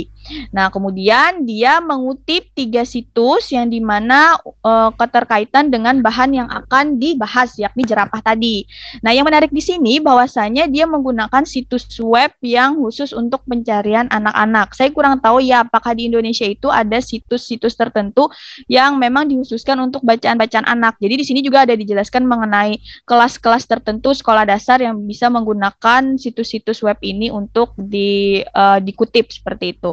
Nah, 0.53 0.69
kemudian 0.69 1.45
dia 1.49 1.81
mengutip 1.81 2.53
tiga 2.53 2.85
situs 2.85 3.49
yang 3.53 3.73
di 3.73 3.81
mana 3.81 4.37
eh, 4.45 4.91
keterkaitan 4.93 5.73
dengan 5.73 6.05
bahan 6.05 6.31
yang 6.37 6.49
akan 6.49 7.01
dibahas, 7.01 7.57
yakni 7.57 7.85
jerapah 7.89 8.21
tadi. 8.21 8.69
Nah, 9.01 9.17
yang 9.17 9.25
menarik 9.25 9.49
di 9.49 9.63
sini 9.65 9.99
bahwasanya 10.03 10.69
dia 10.69 10.85
menggunakan 10.85 11.45
situs 11.49 11.89
web 12.01 12.33
yang 12.45 12.77
khusus 12.77 13.17
untuk 13.17 13.45
pencarian 13.49 14.07
anak-anak. 14.13 14.77
Saya 14.77 14.93
kurang 14.93 15.21
tahu 15.25 15.41
ya 15.41 15.65
apakah 15.65 15.97
di 15.97 16.09
Indonesia 16.13 16.45
itu 16.45 16.69
ada 16.69 17.01
situs-situs 17.01 17.75
tertentu 17.75 18.29
yang 18.69 19.01
memang 19.01 19.29
dikhususkan 19.29 19.81
untuk 19.81 20.05
bacaan-bacaan 20.05 20.69
anak. 20.69 21.01
Jadi 21.01 21.15
di 21.21 21.25
sini 21.25 21.41
juga 21.41 21.65
ada 21.65 21.73
dijelaskan 21.75 22.29
mengenai 22.29 22.77
kelas-kelas 23.09 23.65
tertentu 23.65 24.13
sekolah 24.13 24.45
dasar 24.45 24.81
yang 24.85 25.01
bisa 25.09 25.33
menggunakan 25.33 26.21
situs-situs 26.21 26.85
web 26.85 27.01
ini 27.01 27.33
untuk 27.33 27.73
di 27.77 28.43
eh, 28.45 28.79
dikutip 28.85 29.33
seperti 29.33 29.77
itu. 29.79 29.93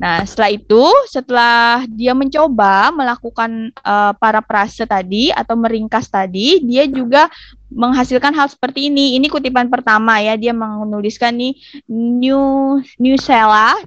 Nah, 0.00 0.24
setelah 0.24 0.50
itu, 0.52 0.84
setelah 1.08 1.84
dia 1.88 2.16
mencoba 2.16 2.90
melakukan 2.92 3.72
eh, 3.72 4.12
para 4.16 4.40
prase 4.40 4.84
tadi 4.88 5.28
atau 5.32 5.56
meringkas 5.56 6.08
tadi, 6.08 6.60
dia 6.64 6.88
juga 6.88 7.28
menghasilkan 7.70 8.34
hal 8.34 8.48
seperti 8.50 8.90
ini. 8.90 9.16
Ini 9.20 9.30
kutipan 9.30 9.70
pertama 9.70 10.18
ya, 10.18 10.34
dia 10.34 10.50
menuliskan 10.56 11.36
nih 11.36 11.54
new 11.86 12.80
newsela.com. 12.98 13.86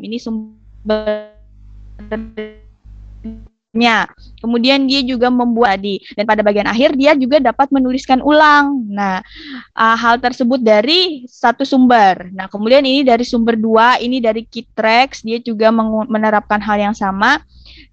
Ini 0.00 0.18
Kemudian 4.38 4.86
dia 4.86 5.02
juga 5.02 5.32
membuat 5.32 5.78
tadi 5.78 6.02
dan 6.18 6.26
pada 6.26 6.42
bagian 6.42 6.66
akhir 6.66 6.98
dia 6.98 7.14
juga 7.14 7.38
dapat 7.38 7.70
menuliskan 7.70 8.18
ulang. 8.18 8.82
Nah, 8.90 9.22
uh, 9.78 9.96
hal 9.96 10.18
tersebut 10.18 10.58
dari 10.58 11.22
satu 11.30 11.62
sumber. 11.62 12.34
Nah, 12.34 12.50
kemudian 12.50 12.82
ini 12.82 13.06
dari 13.06 13.22
sumber 13.22 13.54
dua, 13.54 14.02
ini 14.02 14.18
dari 14.18 14.42
Kitrex, 14.42 15.22
dia 15.22 15.38
juga 15.38 15.70
menerapkan 16.10 16.58
hal 16.58 16.90
yang 16.90 16.96
sama. 16.98 17.38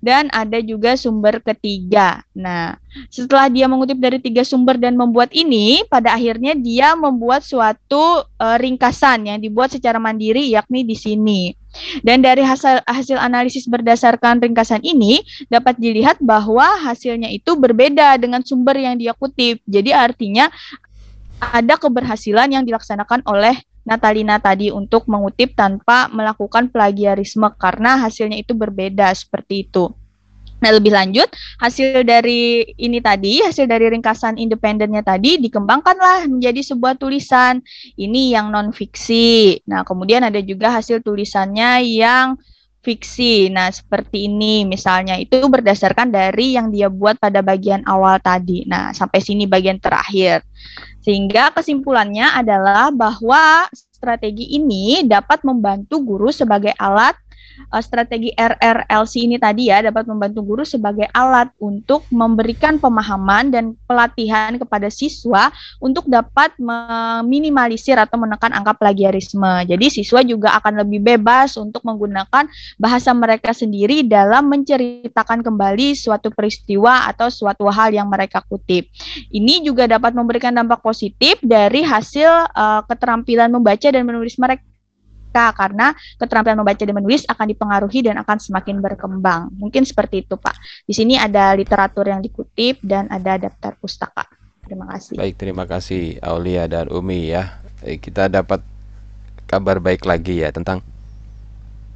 Dan 0.01 0.29
ada 0.29 0.61
juga 0.61 0.93
sumber 0.97 1.41
ketiga. 1.41 2.21
Nah, 2.33 2.77
setelah 3.09 3.49
dia 3.49 3.65
mengutip 3.65 3.97
dari 3.97 4.21
tiga 4.21 4.45
sumber 4.45 4.77
dan 4.77 4.93
membuat 4.93 5.33
ini, 5.33 5.81
pada 5.89 6.13
akhirnya 6.13 6.53
dia 6.53 6.93
membuat 6.93 7.41
suatu 7.41 8.21
eh, 8.21 8.57
ringkasan 8.61 9.33
yang 9.33 9.41
dibuat 9.41 9.73
secara 9.73 9.97
mandiri, 9.97 10.53
yakni 10.53 10.85
di 10.85 10.93
sini. 10.93 11.41
Dan 12.01 12.23
dari 12.23 12.41
hasil 12.41 12.83
hasil 12.87 13.17
analisis 13.19 13.67
berdasarkan 13.67 14.39
ringkasan 14.39 14.81
ini 14.81 15.21
dapat 15.51 15.75
dilihat 15.79 16.17
bahwa 16.23 16.65
hasilnya 16.81 17.27
itu 17.31 17.55
berbeda 17.59 18.15
dengan 18.19 18.41
sumber 18.41 18.79
yang 18.79 18.95
dia 18.95 19.11
kutip. 19.11 19.59
Jadi 19.67 19.91
artinya 19.91 20.47
ada 21.39 21.75
keberhasilan 21.75 22.51
yang 22.55 22.63
dilaksanakan 22.63 23.21
oleh 23.27 23.59
Natalina 23.85 24.41
tadi 24.41 24.73
untuk 24.73 25.05
mengutip 25.05 25.53
tanpa 25.53 26.09
melakukan 26.09 26.73
plagiarisme 26.73 27.45
karena 27.59 28.01
hasilnya 28.01 28.41
itu 28.41 28.57
berbeda 28.57 29.13
seperti 29.13 29.69
itu. 29.69 29.93
Nah, 30.65 30.73
lebih 30.73 30.97
lanjut, 30.97 31.29
hasil 31.61 32.01
dari 32.01 32.65
ini 32.81 32.97
tadi, 32.97 33.37
hasil 33.45 33.69
dari 33.69 33.85
ringkasan 33.85 34.41
independennya 34.41 35.05
tadi 35.05 35.37
dikembangkanlah 35.37 36.25
menjadi 36.25 36.73
sebuah 36.73 36.97
tulisan. 36.97 37.61
Ini 37.93 38.33
yang 38.33 38.49
non 38.49 38.73
fiksi. 38.73 39.61
Nah, 39.69 39.85
kemudian 39.85 40.25
ada 40.25 40.41
juga 40.41 40.73
hasil 40.73 41.05
tulisannya 41.05 41.85
yang 41.85 42.33
fiksi. 42.81 43.53
Nah, 43.53 43.69
seperti 43.69 44.25
ini 44.25 44.65
misalnya 44.65 45.21
itu 45.21 45.37
berdasarkan 45.45 46.09
dari 46.09 46.57
yang 46.57 46.73
dia 46.73 46.89
buat 46.89 47.21
pada 47.21 47.45
bagian 47.45 47.85
awal 47.85 48.17
tadi. 48.17 48.65
Nah, 48.65 48.89
sampai 48.89 49.21
sini 49.21 49.45
bagian 49.45 49.77
terakhir. 49.77 50.41
Sehingga 51.05 51.53
kesimpulannya 51.53 52.25
adalah 52.41 52.89
bahwa 52.89 53.69
strategi 53.73 54.57
ini 54.57 55.05
dapat 55.05 55.45
membantu 55.45 56.01
guru 56.01 56.33
sebagai 56.33 56.73
alat 56.77 57.13
uh, 57.71 57.81
strategi 57.83 58.31
RRLC 58.35 59.13
ini 59.25 59.37
tadi 59.39 59.71
ya 59.71 59.83
dapat 59.85 60.07
membantu 60.07 60.39
guru 60.43 60.63
sebagai 60.63 61.07
alat 61.11 61.51
untuk 61.59 62.05
memberikan 62.11 62.77
pemahaman 62.77 63.51
dan 63.51 63.73
pelatihan 63.89 64.55
kepada 64.59 64.91
siswa 64.91 65.49
untuk 65.79 66.07
dapat 66.07 66.53
meminimalisir 66.59 67.95
atau 67.99 68.19
menekan 68.19 68.51
angka 68.53 68.75
plagiarisme. 68.77 69.67
Jadi 69.67 70.01
siswa 70.01 70.21
juga 70.23 70.57
akan 70.59 70.85
lebih 70.85 71.03
bebas 71.03 71.55
untuk 71.59 71.83
menggunakan 71.83 72.47
bahasa 72.77 73.11
mereka 73.15 73.51
sendiri 73.55 74.05
dalam 74.05 74.51
menceritakan 74.51 75.41
kembali 75.45 75.97
suatu 75.97 76.31
peristiwa 76.31 77.07
atau 77.09 77.31
suatu 77.31 77.67
hal 77.71 77.93
yang 77.93 78.07
mereka 78.07 78.43
kutip. 78.45 78.87
Ini 79.31 79.65
juga 79.65 79.89
dapat 79.89 80.13
memberikan 80.13 80.53
dampak 80.53 80.81
positif 80.83 81.39
dari 81.41 81.81
hasil 81.81 82.29
uh, 82.51 82.81
keterampilan 82.85 83.51
membaca 83.51 83.87
dan 83.89 84.03
menulis 84.03 84.35
mereka 84.37 84.74
karena 85.51 85.91
keterampilan 86.21 86.61
membaca 86.61 86.83
dan 86.83 86.95
menulis 86.95 87.27
akan 87.27 87.45
dipengaruhi 87.51 87.99
dan 88.05 88.15
akan 88.23 88.37
semakin 88.39 88.79
berkembang. 88.79 89.51
Mungkin 89.59 89.83
seperti 89.83 90.23
itu, 90.23 90.39
Pak. 90.39 90.55
Di 90.87 90.93
sini 90.95 91.19
ada 91.19 91.51
literatur 91.57 92.07
yang 92.07 92.23
dikutip 92.23 92.79
dan 92.85 93.11
ada 93.11 93.35
daftar 93.35 93.75
pustaka. 93.75 94.23
Terima 94.63 94.87
kasih. 94.95 95.19
Baik, 95.19 95.35
terima 95.35 95.65
kasih 95.67 96.17
Aulia 96.23 96.65
dan 96.65 96.87
Umi 96.89 97.29
ya. 97.29 97.59
Eh, 97.83 97.99
kita 97.99 98.31
dapat 98.31 98.63
kabar 99.45 99.77
baik 99.77 100.07
lagi 100.07 100.41
ya 100.41 100.49
tentang 100.49 100.81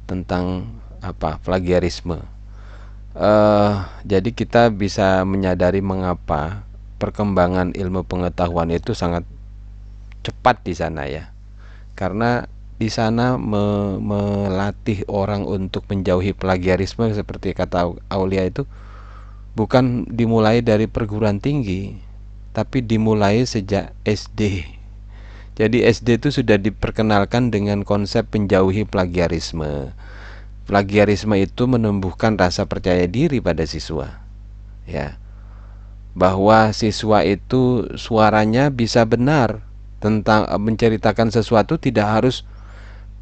tentang 0.06 0.70
apa 1.00 1.40
plagiarisme. 1.42 2.20
Uh, 3.10 3.82
jadi 4.06 4.30
kita 4.30 4.70
bisa 4.70 5.26
menyadari 5.26 5.82
mengapa 5.82 6.62
perkembangan 7.02 7.74
ilmu 7.74 8.06
pengetahuan 8.06 8.70
itu 8.70 8.94
sangat 8.94 9.26
cepat 10.22 10.62
di 10.62 10.76
sana 10.76 11.08
ya 11.08 11.32
karena 11.96 12.44
di 12.80 12.88
sana 12.88 13.36
me, 13.36 14.00
melatih 14.00 15.04
orang 15.12 15.44
untuk 15.44 15.84
menjauhi 15.92 16.32
plagiarisme 16.32 17.12
seperti 17.12 17.52
kata 17.52 17.92
Aulia 18.08 18.48
itu 18.48 18.64
bukan 19.52 20.08
dimulai 20.08 20.64
dari 20.64 20.88
perguruan 20.88 21.44
tinggi 21.44 22.00
tapi 22.56 22.80
dimulai 22.80 23.44
sejak 23.44 23.92
SD 24.08 24.80
jadi 25.60 25.84
SD 25.92 26.24
itu 26.24 26.32
sudah 26.32 26.56
diperkenalkan 26.56 27.52
dengan 27.52 27.84
konsep 27.84 28.24
menjauhi 28.32 28.88
plagiarisme. 28.88 29.92
Plagiarisme 30.64 31.36
itu 31.36 31.68
menumbuhkan 31.68 32.40
rasa 32.40 32.64
percaya 32.64 33.04
diri 33.04 33.44
pada 33.44 33.68
siswa 33.68 34.24
ya. 34.88 35.20
Bahwa 36.16 36.72
siswa 36.72 37.28
itu 37.28 37.92
suaranya 38.00 38.72
bisa 38.72 39.04
benar 39.04 39.60
tentang 40.00 40.48
menceritakan 40.48 41.28
sesuatu 41.28 41.76
tidak 41.76 42.08
harus 42.08 42.48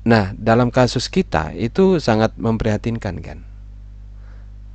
Nah, 0.07 0.35
dalam 0.39 0.71
kasus 0.71 1.11
kita 1.11 1.55
itu 1.59 1.99
sangat 1.99 2.35
memprihatinkan 2.39 3.19
kan. 3.23 3.39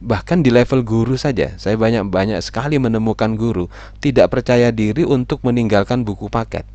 Bahkan 0.03 0.43
di 0.43 0.51
level 0.51 0.83
guru 0.83 1.15
saja, 1.15 1.55
saya 1.55 1.79
banyak-banyak 1.79 2.43
sekali 2.43 2.75
menemukan 2.75 3.39
guru 3.39 3.71
tidak 4.03 4.35
percaya 4.35 4.67
diri 4.75 5.07
untuk 5.07 5.39
meninggalkan 5.47 6.03
buku 6.03 6.27
paket. 6.27 6.67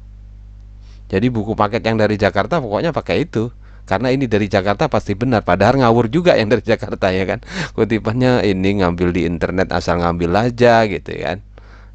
Jadi 1.08 1.28
buku 1.28 1.52
paket 1.52 1.84
yang 1.84 2.00
dari 2.00 2.16
Jakarta 2.16 2.60
pokoknya 2.60 2.92
pakai 2.92 3.28
itu. 3.28 3.52
Karena 3.88 4.12
ini 4.12 4.28
dari 4.28 4.52
Jakarta 4.52 4.84
pasti 4.92 5.16
benar, 5.16 5.48
padahal 5.48 5.80
ngawur 5.80 6.12
juga 6.12 6.36
yang 6.36 6.52
dari 6.52 6.60
Jakarta 6.60 7.08
ya 7.08 7.24
kan. 7.24 7.40
Kutipannya 7.72 8.44
ini 8.44 8.84
ngambil 8.84 9.16
di 9.16 9.24
internet 9.24 9.72
asal 9.72 10.04
ngambil 10.04 10.52
aja 10.52 10.84
gitu 10.84 11.08
kan. 11.16 11.40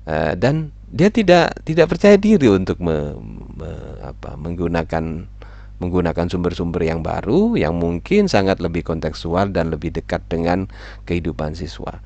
Uh, 0.10 0.34
dan 0.34 0.74
dia 0.90 1.14
tidak 1.14 1.54
tidak 1.66 1.94
percaya 1.94 2.18
diri 2.18 2.50
untuk 2.50 2.82
me, 2.82 3.18
me, 3.58 3.70
apa, 4.02 4.34
menggunakan 4.38 5.30
menggunakan 5.84 6.32
sumber-sumber 6.32 6.88
yang 6.88 7.04
baru 7.04 7.60
yang 7.60 7.76
mungkin 7.76 8.32
sangat 8.32 8.64
lebih 8.64 8.88
kontekstual 8.88 9.52
dan 9.52 9.68
lebih 9.68 9.92
dekat 9.92 10.24
dengan 10.32 10.72
kehidupan 11.04 11.54
siswa. 11.54 12.00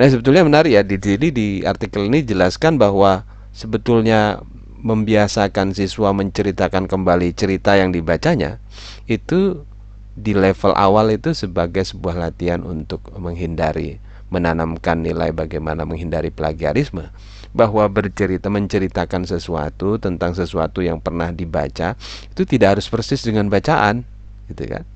Nah, 0.00 0.08
sebetulnya 0.08 0.46
menarik 0.48 0.72
ya 0.72 0.82
di 0.86 0.96
sini 0.96 1.28
di 1.28 1.48
artikel 1.68 2.08
ini 2.08 2.24
jelaskan 2.24 2.80
bahwa 2.80 3.28
sebetulnya 3.52 4.40
membiasakan 4.78 5.74
siswa 5.74 6.14
menceritakan 6.14 6.86
kembali 6.86 7.34
cerita 7.34 7.74
yang 7.74 7.90
dibacanya 7.90 8.62
itu 9.10 9.66
di 10.14 10.34
level 10.34 10.74
awal 10.74 11.10
itu 11.10 11.34
sebagai 11.34 11.82
sebuah 11.82 12.18
latihan 12.30 12.62
untuk 12.62 13.02
menghindari 13.18 13.98
menanamkan 14.30 15.02
nilai 15.02 15.34
bagaimana 15.34 15.82
menghindari 15.82 16.30
plagiarisme 16.30 17.10
bahwa 17.58 17.90
bercerita 17.90 18.46
menceritakan 18.46 19.26
sesuatu 19.26 19.98
tentang 19.98 20.38
sesuatu 20.38 20.78
yang 20.78 21.02
pernah 21.02 21.34
dibaca 21.34 21.98
itu 22.30 22.42
tidak 22.46 22.78
harus 22.78 22.86
persis 22.86 23.26
dengan 23.26 23.50
bacaan 23.50 24.06
gitu 24.46 24.62
kan? 24.70 24.86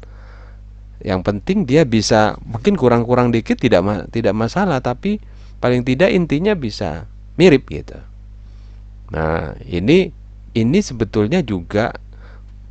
Yang 1.03 1.21
penting 1.27 1.59
dia 1.67 1.83
bisa 1.83 2.39
mungkin 2.47 2.79
kurang-kurang 2.79 3.35
dikit 3.35 3.59
tidak 3.59 4.07
tidak 4.15 4.39
masalah 4.39 4.79
tapi 4.79 5.19
paling 5.59 5.83
tidak 5.83 6.15
intinya 6.15 6.55
bisa 6.55 7.11
mirip 7.35 7.67
gitu. 7.67 7.99
Nah 9.11 9.59
ini 9.67 10.15
ini 10.55 10.79
sebetulnya 10.79 11.43
juga 11.43 11.99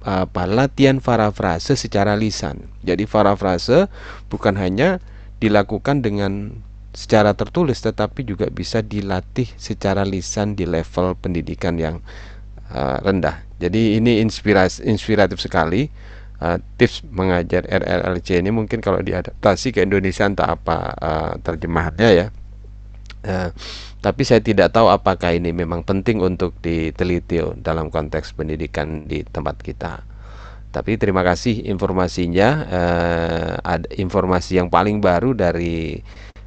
apa 0.02 0.50
latihan 0.50 0.98
parafrase 1.04 1.76
secara 1.76 2.16
lisan. 2.16 2.72
Jadi 2.88 3.04
parafrase 3.06 3.92
bukan 4.32 4.56
hanya 4.56 5.04
dilakukan 5.44 6.02
dengan 6.02 6.64
secara 6.92 7.32
tertulis 7.32 7.80
tetapi 7.80 8.28
juga 8.28 8.52
bisa 8.52 8.84
dilatih 8.84 9.48
secara 9.56 10.04
lisan 10.04 10.60
di 10.60 10.68
level 10.68 11.16
pendidikan 11.20 11.80
yang 11.80 12.04
uh, 12.72 13.00
rendah. 13.00 13.44
Jadi 13.60 14.00
ini 14.00 14.20
inspiratif 14.20 15.40
sekali. 15.40 15.88
Uh, 16.42 16.58
tips 16.74 17.06
mengajar 17.14 17.62
RRLC 17.70 18.42
ini 18.42 18.50
mungkin 18.50 18.82
kalau 18.82 18.98
diadaptasi 18.98 19.78
ke 19.78 19.86
Indonesia 19.86 20.26
entah 20.26 20.58
apa 20.58 20.78
uh, 20.98 21.34
terjemahannya 21.38 22.10
ya. 22.18 22.28
Uh, 23.22 23.54
tapi 24.02 24.26
saya 24.26 24.42
tidak 24.42 24.74
tahu 24.74 24.90
apakah 24.90 25.38
ini 25.38 25.54
memang 25.54 25.86
penting 25.86 26.18
untuk 26.26 26.58
diteliti 26.58 27.38
dalam 27.62 27.94
konteks 27.94 28.34
pendidikan 28.34 29.06
di 29.06 29.22
tempat 29.22 29.62
kita. 29.62 30.02
Tapi 30.74 30.98
terima 30.98 31.22
kasih 31.22 31.70
informasinya. 31.70 32.50
Uh, 32.66 33.54
ada 33.62 33.86
informasi 33.94 34.58
yang 34.58 34.74
paling 34.74 34.98
baru 34.98 35.38
dari 35.38 36.02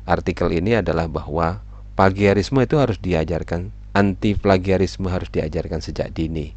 artikel 0.05 0.53
ini 0.53 0.79
adalah 0.79 1.09
bahwa 1.09 1.61
plagiarisme 1.97 2.61
itu 2.61 2.77
harus 2.77 3.01
diajarkan, 3.01 3.73
anti 3.97 4.37
plagiarisme 4.37 5.09
harus 5.09 5.29
diajarkan 5.33 5.81
sejak 5.81 6.13
dini, 6.13 6.53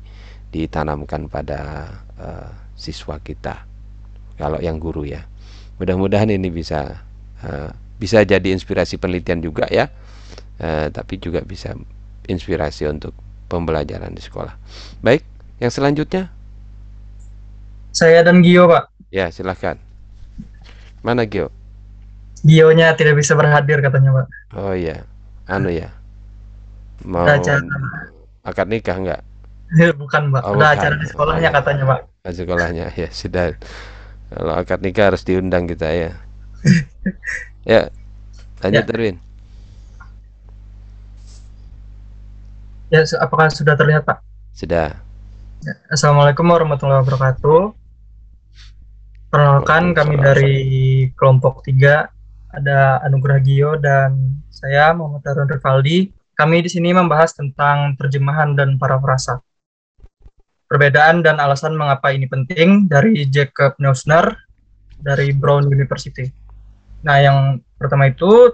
ditanamkan 0.51 1.31
pada 1.31 1.89
uh, 2.19 2.51
siswa 2.75 3.19
kita. 3.23 3.63
Kalau 4.37 4.61
yang 4.61 4.77
guru 4.77 5.07
ya, 5.07 5.25
mudah-mudahan 5.81 6.29
ini 6.29 6.51
bisa 6.51 7.01
uh, 7.41 7.71
bisa 7.97 8.21
jadi 8.21 8.53
inspirasi 8.53 9.01
penelitian 9.01 9.41
juga 9.41 9.65
ya, 9.71 9.89
uh, 10.61 10.87
tapi 10.93 11.17
juga 11.17 11.41
bisa 11.41 11.73
inspirasi 12.27 12.85
untuk 12.85 13.15
pembelajaran 13.47 14.11
di 14.13 14.21
sekolah. 14.21 14.53
Baik, 15.01 15.23
yang 15.63 15.71
selanjutnya. 15.71 16.29
Saya 17.95 18.21
dan 18.21 18.45
Gio, 18.45 18.69
Pak. 18.69 18.93
Ya, 19.09 19.31
silahkan. 19.33 19.79
Mana 21.01 21.25
Gio? 21.25 21.49
Gionya 22.47 22.95
tidak 22.95 23.19
bisa 23.19 23.35
berhadir 23.35 23.83
katanya 23.83 24.23
pak. 24.23 24.25
Oh 24.55 24.71
iya. 24.71 25.03
Anu 25.51 25.67
ya? 25.67 25.91
Mau 27.03 27.27
acara. 27.27 27.61
akad 28.47 28.71
nikah 28.71 28.95
enggak 28.95 29.21
bukan 30.01 30.31
pak. 30.31 30.41
Oh, 30.47 30.55
ada 30.55 30.71
bukan. 30.71 30.75
acara 30.79 30.95
di 30.95 31.07
sekolahnya 31.11 31.49
oh, 31.49 31.51
iya. 31.51 31.57
katanya 31.59 31.83
pak. 31.83 31.99
Di 32.07 32.37
sekolahnya. 32.39 32.85
Ya 33.03 33.09
sudah. 33.11 33.45
Kalau 34.31 34.53
akad 34.55 34.79
nikah 34.79 35.11
harus 35.11 35.27
diundang 35.27 35.67
kita 35.67 35.91
ya. 35.91 36.11
Ya 37.67 37.91
lanjut 38.63 38.83
ya. 38.83 38.87
Terwin 38.87 39.17
ya 42.87 43.03
apakah 43.19 43.51
sudah 43.51 43.75
terlihat 43.75 44.07
pak? 44.07 44.23
Sudah. 44.55 44.95
Ya. 45.63 45.73
Assalamualaikum 45.91 46.47
warahmatullahi 46.47 47.03
wabarakatuh. 47.03 47.75
Perkenalkan 49.27 49.91
kami 49.91 50.15
dari 50.15 50.55
kelompok 51.19 51.67
3 51.67 52.16
ada 52.51 53.03
Anugerah 53.03 53.39
Gio 53.43 53.71
dan 53.79 54.39
saya 54.47 54.95
Muhammad 54.95 55.23
Harun 55.27 55.49
Rivaldi. 55.49 56.11
Kami 56.37 56.61
di 56.61 56.69
sini 56.69 56.93
membahas 56.93 57.33
tentang 57.33 57.97
terjemahan 57.97 58.53
dan 58.53 58.77
parafrasa. 58.77 59.41
Perbedaan 60.67 61.23
dan 61.25 61.41
alasan 61.41 61.73
mengapa 61.73 62.13
ini 62.13 62.29
penting 62.29 62.85
dari 62.85 63.25
Jacob 63.25 63.73
Neusner 63.81 64.35
dari 64.99 65.33
Brown 65.33 65.65
University. 65.65 66.29
Nah, 67.01 67.17
yang 67.23 67.37
pertama 67.79 68.11
itu 68.11 68.53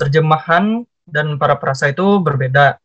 terjemahan 0.00 0.82
dan 1.04 1.36
parafrasa 1.36 1.92
itu 1.92 2.18
berbeda. 2.18 2.80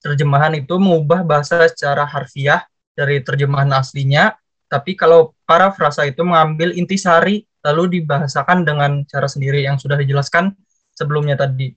Terjemahan 0.00 0.54
itu 0.54 0.78
mengubah 0.78 1.26
bahasa 1.26 1.66
secara 1.66 2.06
harfiah 2.06 2.62
dari 2.94 3.20
terjemahan 3.20 3.68
aslinya, 3.74 4.38
tapi 4.70 4.94
kalau 4.94 5.34
parafrasa 5.44 6.06
itu 6.06 6.22
mengambil 6.22 6.72
intisari 6.72 7.44
lalu 7.66 8.00
dibahasakan 8.00 8.62
dengan 8.62 9.02
cara 9.10 9.26
sendiri 9.26 9.66
yang 9.66 9.76
sudah 9.82 9.98
dijelaskan 9.98 10.54
sebelumnya 10.94 11.34
tadi. 11.34 11.74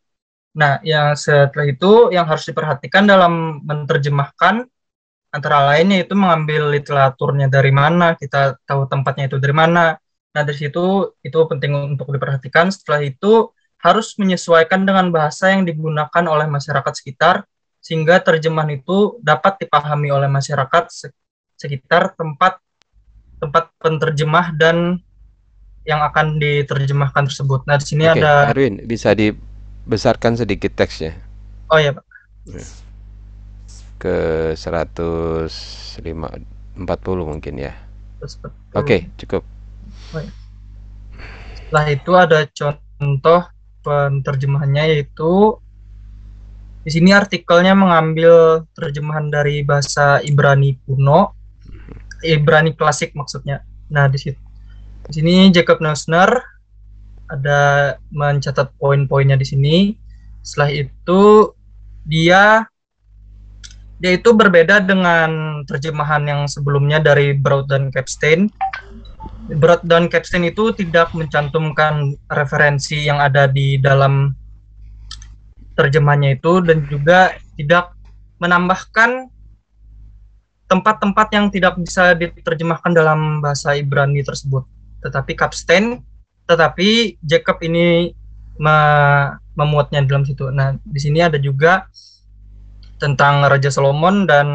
Nah, 0.62 0.78
yang 0.86 1.18
setelah 1.18 1.66
itu 1.66 2.14
yang 2.14 2.30
harus 2.30 2.46
diperhatikan 2.46 3.10
dalam 3.10 3.66
menerjemahkan 3.66 4.70
antara 5.34 5.74
lainnya 5.74 6.06
itu 6.06 6.14
mengambil 6.14 6.74
literaturnya 6.74 7.50
dari 7.50 7.70
mana, 7.74 8.18
kita 8.18 8.58
tahu 8.66 8.90
tempatnya 8.90 9.30
itu 9.30 9.38
dari 9.38 9.54
mana, 9.54 9.98
Nah, 10.30 10.46
dari 10.46 10.58
situ 10.62 11.18
itu 11.26 11.40
penting 11.50 11.98
untuk 11.98 12.14
diperhatikan. 12.14 12.70
Setelah 12.70 13.02
itu 13.02 13.50
harus 13.82 14.14
menyesuaikan 14.20 14.86
dengan 14.86 15.10
bahasa 15.10 15.56
yang 15.56 15.66
digunakan 15.66 16.24
oleh 16.28 16.46
masyarakat 16.46 16.94
sekitar 16.94 17.48
sehingga 17.80 18.20
terjemahan 18.20 18.76
itu 18.76 19.18
dapat 19.24 19.64
dipahami 19.64 20.12
oleh 20.12 20.28
masyarakat 20.28 20.84
sekitar 21.56 22.12
tempat 22.20 22.60
tempat 23.40 23.72
penterjemah 23.80 24.52
dan 24.60 25.00
yang 25.88 26.04
akan 26.04 26.38
diterjemahkan 26.38 27.28
tersebut. 27.30 27.64
Nah, 27.66 27.80
di 27.80 27.86
sini 27.88 28.04
Oke, 28.08 28.22
ada 28.22 28.52
Erwin, 28.52 28.84
bisa 28.84 29.16
dibesarkan 29.16 30.36
sedikit 30.38 30.76
teksnya 30.76 31.16
Oh 31.70 31.78
ya, 31.78 31.94
Pak. 31.94 32.06
ke 34.02 34.16
140 34.58 35.62
mungkin 37.30 37.54
ya. 37.62 37.78
Oke, 38.74 39.06
cukup. 39.22 39.46
Setelah 41.54 41.86
itu 41.94 42.12
ada 42.18 42.40
contoh 42.50 43.42
penterjemahannya 43.86 44.98
yaitu 44.98 45.62
di 46.82 46.90
sini 46.90 47.14
artikelnya 47.14 47.78
mengambil 47.78 48.66
terjemahan 48.74 49.30
dari 49.30 49.62
bahasa 49.62 50.24
Ibrani 50.26 50.80
kuno, 50.90 51.38
Ibrani 52.26 52.74
klasik 52.74 53.14
maksudnya. 53.14 53.62
Nah, 53.94 54.10
di 54.10 54.18
situ 54.18 54.49
di 55.10 55.26
sini 55.26 55.50
Jacob 55.50 55.82
Neusner 55.82 56.30
ada 57.34 57.98
mencatat 58.14 58.70
poin-poinnya 58.78 59.34
di 59.42 59.46
sini. 59.46 59.78
Setelah 60.46 60.86
itu 60.86 61.50
dia 62.06 62.62
dia 63.98 64.12
itu 64.16 64.30
berbeda 64.32 64.86
dengan 64.86 65.62
terjemahan 65.66 66.24
yang 66.30 66.42
sebelumnya 66.46 67.02
dari 67.02 67.34
Broad 67.34 67.74
dan 67.74 67.90
Capstein. 67.90 68.54
Broad 69.50 69.82
dan 69.90 70.14
Capstein 70.14 70.46
itu 70.46 70.70
tidak 70.78 71.10
mencantumkan 71.18 72.14
referensi 72.30 73.10
yang 73.10 73.18
ada 73.18 73.50
di 73.50 73.82
dalam 73.82 74.38
terjemahannya 75.74 76.38
itu 76.38 76.62
dan 76.62 76.86
juga 76.86 77.34
tidak 77.58 77.98
menambahkan 78.38 79.26
tempat-tempat 80.70 81.28
yang 81.34 81.50
tidak 81.50 81.82
bisa 81.82 82.14
diterjemahkan 82.14 82.94
dalam 82.94 83.42
bahasa 83.42 83.74
Ibrani 83.74 84.22
tersebut. 84.22 84.79
Tetapi 85.00 85.32
Capstein, 85.36 86.04
tetapi 86.50 87.20
Jacob 87.24 87.62
ini 87.64 88.12
me- 88.60 89.32
memuatnya 89.56 90.04
dalam 90.04 90.24
situ. 90.24 90.52
Nah, 90.52 90.76
di 90.84 91.00
sini 91.00 91.20
ada 91.24 91.40
juga 91.40 91.88
tentang 93.00 93.48
Raja 93.48 93.72
Solomon 93.72 94.28
dan 94.28 94.48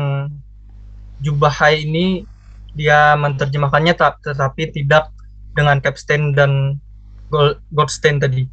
Jubahai 1.24 1.88
ini 1.88 2.28
dia 2.76 3.14
menerjemahkannya 3.16 3.94
tetapi 3.96 4.74
tidak 4.74 5.08
dengan 5.54 5.78
Capstein 5.80 6.34
dan 6.36 6.82
Gold, 7.32 7.62
Goldstein 7.72 8.20
tadi. 8.20 8.44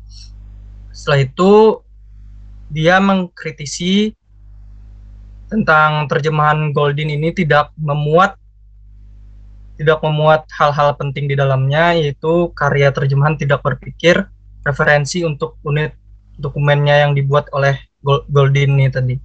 Setelah 0.93 1.25
itu 1.25 1.51
dia 2.71 3.01
mengkritisi 3.03 4.15
tentang 5.51 6.07
terjemahan 6.07 6.71
Goldin 6.71 7.11
ini 7.11 7.35
tidak 7.35 7.75
memuat 7.75 8.39
tidak 9.81 9.99
memuat 10.05 10.45
hal-hal 10.53 10.93
penting 10.93 11.25
di 11.25 11.33
dalamnya 11.33 11.97
yaitu 11.97 12.53
karya 12.53 12.93
terjemahan 12.93 13.33
tidak 13.33 13.65
berpikir 13.65 14.29
referensi 14.61 15.25
untuk 15.25 15.57
unit 15.65 15.97
dokumennya 16.37 17.09
yang 17.09 17.17
dibuat 17.17 17.49
oleh 17.57 17.77
Goldin 18.05 18.77
ini 18.77 18.89
tadi. 18.89 19.15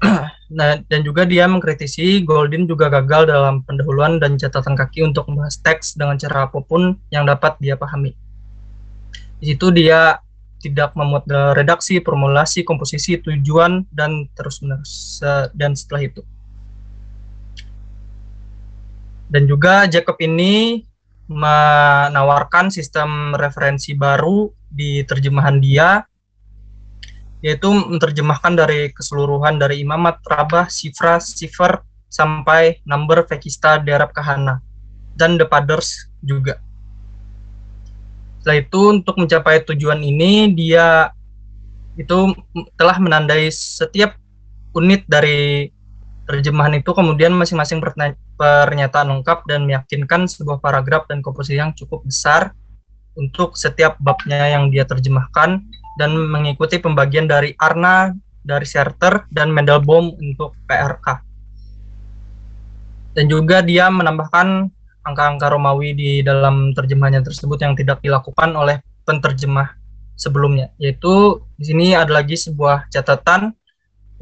nah, 0.58 0.80
dan 0.84 1.00
juga 1.04 1.28
dia 1.28 1.44
mengkritisi 1.48 2.24
Goldin 2.24 2.64
juga 2.64 2.88
gagal 2.88 3.28
dalam 3.28 3.64
pendahuluan 3.64 4.16
dan 4.16 4.40
catatan 4.40 4.76
kaki 4.76 5.04
untuk 5.04 5.28
membahas 5.28 5.60
teks 5.60 5.96
dengan 5.96 6.16
cara 6.16 6.48
apa 6.48 6.60
pun 6.64 6.96
yang 7.12 7.28
dapat 7.28 7.56
dia 7.60 7.76
pahami. 7.76 8.12
Di 9.40 9.54
situ 9.54 9.72
dia 9.72 10.20
tidak 10.58 10.92
memuat 10.98 11.24
redaksi, 11.54 12.02
formulasi, 12.02 12.66
komposisi, 12.66 13.16
tujuan, 13.22 13.86
dan 13.94 14.26
terus 14.34 14.58
menerus. 14.58 15.22
Dan 15.54 15.78
setelah 15.78 16.10
itu. 16.10 16.22
Dan 19.28 19.44
juga 19.44 19.84
Jacob 19.84 20.16
ini 20.24 20.84
menawarkan 21.28 22.72
sistem 22.72 23.36
referensi 23.36 23.92
baru 23.92 24.48
di 24.72 25.04
terjemahan 25.04 25.60
dia, 25.60 26.00
yaitu 27.44 27.68
menerjemahkan 27.68 28.56
dari 28.56 28.88
keseluruhan 28.96 29.60
dari 29.60 29.84
imamat, 29.84 30.24
rabah, 30.24 30.72
sifra, 30.72 31.20
sifar, 31.20 31.84
sampai 32.08 32.80
number, 32.88 33.28
vekista, 33.28 33.76
derab, 33.76 34.16
kahana, 34.16 34.64
dan 35.14 35.36
the 35.36 35.44
Paders 35.44 36.08
juga. 36.24 36.56
Setelah 38.40 38.64
itu 38.64 38.80
untuk 38.96 39.20
mencapai 39.20 39.60
tujuan 39.68 40.00
ini 40.00 40.56
dia 40.56 41.12
itu 42.00 42.32
telah 42.80 42.96
menandai 42.96 43.52
setiap 43.52 44.16
unit 44.72 45.04
dari 45.04 45.68
terjemahan 46.24 46.80
itu 46.80 46.90
kemudian 46.94 47.34
masing-masing 47.34 47.82
pernyataan 48.38 49.10
lengkap 49.18 49.44
dan 49.50 49.66
meyakinkan 49.66 50.30
sebuah 50.30 50.62
paragraf 50.62 51.10
dan 51.10 51.18
komposisi 51.20 51.58
yang 51.58 51.74
cukup 51.74 52.06
besar 52.06 52.54
untuk 53.18 53.58
setiap 53.58 53.98
babnya 53.98 54.54
yang 54.54 54.70
dia 54.70 54.86
terjemahkan 54.86 55.58
dan 55.98 56.10
mengikuti 56.14 56.78
pembagian 56.78 57.26
dari 57.26 57.58
Arna, 57.58 58.14
dari 58.46 58.62
Serter, 58.62 59.26
dan 59.34 59.50
Mendelbaum 59.50 60.14
untuk 60.14 60.54
PRK. 60.70 61.26
Dan 63.18 63.26
juga 63.26 63.58
dia 63.66 63.90
menambahkan 63.90 64.70
angka-angka 65.02 65.50
Romawi 65.50 65.98
di 65.98 66.10
dalam 66.22 66.70
terjemahannya 66.70 67.26
tersebut 67.26 67.58
yang 67.58 67.74
tidak 67.74 67.98
dilakukan 67.98 68.54
oleh 68.54 68.78
penterjemah 69.02 69.74
sebelumnya. 70.14 70.70
Yaitu 70.78 71.42
di 71.58 71.64
sini 71.66 71.98
ada 71.98 72.22
lagi 72.22 72.38
sebuah 72.38 72.86
catatan 72.94 73.50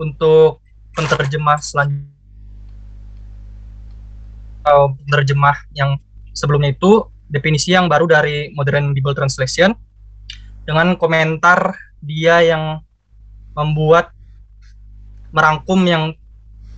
untuk 0.01 0.65
penterjemah 0.97 1.61
selanjutnya 1.61 2.16
atau 4.67 4.99
penerjemah 5.07 5.55
yang 5.79 5.95
sebelumnya 6.35 6.75
itu 6.75 7.07
definisi 7.31 7.71
yang 7.71 7.87
baru 7.87 8.11
dari 8.11 8.51
Modern 8.59 8.91
Bible 8.91 9.15
Translation 9.15 9.71
dengan 10.67 10.99
komentar 10.99 11.79
dia 12.03 12.43
yang 12.43 12.83
membuat 13.55 14.11
merangkum 15.31 15.87
yang 15.87 16.19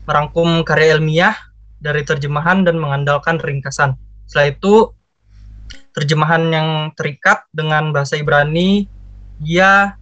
merangkum 0.04 0.60
karya 0.68 1.00
ilmiah 1.00 1.32
dari 1.80 2.04
terjemahan 2.04 2.60
dan 2.68 2.76
mengandalkan 2.76 3.40
ringkasan. 3.40 3.96
Setelah 4.28 4.52
itu 4.52 4.92
terjemahan 5.96 6.44
yang 6.52 6.68
terikat 6.92 7.48
dengan 7.56 7.88
bahasa 7.88 8.20
Ibrani 8.20 8.84
dia 9.40 9.96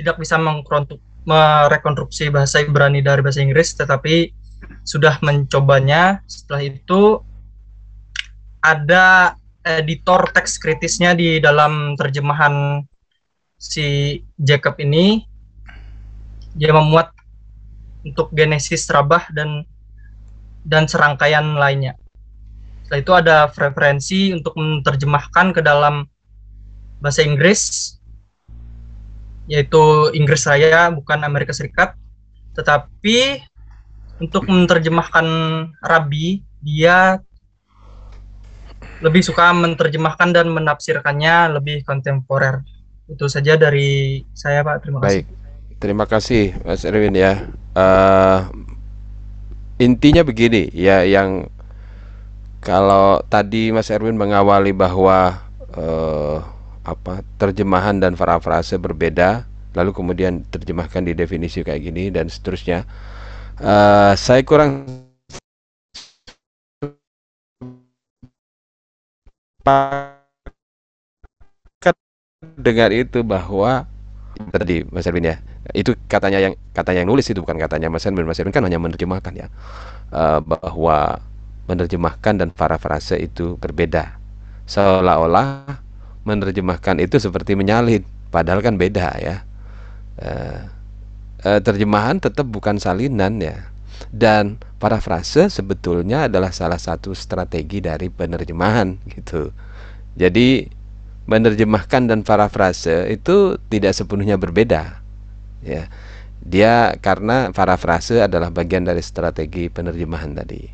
tidak 0.00 0.16
bisa 0.16 0.40
merekonstruksi 1.28 2.32
bahasa 2.32 2.64
Ibrani 2.64 3.04
dari 3.04 3.20
bahasa 3.20 3.44
Inggris 3.44 3.76
tetapi 3.76 4.32
sudah 4.82 5.18
mencobanya. 5.22 6.20
Setelah 6.26 6.62
itu 6.66 7.22
ada 8.62 9.34
editor 9.62 10.30
teks 10.34 10.58
kritisnya 10.58 11.14
di 11.14 11.38
dalam 11.38 11.94
terjemahan 11.98 12.82
si 13.58 14.18
Jacob 14.38 14.78
ini. 14.82 15.22
Dia 16.52 16.74
memuat 16.74 17.14
untuk 18.04 18.34
Genesis 18.34 18.90
Rabah 18.90 19.30
dan 19.32 19.64
dan 20.62 20.86
serangkaian 20.86 21.58
lainnya. 21.58 21.98
Setelah 22.84 23.00
itu 23.00 23.12
ada 23.16 23.36
referensi 23.48 24.34
untuk 24.36 24.54
menerjemahkan 24.58 25.56
ke 25.56 25.60
dalam 25.64 26.06
bahasa 27.02 27.26
Inggris 27.26 27.94
yaitu 29.50 30.14
Inggris 30.14 30.46
Raya 30.46 30.94
bukan 30.94 31.26
Amerika 31.26 31.50
Serikat 31.50 31.98
tetapi 32.54 33.42
untuk 34.22 34.46
menerjemahkan 34.46 35.26
Rabi 35.82 36.46
dia 36.62 37.18
lebih 39.02 39.18
suka 39.26 39.50
menerjemahkan 39.50 40.30
dan 40.30 40.46
menafsirkannya 40.54 41.58
lebih 41.58 41.82
kontemporer. 41.82 42.62
Itu 43.10 43.26
saja 43.26 43.58
dari 43.58 44.22
saya 44.30 44.62
Pak. 44.62 44.86
Terima 44.86 44.98
kasih. 45.02 45.10
Baik, 45.10 45.26
terima 45.82 46.04
kasih 46.06 46.44
Mas 46.62 46.86
Erwin 46.86 47.18
ya. 47.18 47.50
Uh, 47.74 48.46
intinya 49.82 50.22
begini 50.22 50.70
ya 50.70 51.02
yang 51.02 51.50
kalau 52.62 53.18
tadi 53.26 53.74
Mas 53.74 53.90
Erwin 53.90 54.14
mengawali 54.14 54.70
bahwa 54.70 55.42
uh, 55.74 56.38
apa 56.86 57.26
terjemahan 57.42 57.98
dan 57.98 58.14
parafrase 58.14 58.78
berbeda 58.78 59.50
lalu 59.72 59.90
kemudian 59.90 60.46
terjemahkan 60.46 61.02
di 61.02 61.16
definisi 61.16 61.64
kayak 61.66 61.82
gini 61.90 62.12
dan 62.12 62.28
seterusnya 62.30 62.86
uh, 63.62 64.12
saya 64.18 64.42
kurang 64.42 64.86
dengar 72.58 72.90
itu 72.90 73.22
bahwa 73.22 73.86
tadi 74.50 74.82
Mas 74.90 75.06
Erwin 75.06 75.30
ya 75.30 75.36
itu 75.70 75.94
katanya 76.10 76.42
yang 76.42 76.54
katanya 76.74 77.06
yang 77.06 77.10
nulis 77.14 77.30
itu 77.30 77.38
bukan 77.38 77.54
katanya 77.56 77.86
Mas 77.86 78.02
Erwin. 78.02 78.26
Mas 78.26 78.42
Erwin 78.42 78.50
kan 78.50 78.66
hanya 78.66 78.82
menerjemahkan 78.82 79.32
ya. 79.38 79.46
Uh, 80.10 80.42
bahwa 80.42 81.22
menerjemahkan 81.70 82.42
dan 82.42 82.48
parafrase 82.50 83.22
itu 83.22 83.54
berbeda. 83.62 84.18
Seolah-olah 84.66 85.78
menerjemahkan 86.26 86.98
itu 86.98 87.22
seperti 87.22 87.54
menyalin 87.54 88.02
padahal 88.34 88.58
kan 88.58 88.74
beda 88.74 89.08
ya. 89.22 89.36
Uh, 90.18 90.81
uh, 91.46 91.60
terjemahan 91.60 92.18
tetap 92.22 92.46
bukan 92.48 92.78
salinan 92.78 93.38
ya. 93.42 93.68
Dan 94.10 94.58
parafrase 94.82 95.46
sebetulnya 95.46 96.26
adalah 96.26 96.50
salah 96.50 96.78
satu 96.80 97.14
strategi 97.14 97.78
dari 97.78 98.10
penerjemahan 98.10 98.98
gitu. 99.14 99.54
Jadi 100.18 100.66
menerjemahkan 101.30 102.10
dan 102.10 102.26
parafrase 102.26 103.06
itu 103.14 103.56
tidak 103.70 103.94
sepenuhnya 103.94 104.36
berbeda 104.36 104.98
ya. 105.62 105.86
Dia 106.42 106.98
karena 106.98 107.54
parafrase 107.54 108.18
adalah 108.18 108.50
bagian 108.50 108.82
dari 108.82 108.98
strategi 108.98 109.70
penerjemahan 109.70 110.34
tadi. 110.34 110.66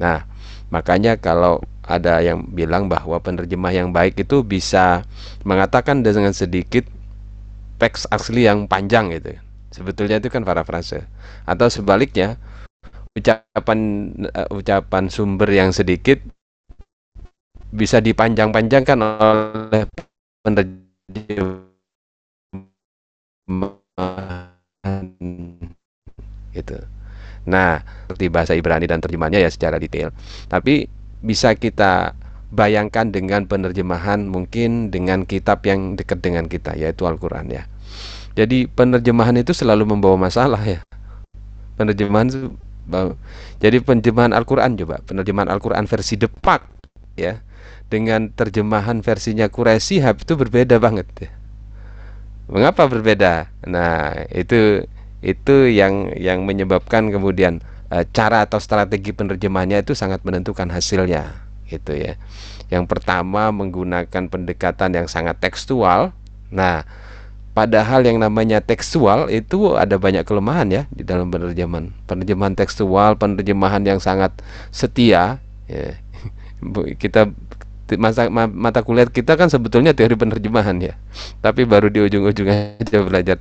Nah 0.00 0.24
makanya 0.72 1.20
kalau 1.20 1.60
ada 1.84 2.24
yang 2.24 2.48
bilang 2.56 2.88
bahwa 2.88 3.20
penerjemah 3.20 3.74
yang 3.74 3.92
baik 3.92 4.16
itu 4.16 4.40
bisa 4.40 5.04
mengatakan 5.44 6.00
dengan 6.00 6.32
sedikit 6.32 6.88
teks 7.76 8.08
asli 8.08 8.48
yang 8.48 8.64
panjang 8.64 9.12
gitu 9.12 9.36
sebetulnya 9.70 10.18
itu 10.18 10.28
kan 10.30 10.42
parafrase 10.42 11.06
atau 11.46 11.66
sebaliknya 11.70 12.36
ucapan 13.14 14.10
uh, 14.30 14.48
ucapan 14.54 15.10
sumber 15.10 15.50
yang 15.50 15.74
sedikit 15.74 16.22
bisa 17.70 18.02
dipanjang-panjangkan 18.02 18.98
oleh 18.98 19.86
penerjemahan 20.42 21.70
gitu. 26.50 26.76
Nah, 27.46 27.80
seperti 28.10 28.26
bahasa 28.28 28.52
Ibrani 28.58 28.90
dan 28.90 28.98
terjemahannya 28.98 29.46
ya 29.46 29.50
secara 29.50 29.78
detail. 29.78 30.10
Tapi 30.50 30.90
bisa 31.22 31.54
kita 31.54 32.18
bayangkan 32.50 33.14
dengan 33.14 33.46
penerjemahan 33.46 34.26
mungkin 34.26 34.90
dengan 34.90 35.22
kitab 35.22 35.62
yang 35.62 35.94
dekat 35.94 36.18
dengan 36.18 36.50
kita 36.50 36.74
yaitu 36.74 37.06
Al-Qur'an 37.06 37.46
ya. 37.46 37.69
Jadi 38.40 38.64
penerjemahan 38.72 39.36
itu 39.36 39.52
selalu 39.52 39.84
membawa 39.84 40.16
masalah 40.16 40.64
ya. 40.64 40.80
Penerjemahan 41.76 42.32
jadi 43.60 43.76
penerjemahan 43.84 44.32
Al-Qur'an 44.32 44.80
coba, 44.80 45.04
penerjemahan 45.04 45.52
Al-Qur'an 45.52 45.84
versi 45.84 46.16
Depak 46.16 46.64
ya 47.20 47.44
dengan 47.92 48.32
terjemahan 48.32 49.04
versinya 49.04 49.50
Quraisy 49.50 50.00
itu 50.00 50.34
berbeda 50.38 50.80
banget. 50.80 51.28
Mengapa 52.48 52.86
berbeda? 52.88 53.50
Nah, 53.68 54.24
itu 54.32 54.88
itu 55.20 55.54
yang 55.68 56.08
yang 56.16 56.48
menyebabkan 56.48 57.12
kemudian 57.12 57.60
e, 57.92 58.02
cara 58.10 58.48
atau 58.48 58.56
strategi 58.56 59.12
penerjemahnya 59.12 59.84
itu 59.84 59.92
sangat 59.92 60.24
menentukan 60.24 60.70
hasilnya, 60.72 61.34
gitu 61.68 61.94
ya. 61.94 62.16
Yang 62.72 62.90
pertama 62.90 63.52
menggunakan 63.52 64.30
pendekatan 64.30 64.96
yang 64.96 65.06
sangat 65.06 65.38
tekstual. 65.38 66.14
Nah, 66.50 66.86
padahal 67.52 68.06
yang 68.06 68.22
namanya 68.22 68.62
tekstual 68.62 69.26
itu 69.28 69.74
ada 69.74 69.98
banyak 69.98 70.22
kelemahan 70.24 70.68
ya 70.70 70.82
di 70.94 71.02
dalam 71.02 71.28
penerjemahan. 71.28 71.90
Penerjemahan 72.06 72.54
tekstual, 72.54 73.18
penerjemahan 73.18 73.82
yang 73.84 73.98
sangat 73.98 74.34
setia 74.70 75.42
ya. 75.66 75.94
Kita 77.02 77.30
masa 77.98 78.30
mata 78.30 78.84
kuliah 78.84 79.08
kita 79.08 79.34
kan 79.34 79.50
sebetulnya 79.50 79.90
teori 79.96 80.14
penerjemahan 80.14 80.78
ya 80.78 80.94
tapi 81.42 81.66
baru 81.66 81.90
di 81.90 81.98
ujung-ujung 82.04 82.46
aja 82.46 82.98
belajar 83.02 83.36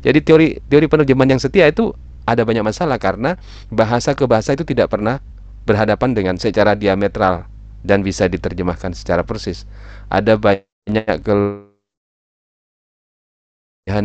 jadi 0.00 0.18
teori 0.24 0.58
teori 0.66 0.86
penerjemahan 0.90 1.36
yang 1.36 1.42
setia 1.42 1.68
itu 1.70 1.94
ada 2.26 2.42
banyak 2.42 2.64
masalah 2.64 2.98
karena 2.98 3.36
bahasa 3.70 4.16
ke 4.16 4.24
bahasa 4.26 4.56
itu 4.56 4.66
tidak 4.66 4.90
pernah 4.90 5.22
berhadapan 5.68 6.16
dengan 6.16 6.34
secara 6.40 6.74
diametral 6.74 7.46
dan 7.84 8.02
bisa 8.02 8.26
diterjemahkan 8.26 8.96
secara 8.96 9.22
persis 9.22 9.68
ada 10.10 10.34
banyak 10.34 10.69
kelebihan 10.88 11.68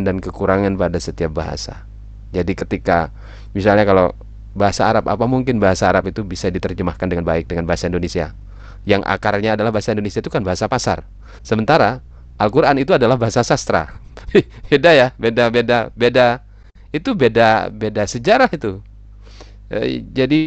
dan 0.03 0.17
kekurangan 0.19 0.76
pada 0.76 0.99
setiap 0.99 1.32
bahasa. 1.38 1.86
Jadi 2.36 2.51
ketika 2.57 3.13
misalnya 3.55 3.88
kalau 3.88 4.11
bahasa 4.55 4.88
Arab 4.88 5.07
apa 5.07 5.23
mungkin 5.28 5.59
bahasa 5.59 5.88
Arab 5.88 6.07
itu 6.11 6.23
bisa 6.23 6.51
diterjemahkan 6.51 7.07
dengan 7.07 7.23
baik 7.23 7.47
dengan 7.47 7.63
bahasa 7.67 7.88
Indonesia? 7.88 8.36
Yang 8.86 9.01
akarnya 9.07 9.55
adalah 9.57 9.71
bahasa 9.73 9.95
Indonesia 9.95 10.19
itu 10.21 10.30
kan 10.30 10.43
bahasa 10.43 10.67
pasar. 10.67 11.07
Sementara 11.41 12.03
Al-Quran 12.36 12.76
itu 12.84 12.91
adalah 12.91 13.15
bahasa 13.15 13.41
sastra. 13.41 13.95
Beda 14.71 14.91
ya 14.91 15.07
beda 15.15 15.47
beda 15.47 15.78
beda. 15.95 16.43
Itu 16.91 17.15
beda 17.15 17.71
beda 17.71 18.03
sejarah 18.07 18.47
itu. 18.51 18.80
E, 19.71 20.03
jadi 20.13 20.39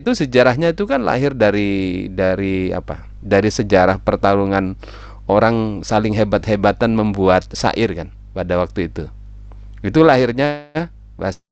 itu 0.00 0.10
sejarahnya 0.16 0.72
itu 0.74 0.84
kan 0.88 1.04
lahir 1.04 1.32
dari 1.36 2.06
dari 2.12 2.72
apa? 2.72 3.04
Dari 3.20 3.48
sejarah 3.52 4.00
pertarungan 4.00 4.76
orang 5.26 5.82
saling 5.82 6.14
hebat-hebatan 6.14 6.94
membuat 6.94 7.46
syair 7.54 7.90
kan 7.94 8.08
pada 8.32 8.58
waktu 8.58 8.90
itu 8.90 9.06
itu 9.82 10.00
lahirnya 10.02 10.70
bahasa 11.14 11.42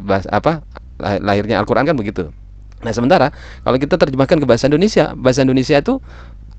bahasa 0.00 0.28
apa 0.32 0.64
lahirnya 0.98 1.60
Al-Qur'an 1.62 1.86
kan 1.86 1.94
begitu. 1.94 2.32
Nah, 2.78 2.94
sementara 2.94 3.34
kalau 3.66 3.78
kita 3.78 3.98
terjemahkan 3.98 4.38
ke 4.38 4.46
bahasa 4.46 4.70
Indonesia, 4.70 5.14
bahasa 5.18 5.42
Indonesia 5.42 5.78
itu 5.78 5.98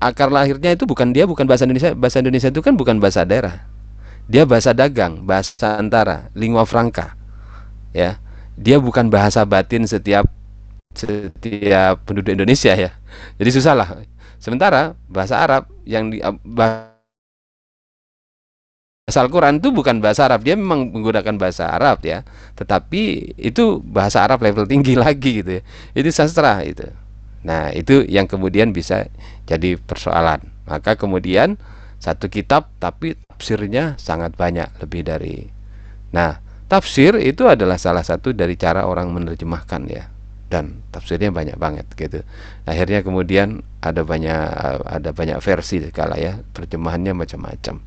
akar 0.00 0.28
lahirnya 0.32 0.76
itu 0.76 0.84
bukan 0.84 1.12
dia 1.12 1.24
bukan 1.24 1.44
bahasa 1.48 1.64
Indonesia. 1.64 1.96
Bahasa 1.96 2.20
Indonesia 2.20 2.48
itu 2.52 2.60
kan 2.60 2.76
bukan 2.76 3.00
bahasa 3.00 3.24
daerah. 3.24 3.64
Dia 4.30 4.46
bahasa 4.46 4.70
dagang, 4.70 5.26
bahasa 5.26 5.80
antara, 5.80 6.30
lingua 6.36 6.62
franca. 6.68 7.16
Ya. 7.90 8.20
Dia 8.60 8.76
bukan 8.76 9.08
bahasa 9.08 9.42
batin 9.48 9.88
setiap 9.88 10.28
setiap 10.92 12.04
penduduk 12.04 12.36
Indonesia 12.36 12.76
ya. 12.76 12.90
Jadi 13.40 13.50
susah 13.50 13.74
lah. 13.74 13.88
Sementara 14.40 14.96
bahasa 15.06 15.36
Arab 15.38 15.68
yang 15.84 16.08
di 16.10 16.18
bahasa 16.42 16.90
bahasa 19.10 19.26
Al-Quran 19.26 19.58
itu 19.58 19.74
bukan 19.74 19.98
bahasa 19.98 20.30
Arab. 20.30 20.46
Dia 20.46 20.54
memang 20.54 20.94
menggunakan 20.94 21.34
bahasa 21.34 21.66
Arab 21.66 21.98
ya. 22.06 22.22
Tetapi 22.54 23.34
itu 23.42 23.82
bahasa 23.82 24.22
Arab 24.22 24.38
level 24.38 24.70
tinggi 24.70 24.94
lagi 25.04 25.42
gitu 25.42 25.58
ya. 25.58 25.62
Itu 25.98 26.14
sastra 26.14 26.62
itu 26.62 26.86
nah 27.40 27.72
itu 27.72 28.04
yang 28.04 28.28
kemudian 28.28 28.70
bisa 28.70 29.08
jadi 29.48 29.80
persoalan. 29.80 30.44
Maka 30.68 30.94
kemudian 30.94 31.56
satu 31.96 32.28
kitab 32.28 32.68
tapi 32.76 33.16
tafsirnya 33.32 33.96
sangat 33.96 34.36
banyak 34.36 34.68
lebih 34.84 35.08
dari 35.08 35.48
nah 36.12 36.36
tafsir 36.68 37.16
itu 37.16 37.48
adalah 37.48 37.80
salah 37.80 38.04
satu 38.04 38.36
dari 38.36 38.60
cara 38.60 38.84
orang 38.84 39.10
menerjemahkan 39.10 39.82
ya. 39.88 40.04
Dan 40.52 40.84
tafsirnya 40.92 41.32
banyak 41.32 41.56
banget 41.56 41.88
gitu. 41.96 42.20
Akhirnya 42.68 43.00
kemudian 43.00 43.64
ada 43.80 44.04
banyak 44.04 44.44
ada 44.84 45.10
banyak 45.16 45.40
versi 45.40 45.80
kala 45.88 46.20
ya, 46.20 46.36
terjemahannya 46.52 47.16
macam-macam. 47.16 47.80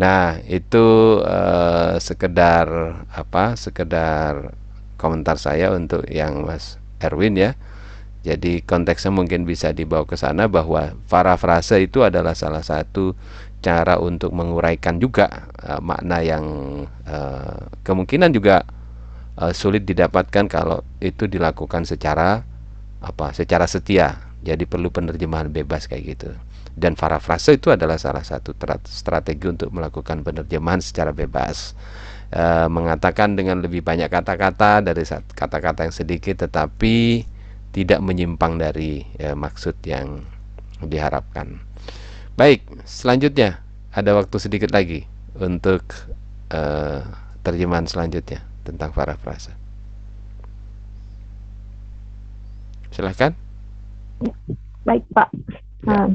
Nah, 0.00 0.40
itu 0.48 1.18
uh, 1.20 2.00
sekedar 2.00 2.66
apa? 3.12 3.52
Sekedar 3.58 4.56
komentar 4.96 5.36
saya 5.36 5.70
untuk 5.76 6.08
yang 6.08 6.48
Mas 6.48 6.80
Erwin 7.04 7.36
ya. 7.36 7.52
Jadi 8.26 8.66
konteksnya 8.66 9.14
mungkin 9.14 9.46
bisa 9.46 9.70
dibawa 9.70 10.04
ke 10.04 10.18
sana 10.18 10.50
bahwa 10.50 10.96
parafrase 11.06 11.86
itu 11.86 12.02
adalah 12.02 12.34
salah 12.34 12.64
satu 12.66 13.14
cara 13.62 13.98
untuk 13.98 14.30
menguraikan 14.34 15.02
juga 15.02 15.50
uh, 15.62 15.82
makna 15.82 16.22
yang 16.22 16.44
uh, 17.06 17.68
kemungkinan 17.82 18.30
juga 18.30 18.62
uh, 19.38 19.54
sulit 19.54 19.82
didapatkan 19.86 20.46
kalau 20.46 20.82
itu 21.02 21.26
dilakukan 21.26 21.86
secara 21.86 22.42
apa 22.98 23.30
secara 23.30 23.66
setia 23.70 24.27
jadi 24.42 24.64
perlu 24.64 24.88
penerjemahan 24.92 25.50
bebas 25.50 25.90
kayak 25.90 26.04
gitu 26.16 26.30
dan 26.78 26.94
parafrase 26.94 27.58
itu 27.58 27.74
adalah 27.74 27.98
salah 27.98 28.22
satu 28.22 28.54
strategi 28.86 29.50
untuk 29.50 29.74
melakukan 29.74 30.22
penerjemahan 30.22 30.78
secara 30.78 31.10
bebas 31.10 31.74
e, 32.30 32.42
mengatakan 32.70 33.34
dengan 33.34 33.58
lebih 33.58 33.82
banyak 33.82 34.06
kata-kata 34.06 34.84
dari 34.86 35.02
kata-kata 35.34 35.90
yang 35.90 35.94
sedikit 35.94 36.46
tetapi 36.46 37.26
tidak 37.74 37.98
menyimpang 37.98 38.62
dari 38.62 39.02
e, 39.18 39.34
maksud 39.34 39.74
yang 39.82 40.22
diharapkan 40.78 41.58
baik 42.38 42.62
selanjutnya 42.86 43.58
ada 43.90 44.14
waktu 44.14 44.38
sedikit 44.38 44.70
lagi 44.70 45.02
untuk 45.34 45.82
e, 46.54 46.62
terjemahan 47.42 47.88
selanjutnya 47.88 48.44
tentang 48.68 48.92
parafrase. 48.92 49.56
Silahkan. 52.92 53.32
Baik 54.84 55.04
Pak. 55.12 55.28
Nah, 55.84 56.10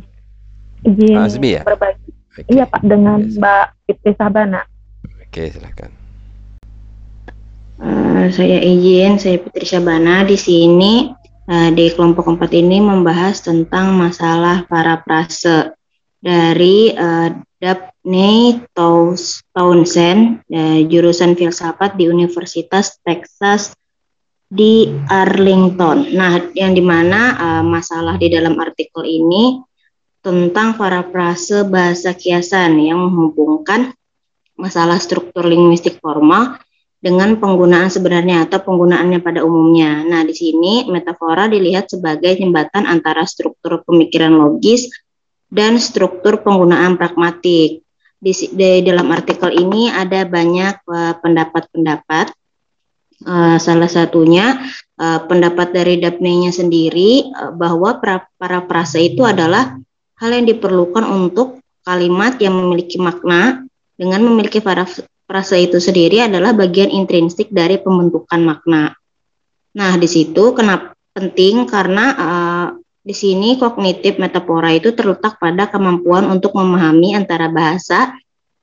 izin 0.84 1.18
Azmi 1.18 1.60
ya? 1.60 1.62
berbagi. 1.64 2.12
Okay. 2.34 2.44
Iya 2.50 2.66
Pak 2.66 2.82
dengan 2.82 3.22
yes. 3.22 3.38
Mbak 3.38 3.66
Fitri 3.86 4.12
Sabana. 4.18 4.62
Oke 5.22 5.54
silahkan. 5.54 5.92
Uh, 7.78 8.30
saya 8.34 8.58
izin, 8.64 9.22
saya 9.22 9.38
Fitri 9.38 9.66
Sabana 9.70 10.26
di 10.26 10.38
sini 10.38 11.14
uh, 11.50 11.70
di 11.70 11.92
kelompok 11.94 12.26
keempat 12.26 12.52
ini 12.56 12.82
membahas 12.82 13.44
tentang 13.44 13.94
masalah 13.94 14.66
parafrase 14.66 15.76
dari 16.24 16.96
uh, 16.96 17.30
Daphne 17.60 18.64
Townsend, 18.74 20.44
uh, 20.48 20.80
jurusan 20.88 21.36
filsafat 21.36 21.96
di 22.00 22.08
Universitas 22.08 23.00
Texas 23.04 23.76
di 24.54 24.86
Arlington. 25.10 26.14
Nah, 26.14 26.54
yang 26.54 26.78
di 26.78 26.84
mana 26.86 27.34
uh, 27.34 27.64
masalah 27.66 28.22
di 28.22 28.30
dalam 28.30 28.54
artikel 28.62 29.02
ini 29.02 29.58
tentang 30.22 30.78
parafrase 30.78 31.66
bahasa 31.66 32.14
kiasan 32.14 32.78
yang 32.78 33.02
menghubungkan 33.02 33.98
masalah 34.54 35.02
struktur 35.02 35.50
linguistik 35.50 35.98
formal 35.98 36.62
dengan 37.02 37.36
penggunaan 37.36 37.92
sebenarnya 37.92 38.48
atau 38.48 38.62
penggunaannya 38.64 39.20
pada 39.26 39.42
umumnya. 39.42 40.06
Nah, 40.06 40.22
di 40.22 40.38
sini 40.38 40.88
metafora 40.88 41.50
dilihat 41.50 41.90
sebagai 41.90 42.38
jembatan 42.38 42.86
antara 42.86 43.26
struktur 43.26 43.82
pemikiran 43.84 44.38
logis 44.38 44.88
dan 45.50 45.82
struktur 45.82 46.40
penggunaan 46.46 46.96
pragmatik. 46.96 47.82
Di, 48.24 48.32
di 48.56 48.88
dalam 48.88 49.12
artikel 49.12 49.52
ini 49.52 49.92
ada 49.92 50.24
banyak 50.24 50.76
eh, 50.80 51.14
pendapat-pendapat. 51.20 52.32
Uh, 52.32 52.43
salah 53.58 53.88
satunya 53.88 54.60
uh, 55.00 55.24
pendapat 55.26 55.72
dari 55.72 56.00
Daphne-nya 56.00 56.52
sendiri 56.52 57.32
uh, 57.34 57.52
bahwa 57.56 57.98
pra, 58.04 58.28
para 58.36 58.64
prase 58.68 59.14
itu 59.14 59.24
adalah 59.24 59.80
hal 60.20 60.30
yang 60.32 60.48
diperlukan 60.48 61.04
untuk 61.08 61.64
kalimat 61.84 62.40
yang 62.40 62.56
memiliki 62.56 63.00
makna 63.00 63.64
dengan 63.96 64.24
memiliki 64.24 64.64
para 64.64 64.88
Rasa 65.34 65.56
itu 65.56 65.80
sendiri 65.80 66.20
adalah 66.20 66.52
bagian 66.54 66.92
intrinsik 66.92 67.50
dari 67.50 67.80
pembentukan 67.82 68.38
makna. 68.44 68.94
Nah, 69.74 69.98
di 69.98 70.06
situ 70.06 70.54
kenapa 70.54 70.94
penting 71.16 71.66
karena 71.66 72.06
uh, 72.14 72.68
di 73.02 73.16
sini 73.18 73.58
kognitif 73.58 74.22
metafora 74.22 74.76
itu 74.76 74.92
terletak 74.94 75.42
pada 75.42 75.72
kemampuan 75.72 76.30
untuk 76.30 76.54
memahami 76.54 77.18
antara 77.18 77.50
bahasa 77.50 78.14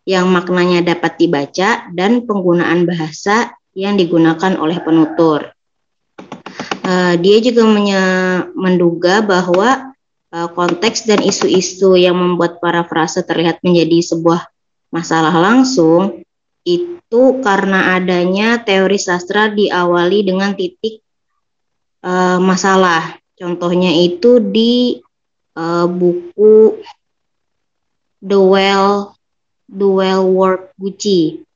yang 0.06 0.30
maknanya 0.30 0.94
dapat 0.94 1.18
dibaca 1.18 1.90
dan 1.90 2.22
penggunaan 2.28 2.86
bahasa 2.86 3.50
yang 3.74 3.94
digunakan 3.94 4.58
oleh 4.58 4.78
penutur. 4.82 5.50
Uh, 6.80 7.14
dia 7.22 7.38
juga 7.38 7.62
menduga 8.56 9.22
bahwa 9.22 9.94
uh, 10.34 10.48
konteks 10.50 11.06
dan 11.06 11.22
isu-isu 11.22 11.94
yang 11.94 12.18
membuat 12.18 12.58
para 12.58 12.82
frase 12.86 13.22
terlihat 13.22 13.62
menjadi 13.62 14.02
sebuah 14.02 14.50
masalah 14.90 15.30
langsung 15.30 16.26
itu 16.66 17.22
karena 17.40 17.96
adanya 17.96 18.60
teori 18.60 18.98
sastra 18.98 19.48
diawali 19.50 20.26
dengan 20.26 20.52
titik 20.54 21.02
uh, 22.04 22.38
masalah. 22.42 23.16
Contohnya 23.38 23.88
itu 23.96 24.36
di 24.42 25.00
uh, 25.56 25.88
buku 25.88 26.76
The 28.20 28.36
Well 28.36 29.16
The 29.70 29.88
Well 29.88 30.24
Work 30.28 30.76
Gucci. 30.76 31.46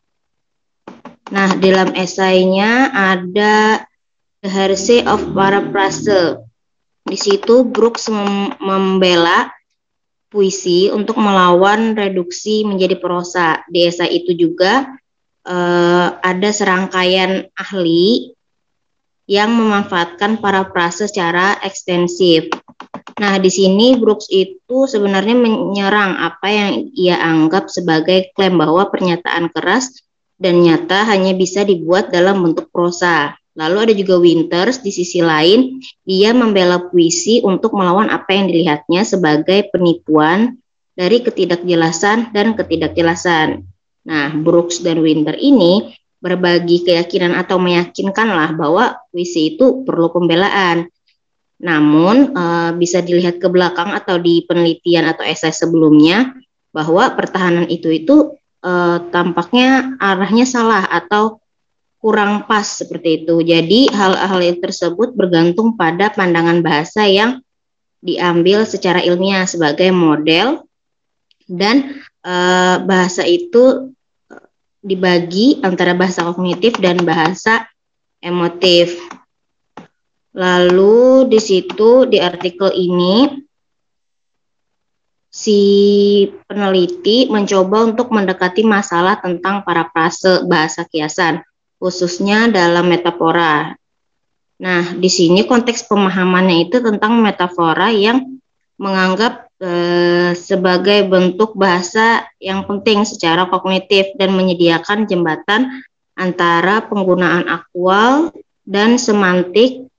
Nah, 1.32 1.56
dalam 1.56 1.96
esainya 1.96 2.92
ada 2.92 3.80
The 4.44 4.50
Heresy 4.52 5.00
of 5.08 5.32
Paraphrase. 5.32 6.36
Di 7.04 7.16
situ 7.16 7.64
Brooks 7.64 8.12
mem 8.12 8.52
membela 8.60 9.48
puisi 10.28 10.92
untuk 10.92 11.16
melawan 11.16 11.96
reduksi 11.96 12.68
menjadi 12.68 13.00
prosa. 13.00 13.64
Di 13.72 13.88
esai 13.88 14.20
itu 14.20 14.36
juga 14.36 14.84
uh, 15.48 16.08
ada 16.20 16.50
serangkaian 16.52 17.48
ahli 17.56 18.36
yang 19.24 19.56
memanfaatkan 19.56 20.44
para 20.44 20.68
prase 20.68 21.08
secara 21.08 21.56
ekstensif. 21.64 22.52
Nah, 23.16 23.40
di 23.40 23.48
sini 23.48 23.96
Brooks 23.96 24.28
itu 24.28 24.84
sebenarnya 24.84 25.38
menyerang 25.38 26.20
apa 26.20 26.48
yang 26.52 26.92
ia 26.92 27.16
anggap 27.16 27.72
sebagai 27.72 28.28
klaim 28.36 28.60
bahwa 28.60 28.92
pernyataan 28.92 29.48
keras 29.48 30.03
dan 30.38 30.62
nyata 30.62 31.06
hanya 31.06 31.32
bisa 31.34 31.62
dibuat 31.62 32.10
dalam 32.10 32.42
bentuk 32.42 32.70
prosa. 32.74 33.38
Lalu 33.54 33.76
ada 33.90 33.94
juga 33.94 34.18
Winters 34.18 34.82
di 34.82 34.90
sisi 34.90 35.22
lain, 35.22 35.78
dia 36.02 36.34
membela 36.34 36.90
puisi 36.90 37.38
untuk 37.38 37.78
melawan 37.78 38.10
apa 38.10 38.34
yang 38.34 38.50
dilihatnya 38.50 39.06
sebagai 39.06 39.70
penipuan 39.70 40.58
dari 40.98 41.22
ketidakjelasan 41.22 42.34
dan 42.34 42.58
ketidakjelasan. 42.58 43.62
Nah, 44.04 44.34
Brooks 44.34 44.82
dan 44.82 44.98
Winter 44.98 45.38
ini 45.38 45.94
berbagi 46.18 46.82
keyakinan 46.82 47.36
atau 47.38 47.62
meyakinkanlah 47.62 48.58
bahwa 48.58 48.98
puisi 49.14 49.54
itu 49.54 49.86
perlu 49.86 50.10
pembelaan. 50.10 50.90
Namun, 51.62 52.34
e, 52.34 52.44
bisa 52.74 53.04
dilihat 53.04 53.38
ke 53.38 53.46
belakang 53.46 53.94
atau 53.94 54.18
di 54.18 54.42
penelitian 54.42 55.06
atau 55.14 55.22
esai 55.22 55.54
sebelumnya 55.54 56.34
bahwa 56.74 57.12
pertahanan 57.14 57.70
itu 57.70 57.86
itu 57.92 58.34
e, 58.64 58.72
tampaknya 59.12 60.00
arahnya 60.00 60.48
salah 60.48 60.88
atau 60.88 61.44
kurang 62.00 62.48
pas 62.48 62.64
seperti 62.64 63.24
itu. 63.24 63.40
Jadi 63.44 63.92
hal-hal 63.92 64.40
tersebut 64.60 65.12
bergantung 65.12 65.76
pada 65.76 66.08
pandangan 66.12 66.64
bahasa 66.64 67.04
yang 67.04 67.44
diambil 68.04 68.68
secara 68.68 69.00
ilmiah 69.00 69.48
sebagai 69.48 69.88
model 69.92 70.64
dan 71.44 72.00
e, 72.24 72.34
bahasa 72.84 73.24
itu 73.28 73.92
eh, 74.32 74.46
dibagi 74.84 75.60
antara 75.64 75.92
bahasa 75.96 76.24
kognitif 76.24 76.80
dan 76.80 77.00
bahasa 77.04 77.68
emotif. 78.20 78.96
Lalu 80.34 81.30
di 81.30 81.38
situ 81.38 82.10
di 82.10 82.18
artikel 82.18 82.74
ini 82.74 83.43
si 85.34 85.60
peneliti 86.46 87.26
mencoba 87.26 87.90
untuk 87.90 88.14
mendekati 88.14 88.62
masalah 88.62 89.18
tentang 89.18 89.66
para 89.66 89.90
parafrase 89.90 90.46
bahasa 90.46 90.86
kiasan 90.86 91.42
khususnya 91.82 92.46
dalam 92.46 92.86
metafora. 92.86 93.74
Nah, 94.62 94.94
di 94.94 95.10
sini 95.10 95.42
konteks 95.42 95.90
pemahamannya 95.90 96.70
itu 96.70 96.78
tentang 96.78 97.18
metafora 97.18 97.90
yang 97.90 98.38
menganggap 98.78 99.50
e, 99.58 99.70
sebagai 100.38 101.02
bentuk 101.10 101.58
bahasa 101.58 102.30
yang 102.38 102.62
penting 102.70 103.02
secara 103.02 103.50
kognitif 103.50 104.14
dan 104.14 104.38
menyediakan 104.38 105.10
jembatan 105.10 105.82
antara 106.14 106.86
penggunaan 106.86 107.50
aktual 107.50 108.30
dan 108.62 109.02
semantik 109.02 109.90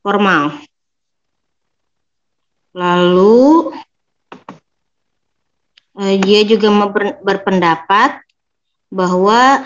formal. 0.00 0.56
Lalu 2.72 3.76
dia 6.00 6.40
juga 6.48 6.72
berpendapat 7.20 8.24
bahwa 8.88 9.60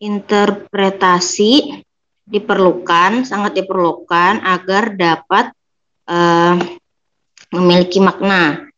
interpretasi 0.00 1.84
diperlukan, 2.24 3.28
sangat 3.28 3.60
diperlukan 3.60 4.40
agar 4.40 4.96
dapat 4.96 5.52
uh, 6.08 6.56
memiliki 7.52 8.00
makna. 8.00 8.70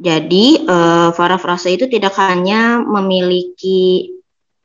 Jadi, 0.00 0.64
uh, 0.64 1.12
parafrase 1.12 1.76
itu 1.76 1.84
tidak 1.86 2.16
hanya 2.16 2.80
memiliki, 2.80 4.16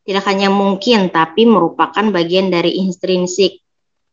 tidak 0.08 0.24
hanya 0.32 0.48
mungkin, 0.48 1.12
tapi 1.12 1.44
merupakan 1.44 2.08
bagian 2.10 2.48
dari 2.48 2.80
intrinsik 2.80 3.60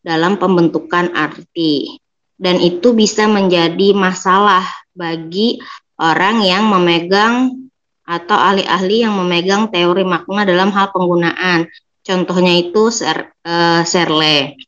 dalam 0.03 0.37
pembentukan 0.37 1.15
arti. 1.15 1.95
Dan 2.35 2.59
itu 2.59 2.91
bisa 2.91 3.31
menjadi 3.31 3.95
masalah 3.95 4.67
bagi 4.91 5.63
orang 6.01 6.45
yang 6.45 6.69
memegang 6.69 7.69
atau 8.03 8.35
ahli-ahli 8.35 9.07
yang 9.07 9.15
memegang 9.15 9.71
teori 9.71 10.03
makna 10.03 10.43
dalam 10.45 10.75
hal 10.75 10.91
penggunaan. 10.91 11.71
Contohnya 12.03 12.59
itu 12.59 12.91
Ser, 12.91 13.31
uh, 13.47 13.83
Serle. 13.87 14.59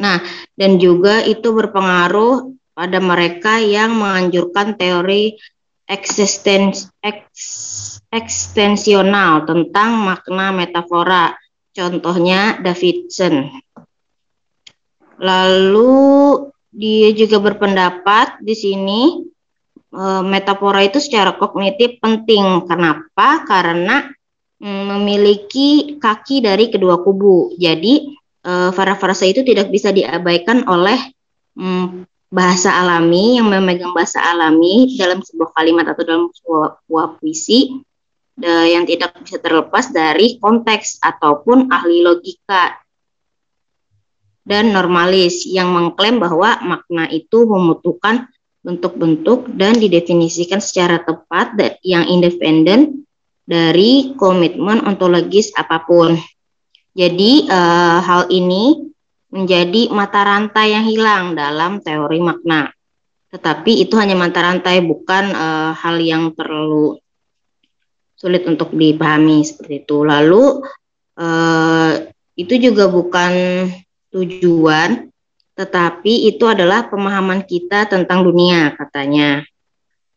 Nah, 0.00 0.18
dan 0.56 0.80
juga 0.80 1.20
itu 1.22 1.52
berpengaruh 1.52 2.50
pada 2.74 2.98
mereka 2.98 3.60
yang 3.62 3.94
menganjurkan 3.94 4.74
teori 4.74 5.38
eksistens 5.84 6.88
tentang 9.44 9.90
makna 10.00 10.50
metafora. 10.50 11.36
Contohnya 11.74 12.58
Davidson. 12.64 13.50
Lalu 15.20 15.94
dia 16.74 17.14
juga 17.14 17.38
berpendapat 17.38 18.42
di 18.42 18.54
sini 18.56 19.00
metafora 20.26 20.82
itu 20.82 20.98
secara 20.98 21.38
kognitif 21.38 22.02
penting. 22.02 22.66
Kenapa? 22.66 23.46
Karena 23.46 24.10
mm, 24.58 24.82
memiliki 24.90 25.96
kaki 26.02 26.42
dari 26.42 26.68
kedua 26.68 26.98
kubu. 27.00 27.54
Jadi 27.54 28.10
para-frasa 28.44 29.24
itu 29.24 29.40
tidak 29.40 29.72
bisa 29.72 29.88
diabaikan 29.88 30.68
oleh 30.68 31.00
mm, 31.56 32.04
bahasa 32.28 32.76
alami 32.76 33.40
yang 33.40 33.48
memegang 33.48 33.96
bahasa 33.96 34.20
alami 34.20 34.92
dalam 35.00 35.24
sebuah 35.24 35.54
kalimat 35.56 35.88
atau 35.88 36.02
dalam 36.04 36.26
sebuah, 36.28 36.84
sebuah 36.84 37.06
puisi 37.16 37.80
yang 38.44 38.82
tidak 38.84 39.14
bisa 39.22 39.38
terlepas 39.38 39.94
dari 39.94 40.42
konteks 40.42 40.98
ataupun 40.98 41.70
ahli 41.70 42.02
logika 42.02 42.84
dan 44.44 44.76
normalis 44.76 45.48
yang 45.48 45.72
mengklaim 45.72 46.20
bahwa 46.20 46.60
makna 46.60 47.08
itu 47.08 47.48
membutuhkan 47.48 48.28
bentuk-bentuk 48.64 49.52
dan 49.54 49.76
didefinisikan 49.76 50.58
secara 50.58 51.04
tepat 51.04 51.52
yang 51.84 52.08
independen 52.08 53.04
dari 53.44 54.16
komitmen 54.16 54.80
ontologis 54.88 55.52
apa 55.52 55.84
pun. 55.84 56.16
Jadi 56.96 57.44
uh, 57.44 58.00
hal 58.00 58.32
ini 58.32 58.88
menjadi 59.28 59.92
mata 59.92 60.24
rantai 60.24 60.72
yang 60.72 60.86
hilang 60.88 61.24
dalam 61.36 61.84
teori 61.84 62.22
makna. 62.24 62.72
Tetapi 63.34 63.82
itu 63.82 63.98
hanya 63.98 64.14
mata 64.14 64.40
rantai, 64.40 64.78
bukan 64.80 65.34
uh, 65.34 65.74
hal 65.74 65.98
yang 65.98 66.32
perlu 66.32 66.96
sulit 68.14 68.46
untuk 68.46 68.72
dipahami 68.72 69.42
seperti 69.42 69.82
itu. 69.84 70.06
Lalu 70.06 70.62
uh, 71.18 71.92
itu 72.38 72.54
juga 72.62 72.86
bukan 72.86 73.32
tujuan, 74.14 75.10
tetapi 75.54 76.34
itu 76.34 76.44
adalah 76.50 76.90
pemahaman 76.90 77.46
kita 77.46 77.86
tentang 77.86 78.26
dunia 78.26 78.74
katanya. 78.74 79.46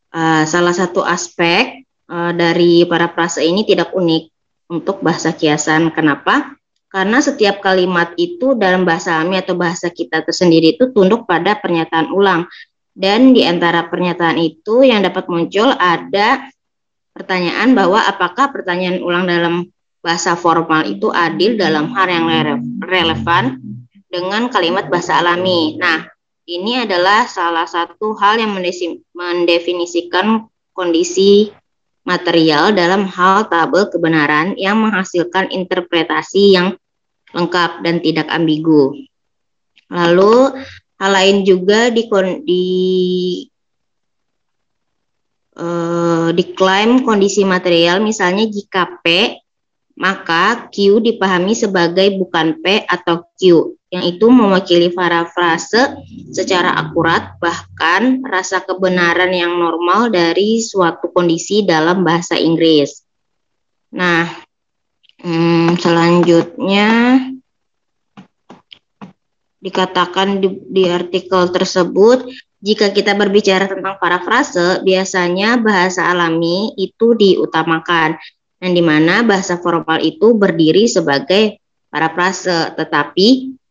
Uh, 0.09 0.41
salah 0.49 0.73
satu 0.73 1.05
aspek 1.05 1.85
uh, 2.09 2.33
dari 2.33 2.87
para 2.89 3.05
prase 3.13 3.45
ini 3.45 3.61
tidak 3.61 3.93
unik 3.93 4.33
untuk 4.73 4.99
bahasa 5.05 5.37
kiasan. 5.37 5.93
Kenapa? 5.93 6.57
Karena 6.89 7.21
setiap 7.21 7.61
kalimat 7.61 8.17
itu 8.17 8.57
dalam 8.57 8.81
bahasa 8.81 9.19
alami 9.19 9.37
atau 9.37 9.53
bahasa 9.53 9.93
kita 9.93 10.25
tersendiri 10.25 10.73
itu 10.79 10.89
tunduk 10.89 11.29
pada 11.29 11.53
pernyataan 11.59 12.09
ulang. 12.09 12.49
Dan 12.97 13.37
di 13.37 13.45
antara 13.45 13.85
pernyataan 13.85 14.41
itu 14.41 14.81
yang 14.81 15.05
dapat 15.05 15.29
muncul 15.29 15.69
ada 15.77 16.49
pertanyaan 17.13 17.77
bahwa 17.77 18.01
apakah 18.01 18.49
pertanyaan 18.49 19.05
ulang 19.05 19.29
dalam 19.29 19.69
bahasa 20.01 20.33
formal 20.33 20.81
itu 20.89 21.13
adil 21.13 21.59
dalam 21.61 21.93
hal 21.93 22.07
yang 22.09 22.25
relevan 22.81 23.61
dengan 24.07 24.47
kalimat 24.47 24.87
bahasa 24.87 25.19
alami. 25.19 25.75
Nah, 25.75 26.07
ini 26.47 26.87
adalah 26.87 27.27
salah 27.27 27.67
satu 27.67 28.15
hal 28.15 28.39
yang 28.39 28.55
mendefinisikan 28.55 30.47
kondisi 30.71 31.51
material 32.07 32.71
dalam 32.71 33.03
hal 33.03 33.51
tabel 33.51 33.91
kebenaran 33.91 34.55
yang 34.55 34.79
menghasilkan 34.79 35.51
interpretasi 35.51 36.55
yang 36.55 36.79
lengkap 37.35 37.83
dan 37.83 37.99
tidak 37.99 38.31
ambigu. 38.31 38.95
Lalu 39.91 40.55
hal 40.95 41.11
lain 41.11 41.43
juga 41.43 41.91
di 41.91 42.07
di 42.47 42.65
uh, 45.59 46.31
diklaim 46.31 47.03
kondisi 47.03 47.43
material 47.43 47.99
misalnya 47.99 48.47
jika 48.47 49.03
P 49.03 49.35
maka 49.97 50.69
Q 50.69 51.01
dipahami 51.01 51.57
sebagai 51.57 52.13
bukan 52.15 52.61
P 52.61 52.85
atau 52.85 53.25
Q 53.35 53.73
yang 53.87 54.03
itu 54.03 54.27
mewakili 54.27 54.91
parafrase 54.91 55.95
secara 56.35 56.75
akurat 56.75 57.39
bahkan 57.39 58.19
rasa 58.19 58.59
kebenaran 58.59 59.31
yang 59.31 59.55
normal 59.55 60.11
dari 60.11 60.59
suatu 60.59 61.07
kondisi 61.15 61.63
dalam 61.63 62.03
bahasa 62.03 62.35
Inggris. 62.35 63.07
Nah, 63.95 64.27
hmm, 65.23 65.79
selanjutnya 65.79 66.87
dikatakan 69.63 70.43
di, 70.43 70.51
di 70.67 70.83
artikel 70.91 71.47
tersebut 71.49 72.27
jika 72.59 72.91
kita 72.91 73.15
berbicara 73.15 73.71
tentang 73.71 73.95
parafrase 74.03 74.83
biasanya 74.83 75.63
bahasa 75.63 76.11
alami 76.11 76.75
itu 76.75 77.15
diutamakan 77.15 78.19
dan 78.57 78.71
di 78.73 78.83
mana 78.83 79.23
bahasa 79.23 79.55
formal 79.61 80.03
itu 80.03 80.35
berdiri 80.35 80.89
sebagai 80.89 81.61
parafrase. 81.87 82.73
Tetapi 82.75 83.27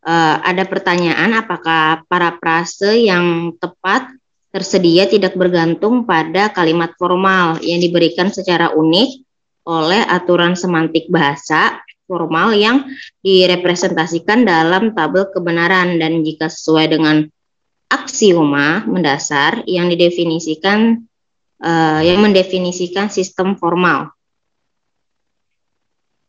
uh, 0.06 0.36
ada 0.40 0.62
pertanyaan 0.64 1.34
apakah 1.34 2.06
parafrase 2.06 3.02
yang 3.02 3.58
tepat 3.58 4.14
tersedia 4.54 5.04
tidak 5.04 5.36
bergantung 5.36 6.08
pada 6.08 6.48
kalimat 6.48 6.94
formal 6.96 7.60
yang 7.60 7.82
diberikan 7.82 8.32
secara 8.32 8.72
unik 8.72 9.26
oleh 9.66 10.00
aturan 10.06 10.54
semantik 10.54 11.10
bahasa 11.10 11.82
formal 12.06 12.54
yang 12.54 12.86
direpresentasikan 13.20 14.46
dalam 14.46 14.94
tabel 14.94 15.28
kebenaran 15.28 15.98
dan 15.98 16.22
jika 16.22 16.46
sesuai 16.46 16.86
dengan 16.88 17.26
aksioma 17.90 18.86
mendasar 18.86 19.66
yang 19.66 19.90
didefinisikan 19.90 21.04
uh, 21.60 22.00
yang 22.00 22.22
mendefinisikan 22.22 23.10
sistem 23.10 23.58
formal. 23.58 24.15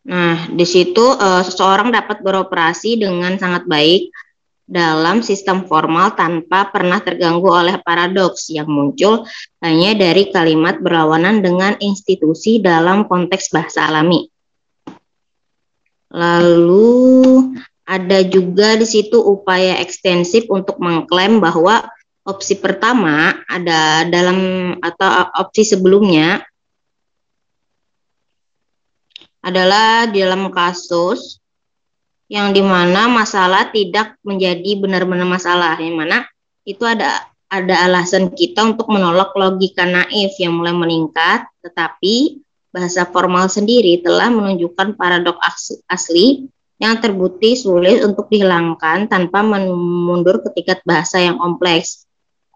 Nah, 0.07 0.47
di 0.47 0.63
situ 0.63 1.03
uh, 1.03 1.43
seseorang 1.43 1.91
dapat 1.91 2.23
beroperasi 2.23 2.95
dengan 2.95 3.35
sangat 3.35 3.67
baik 3.67 4.07
dalam 4.67 5.19
sistem 5.23 5.67
formal 5.67 6.15
tanpa 6.15 6.67
pernah 6.71 6.99
terganggu 6.99 7.47
oleh 7.47 7.79
paradoks 7.83 8.51
yang 8.51 8.67
muncul 8.67 9.23
hanya 9.63 9.95
dari 9.95 10.27
kalimat 10.31 10.79
berlawanan 10.79 11.43
dengan 11.43 11.75
institusi 11.79 12.59
dalam 12.63 13.07
konteks 13.07 13.51
bahasa 13.51 13.87
alami. 13.87 14.27
Lalu 16.11 17.55
ada 17.87 18.19
juga 18.23 18.79
di 18.79 18.87
situ 18.87 19.19
upaya 19.19 19.79
ekstensif 19.83 20.47
untuk 20.47 20.79
mengklaim 20.79 21.39
bahwa 21.43 21.87
opsi 22.27 22.59
pertama 22.59 23.39
ada 23.47 24.07
dalam 24.07 24.71
atau 24.83 25.31
opsi 25.39 25.63
sebelumnya 25.67 26.43
adalah 29.41 30.09
di 30.09 30.21
dalam 30.23 30.49
kasus 30.49 31.39
yang 32.27 32.51
di 32.51 32.59
mana 32.59 33.07
masalah 33.07 33.71
tidak 33.71 34.19
menjadi 34.21 34.75
benar-benar 34.75 35.23
masalah, 35.23 35.79
yang 35.79 35.95
mana 35.95 36.27
itu 36.67 36.83
ada 36.83 37.23
ada 37.47 37.87
alasan 37.87 38.35
kita 38.35 38.75
untuk 38.75 38.91
menolak 38.91 39.31
logika 39.31 39.87
naif 39.87 40.35
yang 40.35 40.59
mulai 40.59 40.75
meningkat, 40.75 41.47
tetapi 41.63 42.43
bahasa 42.67 43.07
formal 43.07 43.47
sendiri 43.47 44.03
telah 44.03 44.27
menunjukkan 44.27 44.99
paradoks 44.99 45.79
asli 45.87 46.51
yang 46.77 46.99
terbukti 47.01 47.57
sulit 47.57 48.03
untuk 48.05 48.29
dihilangkan 48.29 49.09
tanpa 49.09 49.41
mundur 49.41 50.43
ke 50.45 50.53
tingkat 50.53 50.83
bahasa 50.85 51.23
yang 51.23 51.39
kompleks. 51.39 52.05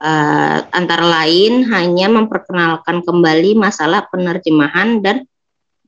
Uh, 0.02 0.66
antara 0.74 1.06
lain 1.06 1.62
hanya 1.70 2.10
memperkenalkan 2.10 3.06
kembali 3.06 3.54
masalah 3.54 4.10
penerjemahan 4.10 4.98
dan 4.98 5.30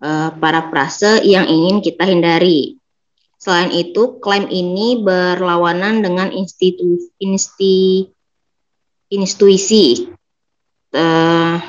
uh, 0.04 0.30
parafrase 0.36 1.24
yang 1.24 1.48
ingin 1.48 1.80
kita 1.80 2.04
hindari. 2.04 2.76
Selain 3.40 3.72
itu, 3.72 4.20
klaim 4.20 4.48
ini 4.52 5.00
berlawanan 5.00 6.04
dengan 6.04 6.32
institu, 6.32 7.00
insti, 7.20 8.08
institusi. 9.12 10.08
Uh, 10.94 11.60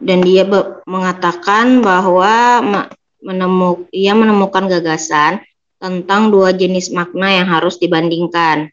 dan 0.00 0.18
dia 0.26 0.42
mengatakan 0.88 1.78
bahwa 1.84 2.58
menemuk, 3.22 3.86
ia 3.92 4.16
menemukan 4.16 4.66
gagasan 4.66 5.44
tentang 5.78 6.32
dua 6.34 6.50
jenis 6.50 6.90
makna 6.90 7.38
yang 7.38 7.46
harus 7.46 7.78
dibandingkan 7.78 8.72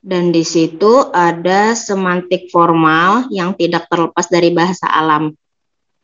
dan 0.00 0.32
di 0.32 0.40
situ 0.42 1.12
ada 1.12 1.76
semantik 1.76 2.48
formal 2.48 3.28
yang 3.28 3.52
tidak 3.52 3.84
terlepas 3.92 4.32
dari 4.32 4.48
bahasa 4.48 4.88
alam 4.88 5.36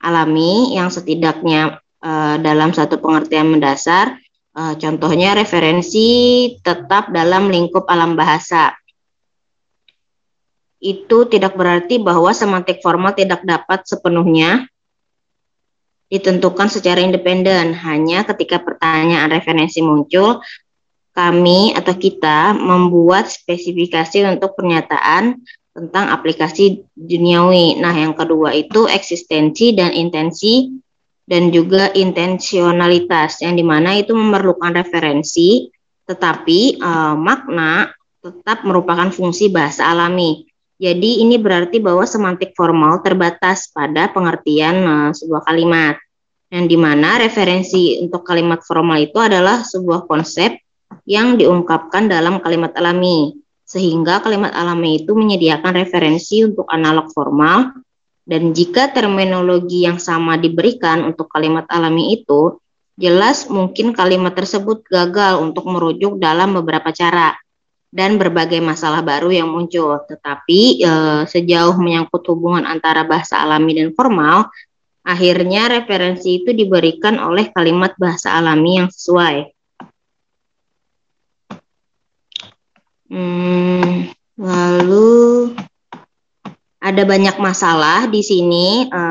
alami 0.05 0.77
yang 0.77 0.93
setidaknya 0.93 1.81
uh, 2.05 2.37
dalam 2.37 2.77
satu 2.77 3.01
pengertian 3.01 3.49
mendasar 3.49 4.21
uh, 4.57 4.75
contohnya 4.77 5.37
referensi 5.37 6.09
tetap 6.65 7.13
dalam 7.13 7.53
lingkup 7.53 7.85
alam 7.89 8.17
bahasa. 8.17 8.73
Itu 10.77 11.25
tidak 11.29 11.57
berarti 11.57 11.97
bahwa 11.97 12.33
semantik 12.37 12.85
formal 12.85 13.17
tidak 13.17 13.41
dapat 13.43 13.89
sepenuhnya 13.89 14.69
ditentukan 16.13 16.69
secara 16.69 17.01
independen. 17.01 17.73
Hanya 17.73 18.29
ketika 18.29 18.61
pertanyaan 18.61 19.33
referensi 19.33 19.81
muncul 19.81 20.45
kami 21.17 21.73
atau 21.73 21.97
kita 21.97 22.53
membuat 22.53 23.33
spesifikasi 23.33 24.29
untuk 24.29 24.53
pernyataan 24.53 25.41
tentang 25.73 26.13
aplikasi 26.13 26.85
duniawi. 26.93 27.81
Nah, 27.81 27.97
yang 27.97 28.13
kedua 28.13 28.53
itu 28.53 28.85
eksistensi 28.85 29.73
dan 29.73 29.97
intensi 29.97 30.77
dan 31.25 31.49
juga 31.49 31.89
intensionalitas 31.97 33.41
yang 33.41 33.57
di 33.57 33.65
mana 33.65 33.97
itu 33.97 34.13
memerlukan 34.13 34.77
referensi, 34.77 35.73
tetapi 36.05 36.85
uh, 36.85 37.17
makna 37.17 37.91
tetap 38.21 38.63
merupakan 38.69 39.09
fungsi 39.09 39.49
bahasa 39.49 39.89
alami. 39.89 40.45
Jadi 40.77 41.25
ini 41.25 41.41
berarti 41.41 41.81
bahwa 41.81 42.05
semantik 42.05 42.53
formal 42.53 43.01
terbatas 43.01 43.73
pada 43.73 44.13
pengertian 44.13 44.77
uh, 44.85 45.11
sebuah 45.17 45.49
kalimat. 45.49 45.97
Yang 46.47 46.65
di 46.71 46.79
mana 46.79 47.19
referensi 47.19 47.99
untuk 47.99 48.23
kalimat 48.23 48.63
formal 48.63 49.03
itu 49.03 49.19
adalah 49.19 49.67
sebuah 49.67 50.07
konsep 50.07 50.55
yang 51.07 51.39
diungkapkan 51.39 52.11
dalam 52.11 52.43
kalimat 52.43 52.75
alami, 52.75 53.39
sehingga 53.67 54.23
kalimat 54.23 54.55
alami 54.55 55.03
itu 55.03 55.15
menyediakan 55.15 55.75
referensi 55.75 56.43
untuk 56.43 56.67
analog 56.71 57.11
formal, 57.15 57.75
dan 58.27 58.51
jika 58.51 58.91
terminologi 58.91 59.87
yang 59.87 60.03
sama 60.03 60.35
diberikan 60.35 61.07
untuk 61.07 61.31
kalimat 61.31 61.63
alami 61.71 62.19
itu, 62.19 62.59
jelas 62.99 63.47
mungkin 63.47 63.95
kalimat 63.95 64.35
tersebut 64.35 64.83
gagal 64.91 65.39
untuk 65.39 65.63
merujuk 65.71 66.19
dalam 66.19 66.59
beberapa 66.59 66.91
cara. 66.91 67.39
dan 67.97 68.21
berbagai 68.21 68.61
masalah 68.61 69.01
baru 69.01 69.33
yang 69.33 69.49
muncul. 69.49 69.97
Tetapi 70.05 70.85
e, 70.85 70.93
sejauh 71.25 71.81
menyangkut 71.81 72.29
hubungan 72.29 72.69
antara 72.69 73.09
bahasa 73.09 73.41
alami 73.41 73.73
dan 73.73 73.97
formal, 73.97 74.53
akhirnya 75.01 75.81
referensi 75.81 76.45
itu 76.45 76.53
diberikan 76.53 77.17
oleh 77.17 77.49
kalimat 77.57 77.97
bahasa 77.97 78.37
alami 78.37 78.85
yang 78.85 78.93
sesuai. 78.93 79.56
Hmm, 83.07 84.11
lalu 84.35 85.55
ada 86.83 87.03
banyak 87.07 87.37
masalah 87.39 88.11
di 88.11 88.23
sini, 88.23 88.91
e, 88.91 89.03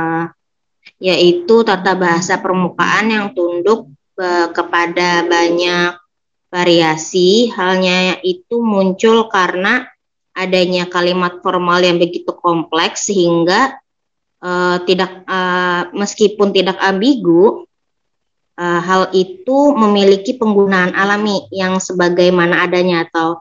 yaitu 1.00 1.64
tata 1.64 1.96
bahasa 1.96 2.40
permukaan 2.40 3.12
yang 3.12 3.28
tunduk 3.32 3.92
e, 4.20 4.28
kepada 4.52 5.24
banyak 5.24 5.96
variasi, 6.52 7.52
halnya 7.52 8.20
itu 8.24 8.64
muncul 8.64 9.28
karena 9.28 9.88
adanya 10.36 10.88
kalimat 10.92 11.40
formal 11.40 11.80
yang 11.80 11.96
begitu 11.96 12.36
kompleks 12.36 13.08
sehingga 13.08 13.80
uh, 14.44 14.78
tidak 14.84 15.24
uh, 15.26 15.88
meskipun 15.96 16.52
tidak 16.52 16.76
ambigu 16.84 17.64
uh, 18.60 18.82
hal 18.84 19.16
itu 19.16 19.72
memiliki 19.74 20.36
penggunaan 20.36 20.92
alami 20.92 21.48
yang 21.56 21.80
sebagaimana 21.80 22.68
adanya 22.68 23.08
atau 23.08 23.40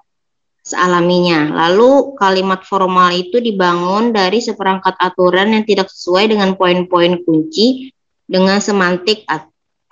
sealaminya. 0.65 1.53
Lalu 1.53 2.17
kalimat 2.17 2.65
formal 2.65 3.13
itu 3.13 3.39
dibangun 3.39 4.11
dari 4.11 4.41
seperangkat 4.41 4.97
aturan 4.97 5.53
yang 5.53 5.65
tidak 5.69 5.93
sesuai 5.93 6.33
dengan 6.33 6.57
poin-poin 6.57 7.21
kunci 7.21 7.93
dengan 8.25 8.59
semantik 8.59 9.29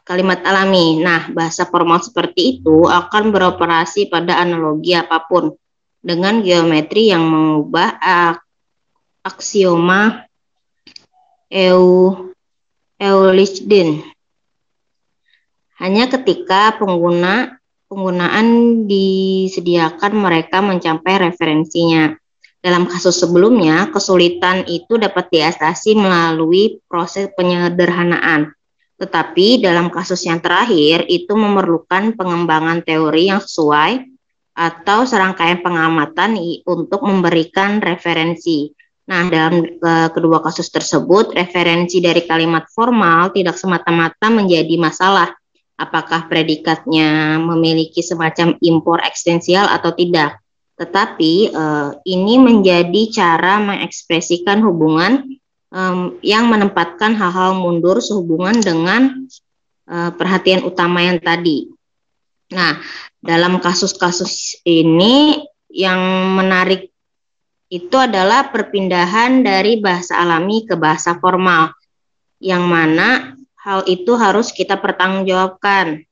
kalimat 0.02 0.40
alami. 0.42 0.98
Nah, 0.98 1.28
bahasa 1.30 1.68
formal 1.68 2.00
seperti 2.00 2.58
itu 2.58 2.88
akan 2.88 3.30
beroperasi 3.30 4.08
pada 4.08 4.40
analogi 4.40 4.96
apa 4.96 5.22
pun 5.28 5.52
dengan 6.02 6.42
geometri 6.42 7.12
yang 7.12 7.22
mengubah 7.22 8.00
aksioma 9.22 10.26
Eu 11.52 12.16
Euclidean. 12.96 14.00
Hanya 15.76 16.06
ketika 16.06 16.78
pengguna 16.78 17.61
penggunaan 17.92 18.88
disediakan 18.88 20.12
mereka 20.16 20.64
mencapai 20.64 21.28
referensinya. 21.28 22.16
Dalam 22.64 22.88
kasus 22.88 23.20
sebelumnya, 23.20 23.92
kesulitan 23.92 24.64
itu 24.64 24.96
dapat 24.96 25.28
diatasi 25.28 25.92
melalui 25.98 26.80
proses 26.88 27.28
penyederhanaan 27.36 28.56
tetapi 29.02 29.58
dalam 29.58 29.90
kasus 29.90 30.22
yang 30.30 30.38
terakhir 30.38 31.10
itu 31.10 31.34
memerlukan 31.34 32.14
pengembangan 32.14 32.86
teori 32.86 33.34
yang 33.34 33.42
sesuai 33.42 34.06
atau 34.54 35.02
serangkaian 35.02 35.58
pengamatan 35.58 36.38
untuk 36.62 37.02
memberikan 37.02 37.82
referensi. 37.82 38.70
Nah, 39.10 39.26
dalam 39.26 39.66
uh, 39.82 40.06
kedua 40.14 40.38
kasus 40.38 40.70
tersebut, 40.70 41.34
referensi 41.34 41.98
dari 41.98 42.22
kalimat 42.22 42.70
formal 42.70 43.34
tidak 43.34 43.58
semata-mata 43.58 44.30
menjadi 44.30 44.78
masalah. 44.78 45.34
Apakah 45.80 46.30
predikatnya 46.30 47.40
memiliki 47.42 48.04
semacam 48.04 48.54
impor 48.62 49.02
ekstensial 49.02 49.66
atau 49.66 49.90
tidak? 49.96 50.38
Tetapi 50.78 51.52
uh, 51.52 51.90
ini 52.06 52.38
menjadi 52.38 53.02
cara 53.12 53.60
mengekspresikan 53.60 54.62
hubungan 54.62 55.38
um, 55.72 56.16
yang 56.20 56.46
menempatkan 56.48 57.16
hal-hal 57.16 57.56
mundur 57.58 57.98
sehubungan 57.98 58.60
dengan 58.60 59.26
uh, 59.88 60.10
perhatian 60.14 60.62
utama 60.62 61.02
yang 61.02 61.18
tadi. 61.18 61.72
Nah, 62.52 62.78
dalam 63.18 63.58
kasus-kasus 63.58 64.60
ini 64.68 65.40
yang 65.72 65.98
menarik 66.36 66.92
itu 67.72 67.96
adalah 67.96 68.52
perpindahan 68.52 69.40
dari 69.40 69.80
bahasa 69.80 70.20
alami 70.20 70.68
ke 70.68 70.76
bahasa 70.76 71.16
formal, 71.16 71.72
yang 72.36 72.68
mana 72.68 73.32
hal 73.62 73.86
itu 73.86 74.12
harus 74.18 74.50
kita 74.50 74.74
pertanggungjawabkan. 74.74 76.02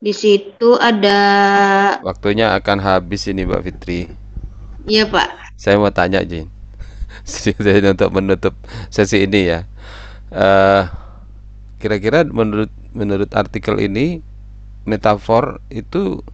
Di 0.00 0.16
situ 0.16 0.80
ada 0.80 1.20
Waktunya 2.00 2.56
akan 2.56 2.80
habis 2.80 3.28
ini 3.28 3.44
Mbak 3.44 3.62
Fitri. 3.68 4.08
Iya, 4.88 5.04
Pak. 5.04 5.60
Saya 5.60 5.76
mau 5.76 5.92
tanya, 5.92 6.24
Jin. 6.24 6.48
untuk 7.92 8.08
menutup 8.16 8.56
sesi 8.88 9.28
ini 9.28 9.52
ya. 9.52 9.68
Uh, 10.32 10.88
kira-kira 11.76 12.24
menurut 12.24 12.72
menurut 12.96 13.28
artikel 13.36 13.76
ini 13.76 14.24
metafor 14.88 15.60
itu 15.68 16.24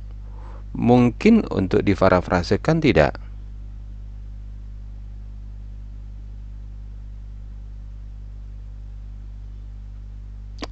mungkin 0.70 1.42
untuk 1.50 1.82
diparafrasekan 1.82 2.78
tidak? 2.78 3.25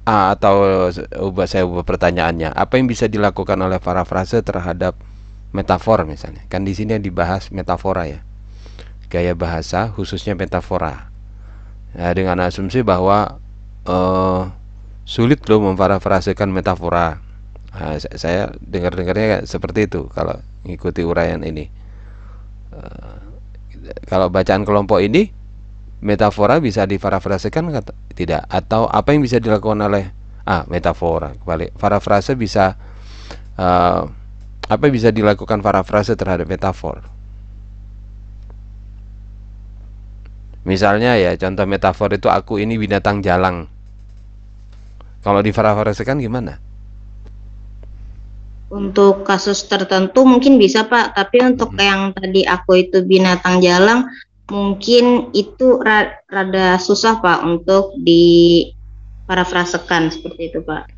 Ah, 0.05 0.37
atau 0.37 0.85
ubah 1.17 1.49
saya 1.49 1.65
ubah 1.65 1.81
pertanyaannya. 1.81 2.53
Apa 2.53 2.77
yang 2.77 2.85
bisa 2.85 3.09
dilakukan 3.09 3.57
oleh 3.57 3.81
para 3.81 4.05
frase 4.05 4.37
terhadap 4.45 4.93
metafor 5.49 6.05
misalnya? 6.05 6.45
Kan 6.45 6.61
di 6.61 6.77
sini 6.77 6.93
yang 6.93 7.01
dibahas 7.01 7.49
metafora 7.49 8.05
ya. 8.05 8.21
Gaya 9.09 9.33
bahasa 9.33 9.89
khususnya 9.89 10.37
metafora. 10.37 11.09
Nah, 11.97 12.13
dengan 12.13 12.37
asumsi 12.45 12.85
bahwa 12.85 13.41
uh, 13.89 14.53
sulit 15.09 15.41
loh 15.49 15.73
memparafrasekan 15.73 16.53
metafora. 16.53 17.17
Nah, 17.73 17.97
saya 17.97 18.53
dengar-dengarnya 18.61 19.49
seperti 19.49 19.89
itu 19.89 20.05
kalau 20.13 20.37
mengikuti 20.61 21.01
uraian 21.01 21.41
ini. 21.41 21.65
Uh, 22.69 23.25
kalau 24.05 24.29
bacaan 24.29 24.69
kelompok 24.69 25.01
ini 25.01 25.33
metafora 26.03 26.59
bisa 26.59 26.83
diparafrasekan 26.83 27.71
tidak? 28.15 28.47
Atau 28.49 28.87
apa 28.89 29.15
yang 29.15 29.21
bisa 29.23 29.39
dilakukan 29.39 29.79
oleh 29.85 30.11
ah 30.45 30.61
metafora 30.69 31.33
kembali 31.41 31.73
parafrase 31.73 32.37
bisa 32.37 32.77
uh, 33.57 34.05
apa 34.69 34.81
yang 34.85 34.93
bisa 34.93 35.09
dilakukan 35.09 35.61
parafrase 35.61 36.17
terhadap 36.17 36.49
metafor? 36.49 37.05
Misalnya 40.65 41.13
ya 41.21 41.37
contoh 41.37 41.69
metafor 41.69 42.17
itu 42.17 42.25
aku 42.25 42.57
ini 42.57 42.81
binatang 42.81 43.21
jalang. 43.21 43.69
Kalau 45.21 45.41
diparafrasekan 45.45 46.17
gimana? 46.17 46.57
Untuk 48.73 49.21
kasus 49.21 49.61
tertentu 49.69 50.25
mungkin 50.25 50.57
bisa 50.57 50.89
Pak, 50.89 51.13
tapi 51.13 51.37
untuk 51.45 51.77
hmm. 51.77 51.81
yang 51.85 52.01
tadi 52.17 52.41
aku 52.49 52.81
itu 52.81 53.05
binatang 53.05 53.61
jalang 53.61 54.09
mungkin 54.49 55.33
itu 55.33 55.81
rada 55.81 56.77
susah 56.77 57.17
Pak 57.21 57.39
untuk 57.45 57.97
di 57.97 58.65
parafrasekan 59.25 60.13
seperti 60.13 60.53
itu 60.53 60.59
Pak. 60.61 60.89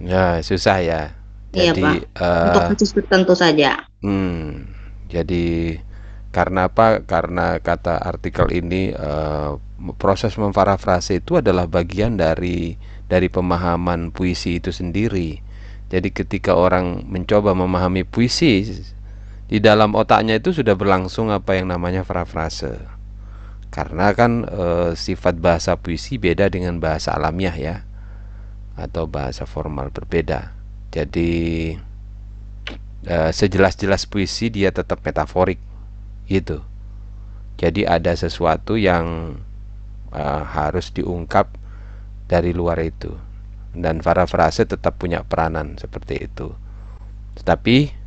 Ya 0.00 0.40
susah 0.44 0.80
ya. 0.80 1.02
Iya 1.56 1.72
jadi, 1.74 1.82
Pak. 1.82 1.94
Uh, 2.20 2.44
untuk 2.50 2.62
kasus 2.76 2.90
tertentu 2.94 3.34
saja. 3.34 3.88
Hmm, 4.04 4.70
jadi 5.08 5.76
karena 6.30 6.70
apa? 6.70 7.02
Karena 7.02 7.58
kata 7.58 7.98
artikel 7.98 8.52
ini 8.54 8.94
uh, 8.94 9.58
proses 9.98 10.36
memparafrase 10.36 11.18
itu 11.18 11.40
adalah 11.40 11.66
bagian 11.66 12.14
dari 12.20 12.78
dari 13.10 13.26
pemahaman 13.26 14.14
puisi 14.14 14.62
itu 14.62 14.70
sendiri. 14.70 15.42
Jadi 15.90 16.14
ketika 16.14 16.54
orang 16.54 17.02
mencoba 17.10 17.50
memahami 17.50 18.06
puisi 18.06 18.62
di 19.50 19.58
dalam 19.58 19.98
otaknya 19.98 20.38
itu 20.38 20.54
sudah 20.54 20.78
berlangsung 20.78 21.34
apa 21.34 21.58
yang 21.58 21.74
namanya 21.74 22.06
parafrase 22.06 22.78
karena 23.70 24.10
kan 24.14 24.46
e, 24.46 24.64
sifat 24.98 25.38
bahasa 25.38 25.78
puisi 25.78 26.18
beda 26.18 26.50
dengan 26.50 26.82
bahasa 26.82 27.14
alamiah 27.14 27.54
ya 27.54 27.76
atau 28.74 29.06
bahasa 29.06 29.46
formal 29.46 29.94
berbeda. 29.94 30.50
Jadi 30.90 31.74
e, 33.06 33.16
sejelas-jelas 33.30 34.10
puisi 34.10 34.50
dia 34.50 34.74
tetap 34.74 35.06
metaforik 35.06 35.62
gitu. 36.26 36.66
Jadi 37.62 37.86
ada 37.86 38.10
sesuatu 38.14 38.74
yang 38.74 39.38
e, 40.10 40.22
harus 40.50 40.90
diungkap 40.90 41.54
dari 42.26 42.50
luar 42.50 42.82
itu. 42.82 43.14
Dan 43.70 44.02
para 44.02 44.26
frase 44.26 44.66
tetap 44.66 44.98
punya 44.98 45.22
peranan 45.22 45.78
seperti 45.78 46.26
itu. 46.26 46.50
Tetapi 47.38 47.99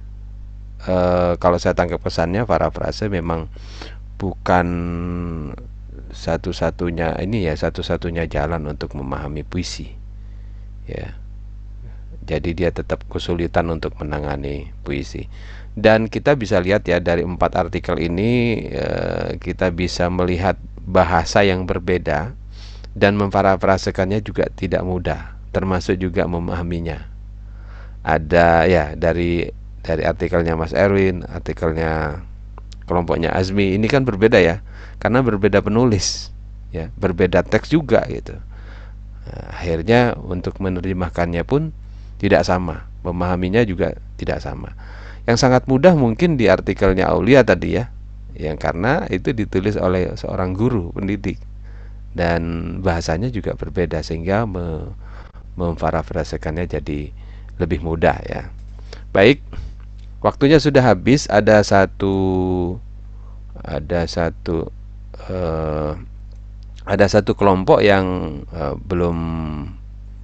e, 0.85 0.97
kalau 1.39 1.57
saya 1.57 1.73
tangkap 1.73 1.99
pesannya 1.99 2.47
para 2.47 2.69
frase 2.69 3.07
memang 3.07 3.47
bukan 4.19 4.67
satu-satunya 6.13 7.17
ini 7.25 7.49
ya 7.49 7.57
satu-satunya 7.57 8.29
jalan 8.29 8.63
untuk 8.69 8.93
memahami 8.93 9.41
puisi 9.43 9.89
ya 10.85 11.15
jadi 12.23 12.49
dia 12.55 12.69
tetap 12.71 13.03
kesulitan 13.11 13.67
untuk 13.73 13.97
menangani 13.99 14.71
puisi 14.85 15.27
dan 15.73 16.05
kita 16.05 16.37
bisa 16.37 16.61
lihat 16.61 16.85
ya 16.85 17.01
dari 17.01 17.25
empat 17.25 17.57
artikel 17.57 17.97
ini 17.97 18.61
eh, 18.69 19.41
kita 19.41 19.73
bisa 19.73 20.07
melihat 20.13 20.55
bahasa 20.85 21.41
yang 21.41 21.65
berbeda 21.65 22.35
dan 22.93 23.17
memparafrasekannya 23.17 24.21
juga 24.21 24.47
tidak 24.53 24.85
mudah, 24.85 25.33
termasuk 25.49 25.97
juga 25.97 26.29
memahaminya. 26.29 27.09
Ada 28.05 28.69
ya 28.69 28.85
dari 28.93 29.49
dari 29.83 30.07
artikelnya 30.07 30.55
Mas 30.55 30.71
Erwin, 30.71 31.27
artikelnya 31.27 32.23
kelompoknya 32.87 33.35
Azmi 33.35 33.75
ini 33.75 33.91
kan 33.91 34.07
berbeda 34.07 34.39
ya, 34.39 34.63
karena 35.03 35.19
berbeda 35.19 35.59
penulis, 35.59 36.31
ya 36.71 36.87
berbeda 36.95 37.43
teks 37.43 37.69
juga 37.69 38.07
gitu. 38.07 38.39
Nah, 39.23 39.45
akhirnya 39.55 40.15
untuk 40.19 40.59
menerjemahkannya 40.63 41.43
pun 41.43 41.75
tidak 42.19 42.47
sama, 42.47 42.87
memahaminya 43.03 43.67
juga 43.67 43.99
tidak 44.15 44.39
sama. 44.39 44.71
Yang 45.27 45.43
sangat 45.43 45.67
mudah 45.67 45.95
mungkin 45.95 46.35
di 46.39 46.47
artikelnya 46.47 47.11
Aulia 47.11 47.43
tadi 47.43 47.75
ya, 47.75 47.91
yang 48.39 48.55
karena 48.55 49.03
itu 49.11 49.35
ditulis 49.35 49.75
oleh 49.75 50.15
seorang 50.15 50.55
guru 50.55 50.95
pendidik 50.95 51.37
dan 52.15 52.41
bahasanya 52.79 53.29
juga 53.29 53.57
berbeda 53.57 53.99
sehingga 54.01 54.47
me 54.47 54.95
memparafrasekannya 55.53 56.65
jadi 56.65 57.13
lebih 57.61 57.85
mudah 57.85 58.17
ya. 58.25 58.49
Baik, 59.13 59.45
waktunya 60.23 60.57
sudah 60.57 60.81
habis. 60.81 61.27
Ada 61.27 61.61
satu 61.61 62.15
ada 63.59 64.07
satu 64.07 64.71
uh, 65.29 65.93
ada 66.83 67.05
satu 67.07 67.35
kelompok 67.35 67.83
yang 67.83 68.39
uh, 68.55 68.79
belum 68.79 69.17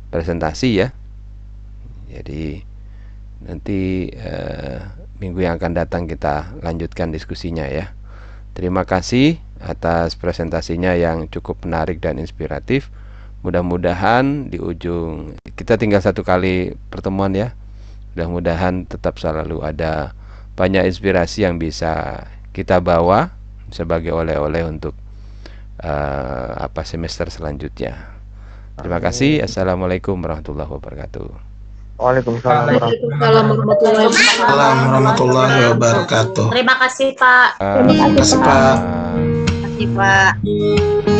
presentasi 0.09 0.69
ya. 0.81 0.89
Jadi 2.09 2.65
nanti 3.45 4.09
uh, 4.17 4.81
minggu 5.19 5.43
yang 5.43 5.59
akan 5.59 5.76
datang 5.76 6.07
kita 6.07 6.55
lanjutkan 6.63 7.11
diskusinya 7.11 7.67
ya. 7.67 7.91
Terima 8.55 8.84
kasih 8.84 9.39
atas 9.59 10.15
presentasinya 10.15 10.95
yang 10.95 11.27
cukup 11.27 11.63
menarik 11.67 11.99
dan 11.99 12.19
inspiratif. 12.19 12.91
Mudah-mudahan 13.39 14.51
di 14.51 14.59
ujung 14.59 15.39
kita 15.55 15.80
tinggal 15.80 16.03
satu 16.03 16.27
kali 16.27 16.76
pertemuan 16.91 17.31
ya. 17.31 17.55
Mudah-mudahan 18.19 18.83
tetap 18.83 19.15
selalu 19.15 19.63
ada 19.63 20.11
banyak 20.59 20.83
inspirasi 20.91 21.47
yang 21.47 21.55
bisa 21.55 22.27
kita 22.51 22.83
bawa 22.83 23.31
sebagai 23.71 24.11
oleh-oleh 24.11 24.67
untuk 24.67 24.91
uh, 25.79 26.51
apa 26.59 26.83
semester 26.83 27.31
selanjutnya. 27.31 27.95
Terima 28.75 28.99
kasih. 28.99 29.39
Assalamualaikum 29.39 30.19
warahmatullahi 30.19 30.67
wabarakatuh. 30.67 31.31
Waalaikumsalam 31.95 32.75
warahmatullahi 34.91 35.71
wabarakatuh. 35.71 36.51
Terima 36.51 36.75
kasih 36.75 37.15
Pak. 37.15 37.55
Terima 37.55 38.07
kasih 38.19 38.39
Pak. 38.43 38.75
Terima 39.15 39.63
kasih 39.63 39.87
Pak. 39.95 41.18